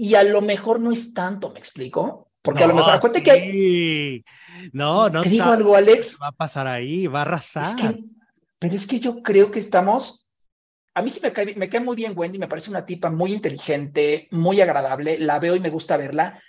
y 0.00 0.14
a 0.14 0.22
lo 0.22 0.40
mejor 0.42 0.78
no 0.78 0.92
es 0.92 1.12
tanto, 1.12 1.50
¿me 1.50 1.58
explico? 1.58 2.27
Porque 2.48 2.64
a 2.64 2.66
lo 2.66 2.74
mejor, 2.74 2.94
acuérdate 2.94 3.22
que 3.22 3.30
hay... 3.30 4.24
No, 4.72 5.08
no 5.08 5.22
¿Te 5.22 5.28
digo 5.28 5.44
algo, 5.44 5.76
Alex? 5.76 6.18
va 6.22 6.28
a 6.28 6.32
pasar 6.32 6.66
ahí, 6.66 7.06
va 7.06 7.20
a 7.20 7.22
arrasar. 7.22 7.98
pero 8.58 8.74
es 8.74 8.86
que 8.86 9.00
yo 9.00 9.20
creo 9.20 9.50
que 9.50 9.60
estamos 9.60 10.28
a 10.98 11.02
mí 11.02 11.10
sí 11.10 11.20
me 11.22 11.32
cae, 11.32 11.54
me 11.54 11.68
cae 11.68 11.80
muy 11.80 11.94
bien 11.94 12.12
Wendy, 12.16 12.38
me 12.38 12.48
parece 12.48 12.70
una 12.70 12.84
tipa 12.84 13.08
muy 13.08 13.32
inteligente, 13.32 14.26
muy 14.32 14.60
agradable, 14.60 15.16
la 15.20 15.38
veo 15.38 15.54
y 15.54 15.60
me 15.60 15.70
gusta 15.70 15.96
verla, 15.96 16.42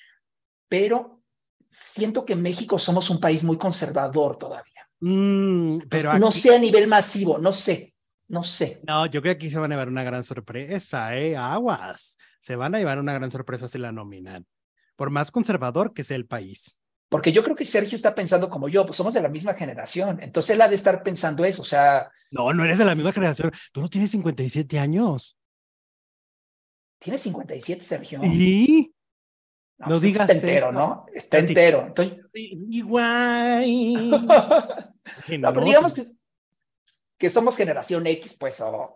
pero 0.68 1.22
siento 1.70 2.26
que 2.26 2.34
en 2.34 2.42
México 2.42 2.80
somos 2.80 3.12
un 3.12 3.20
país 3.20 3.44
muy 3.44 3.60
conservador 3.60 4.38
todavía. 4.38 4.88
Mm, 5.02 5.82
pero 5.88 6.18
No 6.18 6.32
sé 6.32 6.56
a 6.56 6.58
nivel 6.58 6.88
masivo, 6.88 7.38
no 7.38 7.54
sé, 7.54 7.94
no 8.28 8.44
sé. 8.44 8.82
No, 8.88 9.06
yo 9.06 9.22
creo 9.22 9.36
que 9.36 9.46
aquí 9.46 9.52
se 9.52 9.60
van 9.60 9.72
a 9.72 9.76
llevar 9.76 9.90
una 9.90 10.04
gran 10.04 10.24
sorpresa, 10.24 11.16
¿eh? 11.16 11.38
Aguas. 11.38 12.18
Se 12.42 12.56
van 12.56 12.74
a 12.74 12.80
llevar 12.80 12.98
una 12.98 13.14
gran 13.14 13.30
sorpresa 13.30 13.68
si 13.68 13.78
la 13.78 13.92
nominan. 13.92 14.48
Por 15.00 15.12
más 15.12 15.32
conservador 15.32 15.94
que 15.94 16.04
sea 16.04 16.18
el 16.18 16.26
país. 16.26 16.82
Porque 17.08 17.32
yo 17.32 17.42
creo 17.42 17.56
que 17.56 17.66
Sergio 17.66 17.96
está 17.96 18.14
pensando 18.14 18.50
como 18.50 18.68
yo, 18.68 18.86
pues 18.86 18.98
somos 18.98 19.14
de 19.14 19.22
la 19.22 19.30
misma 19.30 19.54
generación. 19.54 20.22
Entonces 20.22 20.50
él 20.50 20.62
ha 20.62 20.68
de 20.68 20.76
estar 20.76 21.04
pensando 21.04 21.46
eso, 21.46 21.62
o 21.62 21.66
sea. 21.66 22.12
No, 22.32 22.52
no 22.52 22.66
eres 22.66 22.78
de 22.78 22.84
la 22.84 22.96
misma 22.96 23.14
generación. 23.14 23.50
Tú 23.72 23.80
no 23.80 23.88
tienes 23.88 24.12
57 24.12 24.78
años. 24.78 25.38
¿Tienes 27.00 27.22
57, 27.22 27.82
Sergio? 27.82 28.20
Sí. 28.24 28.94
No, 29.78 29.88
pues, 29.88 30.02
digas 30.02 30.30
está 30.30 30.34
entero, 30.34 30.72
¿no? 30.74 31.06
Está 31.14 31.40
entero. 31.40 31.86
Entonces... 31.88 32.18
Igual. 32.34 34.10
no, 35.40 35.54
pero 35.54 35.64
digamos 35.64 35.94
que, 35.94 36.08
que, 37.18 37.30
somos 37.30 37.56
generación 37.56 38.06
X, 38.06 38.36
pues, 38.38 38.60
o. 38.60 38.94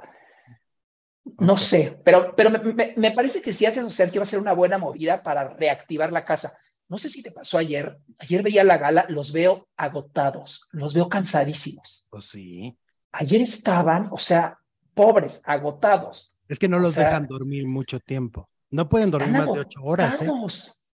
No 1.39 1.57
sé, 1.57 1.99
pero, 2.03 2.35
pero 2.35 2.49
me, 2.49 2.93
me, 2.97 3.11
parece 3.11 3.41
que 3.41 3.53
si 3.53 3.65
haces 3.65 3.93
Sergio, 3.93 4.19
va 4.19 4.23
a 4.23 4.27
ser 4.27 4.39
una 4.39 4.53
buena 4.53 4.77
movida 4.77 5.23
para 5.23 5.49
reactivar 5.49 6.11
la 6.11 6.25
casa. 6.25 6.57
No 6.89 6.97
sé 6.97 7.09
si 7.09 7.23
te 7.23 7.31
pasó 7.31 7.57
ayer. 7.57 7.97
Ayer 8.19 8.43
veía 8.43 8.63
la 8.63 8.77
gala, 8.77 9.05
los 9.09 9.31
veo 9.31 9.67
agotados, 9.77 10.67
los 10.71 10.93
veo 10.93 11.07
cansadísimos. 11.07 12.07
Pues 12.09 12.25
sí. 12.25 12.77
Ayer 13.13 13.41
estaban, 13.41 14.09
o 14.11 14.17
sea, 14.17 14.59
pobres, 14.93 15.41
agotados. 15.45 16.37
Es 16.47 16.59
que 16.59 16.67
no 16.67 16.79
los 16.79 16.95
dejan 16.95 17.27
dormir 17.27 17.65
mucho 17.67 17.99
tiempo. 17.99 18.49
No 18.69 18.89
pueden 18.89 19.11
dormir 19.11 19.31
más 19.31 19.53
de 19.53 19.61
ocho 19.61 19.81
horas. 19.81 20.21
¿eh? 20.21 20.29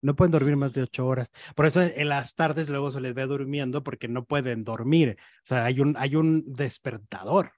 No 0.01 0.15
pueden 0.15 0.32
dormir 0.32 0.55
más 0.55 0.73
de 0.73 0.84
ocho 0.84 1.07
horas. 1.07 1.32
Por 1.55 1.65
eso 1.65 1.82
en 1.82 2.09
las 2.09 2.36
tardes 2.36 2.69
luego 2.69 2.91
se 2.91 3.01
les 3.01 3.13
ve 3.13 3.25
durmiendo 3.25 3.84
porque 3.84 4.07
no 4.07 4.25
pueden 4.25 4.63
dormir. 4.63 5.17
O 5.43 5.45
sea, 5.45 5.65
hay 5.65 5.80
un, 5.80 5.95
hay 5.97 6.15
un 6.15 6.43
despertador. 6.53 7.53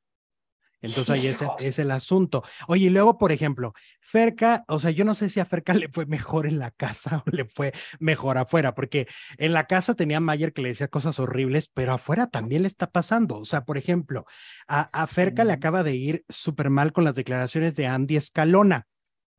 Entonces 0.82 1.10
ahí 1.10 1.28
es, 1.28 1.44
es, 1.60 1.80
el 1.80 1.92
asunto. 1.92 2.44
Oye, 2.68 2.88
y 2.88 2.90
luego, 2.90 3.18
por 3.18 3.32
ejemplo, 3.32 3.74
Ferca, 4.02 4.66
o 4.68 4.80
sea, 4.80 4.92
yo 4.92 5.06
no 5.06 5.14
sé 5.14 5.30
si 5.30 5.40
a 5.40 5.46
Ferca 5.46 5.74
le 5.74 5.90
fue 5.90 6.06
mejor 6.06 6.48
en 6.48 6.60
la 6.60 6.72
casa 6.72 7.24
o 7.26 7.30
le 7.32 7.46
fue 7.46 7.74
mejor 8.00 8.38
afuera, 8.38 8.74
porque 8.74 9.08
en 9.38 9.54
la 9.54 9.68
casa 9.68 9.94
tenía 9.94 10.20
Mayer 10.20 10.54
que 10.54 10.62
le 10.62 10.70
decía 10.70 10.88
cosas 10.88 11.20
horribles, 11.20 11.70
pero 11.74 11.94
afuera 11.94 12.28
también 12.28 12.64
le 12.64 12.68
está 12.68 12.90
pasando. 12.90 13.38
O 13.38 13.46
sea, 13.46 13.66
por 13.66 13.78
ejemplo, 13.78 14.26
a, 14.68 14.82
a 14.82 15.08
Ferca 15.08 15.44
le 15.44 15.54
acaba 15.54 15.84
de 15.84 15.96
ir 15.96 16.26
súper 16.30 16.70
mal 16.70 16.92
con 16.92 17.04
las 17.04 17.16
declaraciones 17.16 17.76
de 17.76 17.88
Andy 17.88 18.16
Escalona. 18.16 18.88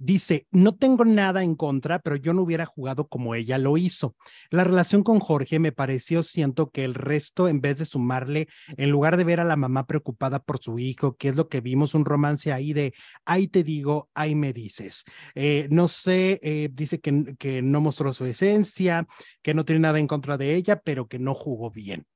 Dice, 0.04 0.48
no 0.50 0.74
tengo 0.74 1.04
nada 1.04 1.44
en 1.44 1.54
contra, 1.54 2.00
pero 2.00 2.16
yo 2.16 2.32
no 2.32 2.42
hubiera 2.42 2.66
jugado 2.66 3.06
como 3.06 3.36
ella 3.36 3.56
lo 3.56 3.76
hizo. 3.76 4.16
La 4.50 4.64
relación 4.64 5.04
con 5.04 5.20
Jorge 5.20 5.60
me 5.60 5.70
pareció, 5.70 6.24
siento 6.24 6.70
que 6.70 6.82
el 6.82 6.94
resto, 6.94 7.46
en 7.46 7.60
vez 7.60 7.76
de 7.76 7.84
sumarle, 7.84 8.48
en 8.76 8.90
lugar 8.90 9.16
de 9.16 9.22
ver 9.22 9.38
a 9.38 9.44
la 9.44 9.54
mamá 9.54 9.86
preocupada 9.86 10.40
por 10.40 10.58
su 10.58 10.80
hijo, 10.80 11.14
que 11.16 11.28
es 11.28 11.36
lo 11.36 11.48
que 11.48 11.60
vimos, 11.60 11.94
un 11.94 12.04
romance 12.04 12.52
ahí 12.52 12.72
de, 12.72 12.92
ahí 13.24 13.46
te 13.46 13.62
digo, 13.62 14.10
ahí 14.12 14.34
me 14.34 14.52
dices. 14.52 15.04
Eh, 15.36 15.68
no 15.70 15.86
sé, 15.86 16.40
eh, 16.42 16.68
dice 16.72 16.98
que, 16.98 17.36
que 17.38 17.62
no 17.62 17.80
mostró 17.80 18.12
su 18.12 18.24
esencia, 18.24 19.06
que 19.40 19.54
no 19.54 19.64
tiene 19.64 19.82
nada 19.82 20.00
en 20.00 20.08
contra 20.08 20.36
de 20.36 20.56
ella, 20.56 20.80
pero 20.84 21.06
que 21.06 21.20
no 21.20 21.32
jugó 21.32 21.70
bien. 21.70 22.08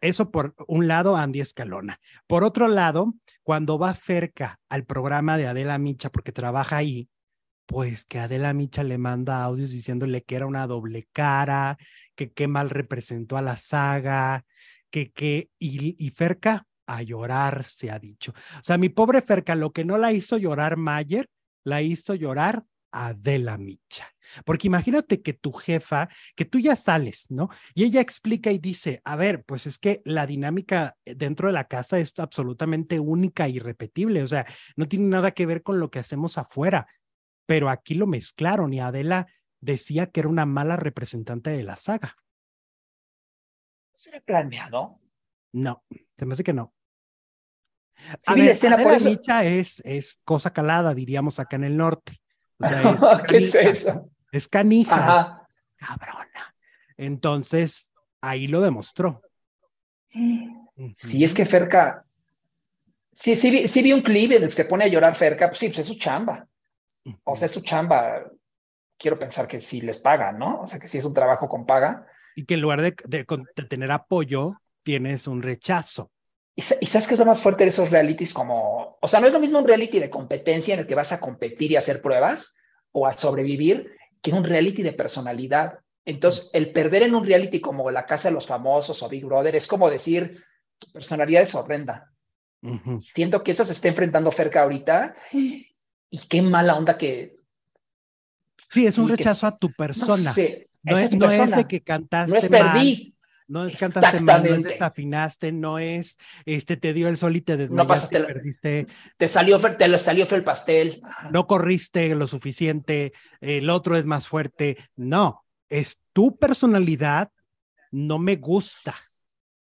Eso 0.00 0.30
por 0.30 0.54
un 0.66 0.88
lado, 0.88 1.14
Andy 1.16 1.40
Escalona. 1.40 2.00
Por 2.26 2.42
otro 2.42 2.68
lado, 2.68 3.12
cuando 3.42 3.78
va 3.78 3.94
cerca 3.94 4.60
al 4.70 4.86
programa 4.86 5.36
de 5.36 5.46
Adela 5.46 5.76
Micha, 5.76 6.10
porque 6.10 6.32
trabaja 6.32 6.78
ahí, 6.78 7.10
pues 7.66 8.04
que 8.04 8.18
Adela 8.18 8.52
Micha 8.52 8.84
le 8.84 8.98
manda 8.98 9.42
audios 9.42 9.70
diciéndole 9.70 10.22
que 10.22 10.36
era 10.36 10.46
una 10.46 10.66
doble 10.66 11.08
cara, 11.12 11.78
que 12.14 12.32
qué 12.32 12.48
mal 12.48 12.70
representó 12.70 13.36
a 13.36 13.42
la 13.42 13.56
saga, 13.56 14.44
que 14.90 15.12
qué, 15.12 15.50
y, 15.58 15.96
y 16.04 16.10
Ferca 16.10 16.66
a 16.86 17.02
llorar 17.02 17.64
se 17.64 17.90
ha 17.90 17.98
dicho. 17.98 18.32
O 18.32 18.64
sea, 18.64 18.78
mi 18.78 18.88
pobre 18.88 19.22
Ferca, 19.22 19.54
lo 19.54 19.72
que 19.72 19.84
no 19.84 19.98
la 19.98 20.12
hizo 20.12 20.36
llorar 20.36 20.76
Mayer, 20.76 21.28
la 21.64 21.82
hizo 21.82 22.14
llorar 22.14 22.64
Adela 22.92 23.58
Micha. 23.58 24.14
Porque 24.44 24.68
imagínate 24.68 25.20
que 25.20 25.34
tu 25.34 25.52
jefa, 25.52 26.08
que 26.34 26.44
tú 26.44 26.58
ya 26.58 26.76
sales, 26.76 27.26
¿no? 27.30 27.50
Y 27.74 27.84
ella 27.84 28.00
explica 28.00 28.52
y 28.52 28.58
dice, 28.58 29.00
a 29.04 29.16
ver, 29.16 29.44
pues 29.44 29.66
es 29.66 29.78
que 29.78 30.00
la 30.04 30.26
dinámica 30.26 30.96
dentro 31.04 31.48
de 31.48 31.54
la 31.54 31.64
casa 31.64 31.98
es 31.98 32.18
absolutamente 32.18 33.00
única 33.00 33.46
e 33.46 33.50
irrepetible, 33.50 34.22
o 34.22 34.28
sea, 34.28 34.46
no 34.76 34.88
tiene 34.88 35.06
nada 35.06 35.32
que 35.32 35.46
ver 35.46 35.62
con 35.62 35.78
lo 35.78 35.90
que 35.90 35.98
hacemos 35.98 36.38
afuera 36.38 36.86
pero 37.46 37.68
aquí 37.68 37.94
lo 37.94 38.06
mezclaron 38.06 38.72
y 38.72 38.80
Adela 38.80 39.26
decía 39.60 40.10
que 40.10 40.20
era 40.20 40.28
una 40.28 40.46
mala 40.46 40.76
representante 40.76 41.50
de 41.50 41.62
la 41.62 41.76
saga. 41.76 42.16
¿Será 43.96 44.20
planeado? 44.20 45.00
No, 45.52 45.84
se 46.16 46.26
me 46.26 46.34
hace 46.34 46.44
que 46.44 46.52
no. 46.52 46.74
A 48.26 48.34
ver, 48.34 48.58
Adela 48.66 48.98
Micha 48.98 49.44
es, 49.44 49.80
es 49.84 50.20
cosa 50.24 50.52
calada, 50.52 50.94
diríamos 50.94 51.38
acá 51.40 51.56
en 51.56 51.64
el 51.64 51.76
norte. 51.76 52.20
O 52.58 52.66
sea, 52.66 52.82
es 53.22 53.22
¿Qué 53.26 53.36
es 53.38 53.54
eso? 53.54 54.10
Es 54.32 54.48
canija. 54.48 55.46
cabrona. 55.76 56.54
Entonces, 56.96 57.92
ahí 58.20 58.46
lo 58.46 58.60
demostró. 58.60 59.22
Sí, 60.12 61.24
es 61.24 61.34
que 61.34 61.46
Ferca. 61.46 62.04
Sí, 63.12 63.36
sí, 63.36 63.68
sí 63.68 63.82
vi 63.82 63.92
un 63.92 64.02
clip 64.02 64.32
en 64.32 64.42
el 64.42 64.48
que 64.48 64.54
se 64.54 64.64
pone 64.64 64.84
a 64.84 64.88
llorar 64.88 65.14
Ferca, 65.14 65.48
pues 65.48 65.58
sí, 65.58 65.68
pues 65.68 65.78
es 65.80 65.86
su 65.86 65.94
chamba. 65.94 66.48
O 67.24 67.36
sea, 67.36 67.46
es 67.46 67.52
su 67.52 67.62
chamba. 67.62 68.24
Quiero 68.98 69.18
pensar 69.18 69.48
que 69.48 69.60
sí 69.60 69.80
les 69.80 69.98
pagan, 69.98 70.38
¿no? 70.38 70.62
O 70.62 70.66
sea, 70.66 70.78
que 70.78 70.88
sí 70.88 70.98
es 70.98 71.04
un 71.04 71.14
trabajo 71.14 71.48
con 71.48 71.66
paga. 71.66 72.06
Y 72.36 72.44
que 72.44 72.54
en 72.54 72.60
lugar 72.60 72.80
de, 72.80 72.94
de, 73.06 73.24
tener 73.68 73.90
apoyo, 73.90 74.60
tienes 74.82 75.26
un 75.26 75.42
rechazo. 75.42 76.10
¿Y, 76.56 76.62
sabes 76.62 77.08
qué 77.08 77.14
es 77.14 77.20
lo 77.20 77.26
más 77.26 77.40
fuerte 77.40 77.64
de 77.64 77.70
esos 77.70 77.90
realities? 77.90 78.32
Como, 78.32 78.98
o 79.00 79.08
sea, 79.08 79.20
no 79.20 79.26
es 79.26 79.32
lo 79.32 79.40
mismo 79.40 79.58
un 79.58 79.66
reality 79.66 79.98
de 79.98 80.10
competencia 80.10 80.74
en 80.74 80.80
el 80.80 80.86
que 80.86 80.94
vas 80.94 81.12
a 81.12 81.20
competir 81.20 81.72
y 81.72 81.76
hacer 81.76 82.00
pruebas 82.00 82.54
o 82.92 83.06
a 83.06 83.12
sobrevivir 83.12 83.92
que 84.22 84.32
un 84.32 84.44
reality 84.44 84.82
de 84.82 84.92
personalidad. 84.92 85.80
Entonces, 86.04 86.50
el 86.52 86.72
perder 86.72 87.02
en 87.02 87.14
un 87.14 87.24
reality 87.24 87.60
como 87.60 87.90
La 87.90 88.06
Casa 88.06 88.28
de 88.28 88.34
los 88.34 88.46
Famosos 88.46 89.02
o 89.02 89.08
Big 89.08 89.24
Brother 89.24 89.56
es 89.56 89.66
como 89.66 89.90
decir, 89.90 90.44
tu 90.78 90.90
personalidad 90.92 91.42
es 91.42 91.54
horrenda. 91.54 92.10
Siento 93.00 93.42
que 93.42 93.52
eso 93.52 93.64
se 93.64 93.74
está 93.74 93.88
enfrentando 93.88 94.32
Ferca 94.32 94.62
ahorita 94.62 95.14
y 96.14 96.18
qué 96.28 96.42
mala 96.42 96.76
onda 96.76 96.96
que... 96.96 97.34
Sí, 98.70 98.86
es 98.86 98.98
un 98.98 99.08
rechazo 99.08 99.48
a 99.48 99.58
tu 99.58 99.72
persona. 99.72 100.32
No, 100.84 100.96
es, 100.96 101.12
no 101.12 101.28
es 101.28 101.66
que 101.66 101.80
cantaste 101.80 102.32
no 102.32 102.38
es 102.38 102.48
perdí. 102.48 103.14
No 103.48 103.64
es 103.66 103.76
cantaste 103.76 104.20
mal, 104.20 104.44
no 104.44 104.54
es 104.54 104.62
desafinaste, 104.62 105.50
no 105.50 105.78
es 105.80 106.16
este 106.46 106.76
te 106.76 106.92
dio 106.92 107.08
el 107.08 107.16
sol 107.16 107.34
y 107.34 107.40
te 107.40 107.56
desmayaste, 107.56 108.20
no 108.20 108.26
perdiste. 108.26 108.86
Te 109.16 109.26
salió 109.26 109.58
te 109.76 109.88
lo 109.88 109.98
salió 109.98 110.26
fue 110.26 110.38
el 110.38 110.44
pastel. 110.44 111.02
No 111.32 111.48
corriste 111.48 112.14
lo 112.14 112.28
suficiente, 112.28 113.12
el 113.40 113.68
otro 113.68 113.96
es 113.96 114.06
más 114.06 114.28
fuerte. 114.28 114.76
No, 114.94 115.44
es 115.68 116.00
tu 116.12 116.38
personalidad, 116.38 117.30
no 117.90 118.18
me 118.18 118.36
gusta. 118.36 118.94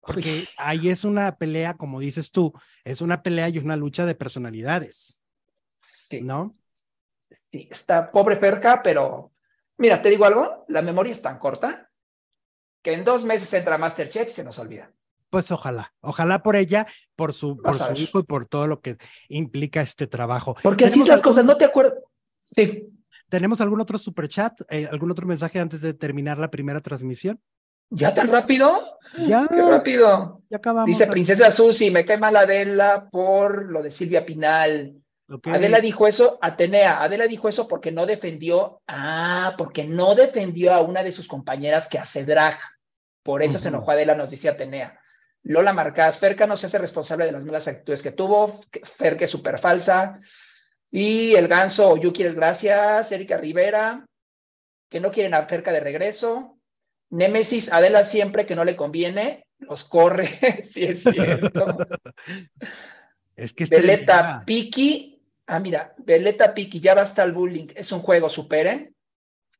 Porque 0.01 0.47
ahí 0.59 0.91
es 0.91 1.03
una 1.05 1.37
pelea, 1.37 1.75
como 1.75 1.99
dices 1.99 2.31
tú, 2.31 2.53
es 2.85 3.01
una 3.01 3.23
pelea 3.23 3.49
y 3.49 3.59
una 3.59 3.77
lucha 3.77 4.05
de 4.05 4.15
personalidades. 4.15 5.23
¿No? 6.23 6.57
Sí, 7.51 7.69
está 7.71 8.11
pobre 8.11 8.37
Ferca, 8.37 8.83
pero 8.83 9.33
mira, 9.79 10.03
te 10.03 10.11
digo 10.11 10.25
algo, 10.25 10.65
la 10.69 10.83
memoria 10.83 11.13
es 11.13 11.23
tan 11.23 11.39
corta 11.39 11.91
que 12.83 12.93
en 12.93 13.05
dos 13.05 13.25
meses 13.25 13.53
entra 13.53 13.79
Masterchef 13.79 14.29
y 14.29 14.33
se 14.33 14.45
nos 14.45 14.59
olvida. 14.59 14.93
Pues 15.29 15.51
ojalá, 15.51 15.93
ojalá 16.01 16.43
por 16.43 16.55
ella, 16.55 16.87
por 17.17 17.33
su, 17.33 17.57
por 17.57 17.79
su 17.79 17.93
hijo 17.95 18.21
y 18.21 18.23
por 18.23 18.47
todo 18.47 18.69
lo 18.69 18.81
que 18.81 18.97
implica 19.29 19.83
este 19.83 20.07
trabajo. 20.07 20.57
Porque 20.63 20.87
así 20.87 21.05
las 21.05 21.21
cosas, 21.21 21.45
no 21.45 21.57
te 21.57 21.65
acuerdas. 21.65 21.95
Sí. 22.45 22.89
¿Tenemos 23.29 23.61
algún 23.61 23.81
otro 23.81 23.99
superchat, 23.99 24.61
eh, 24.71 24.89
algún 24.91 25.11
otro 25.11 25.27
mensaje 25.27 25.59
antes 25.59 25.81
de 25.81 25.95
terminar 25.95 26.39
la 26.39 26.51
primera 26.51 26.81
transmisión? 26.81 27.41
¿Ya 27.91 28.15
tan 28.15 28.29
rápido? 28.29 28.99
Ya. 29.27 29.47
Qué 29.49 29.63
rápido. 29.63 30.43
Ya 30.49 30.59
acabamos. 30.59 30.87
Dice 30.87 31.07
Princesa 31.07 31.51
Susi, 31.51 31.91
me 31.91 32.05
cae 32.05 32.19
mal 32.19 32.37
Adela 32.37 33.09
por 33.11 33.71
lo 33.71 33.83
de 33.83 33.91
Silvia 33.91 34.25
Pinal. 34.25 34.95
Adela 35.45 35.81
dijo 35.81 36.07
eso, 36.07 36.39
Atenea, 36.41 37.03
Adela 37.03 37.27
dijo 37.27 37.49
eso 37.49 37.67
porque 37.67 37.91
no 37.91 38.07
defendió, 38.07 38.83
ah, 38.87 39.55
porque 39.59 39.85
no 39.85 40.15
defendió 40.15 40.73
a 40.73 40.81
una 40.81 41.03
de 41.03 41.13
sus 41.13 41.27
compañeras 41.27 41.89
que 41.89 41.99
hace 41.99 42.25
drag. 42.25 42.57
Por 43.23 43.43
eso 43.43 43.59
se 43.59 43.69
enojó 43.69 43.91
Adela, 43.91 44.15
nos 44.15 44.31
dice 44.31 44.49
Atenea. 44.49 45.01
Lola 45.43 45.73
Marcás, 45.73 46.19
Ferca 46.19 46.47
no 46.47 46.57
se 46.57 46.67
hace 46.67 46.79
responsable 46.79 47.27
de 47.27 47.33
las 47.33 47.45
malas 47.45 47.69
actitudes 47.69 48.03
que 48.03 48.13
tuvo, 48.13 48.61
Fer 48.85 49.17
que 49.17 49.25
es 49.25 49.31
súper 49.31 49.59
falsa. 49.59 50.21
Y 50.91 51.35
el 51.35 51.49
ganso, 51.49 51.97
Yuki, 51.97 52.25
gracias. 52.35 53.13
Erika 53.13 53.37
Rivera, 53.37 54.07
que 54.89 55.01
no 55.01 55.11
quieren 55.11 55.35
a 55.35 55.47
Ferca 55.47 55.73
de 55.73 55.81
regreso. 55.81 56.59
Némesis, 57.11 57.73
Adela 57.73 58.05
siempre 58.05 58.47
que 58.47 58.57
no 58.57 58.65
le 58.65 58.77
conviene, 58.77 59.47
los 59.59 59.85
corre, 59.85 60.27
si 60.65 60.85
es 60.85 61.03
cierto. 61.03 61.77
es 63.37 63.53
que 63.53 63.67
Veleta 63.67 64.43
Piki, 64.45 65.16
ah, 65.47 65.61
mira, 65.61 65.95
Veleta 65.99 66.55
Piki, 66.55 66.81
ya 66.81 66.95
basta 66.95 67.23
el 67.23 67.33
bullying, 67.33 67.69
es 67.75 67.93
un 67.93 68.01
juego, 68.01 68.29
superen. 68.29 68.95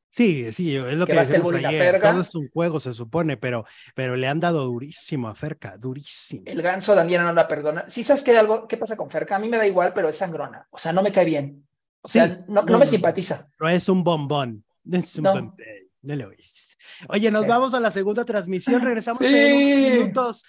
Sí, 0.09 0.51
sí, 0.53 0.75
es 0.75 0.95
lo 0.95 1.07
que, 1.07 1.13
que 1.13 1.19
decimos 1.19 1.53
ayer. 1.53 2.01
Todo 2.01 2.23
es 2.23 2.35
un 2.35 2.49
juego, 2.49 2.81
se 2.81 2.95
supone, 2.95 3.37
pero, 3.37 3.67
pero 3.95 4.17
le 4.17 4.27
han 4.29 4.41
dado 4.41 4.65
durísimo 4.65 5.29
a 5.29 5.35
Ferca, 5.35 5.77
durísimo. 5.77 6.43
El 6.47 6.63
ganso 6.63 6.95
Daniela 6.95 7.25
no 7.25 7.35
la 7.35 7.47
perdona. 7.47 7.85
Sí, 7.87 8.03
¿sabes 8.03 8.23
qué, 8.23 8.37
algo, 8.37 8.67
qué 8.67 8.79
pasa 8.79 8.97
con 8.97 9.11
Ferca? 9.11 9.37
A 9.37 9.39
mí 9.39 9.49
me 9.51 9.59
da 9.59 9.67
igual, 9.67 9.93
pero 9.95 10.09
es 10.09 10.17
sangrona. 10.17 10.67
O 10.71 10.79
sea, 10.79 10.95
no 10.95 11.03
me 11.03 11.13
cae 11.13 11.27
bien. 11.27 11.67
O 12.01 12.09
sea, 12.09 12.39
no, 12.49 12.63
me 12.63 12.87
simpatiza. 12.87 13.49
No 13.61 13.69
es 13.69 13.89
un 13.89 14.05
bombón. 14.05 14.65
Es 14.91 15.17
un 15.17 15.25
bombón. 15.25 15.57
No 16.07 16.15
lo 16.15 16.31
Oye, 17.09 17.33
nos 17.33 17.49
vamos 17.49 17.75
a 17.75 17.81
la 17.81 17.91
segunda 17.91 18.25
transmisión. 18.25 18.81
Regresamos 18.81 19.21
en 19.23 19.35
unos 19.35 19.91
minutos 19.91 20.45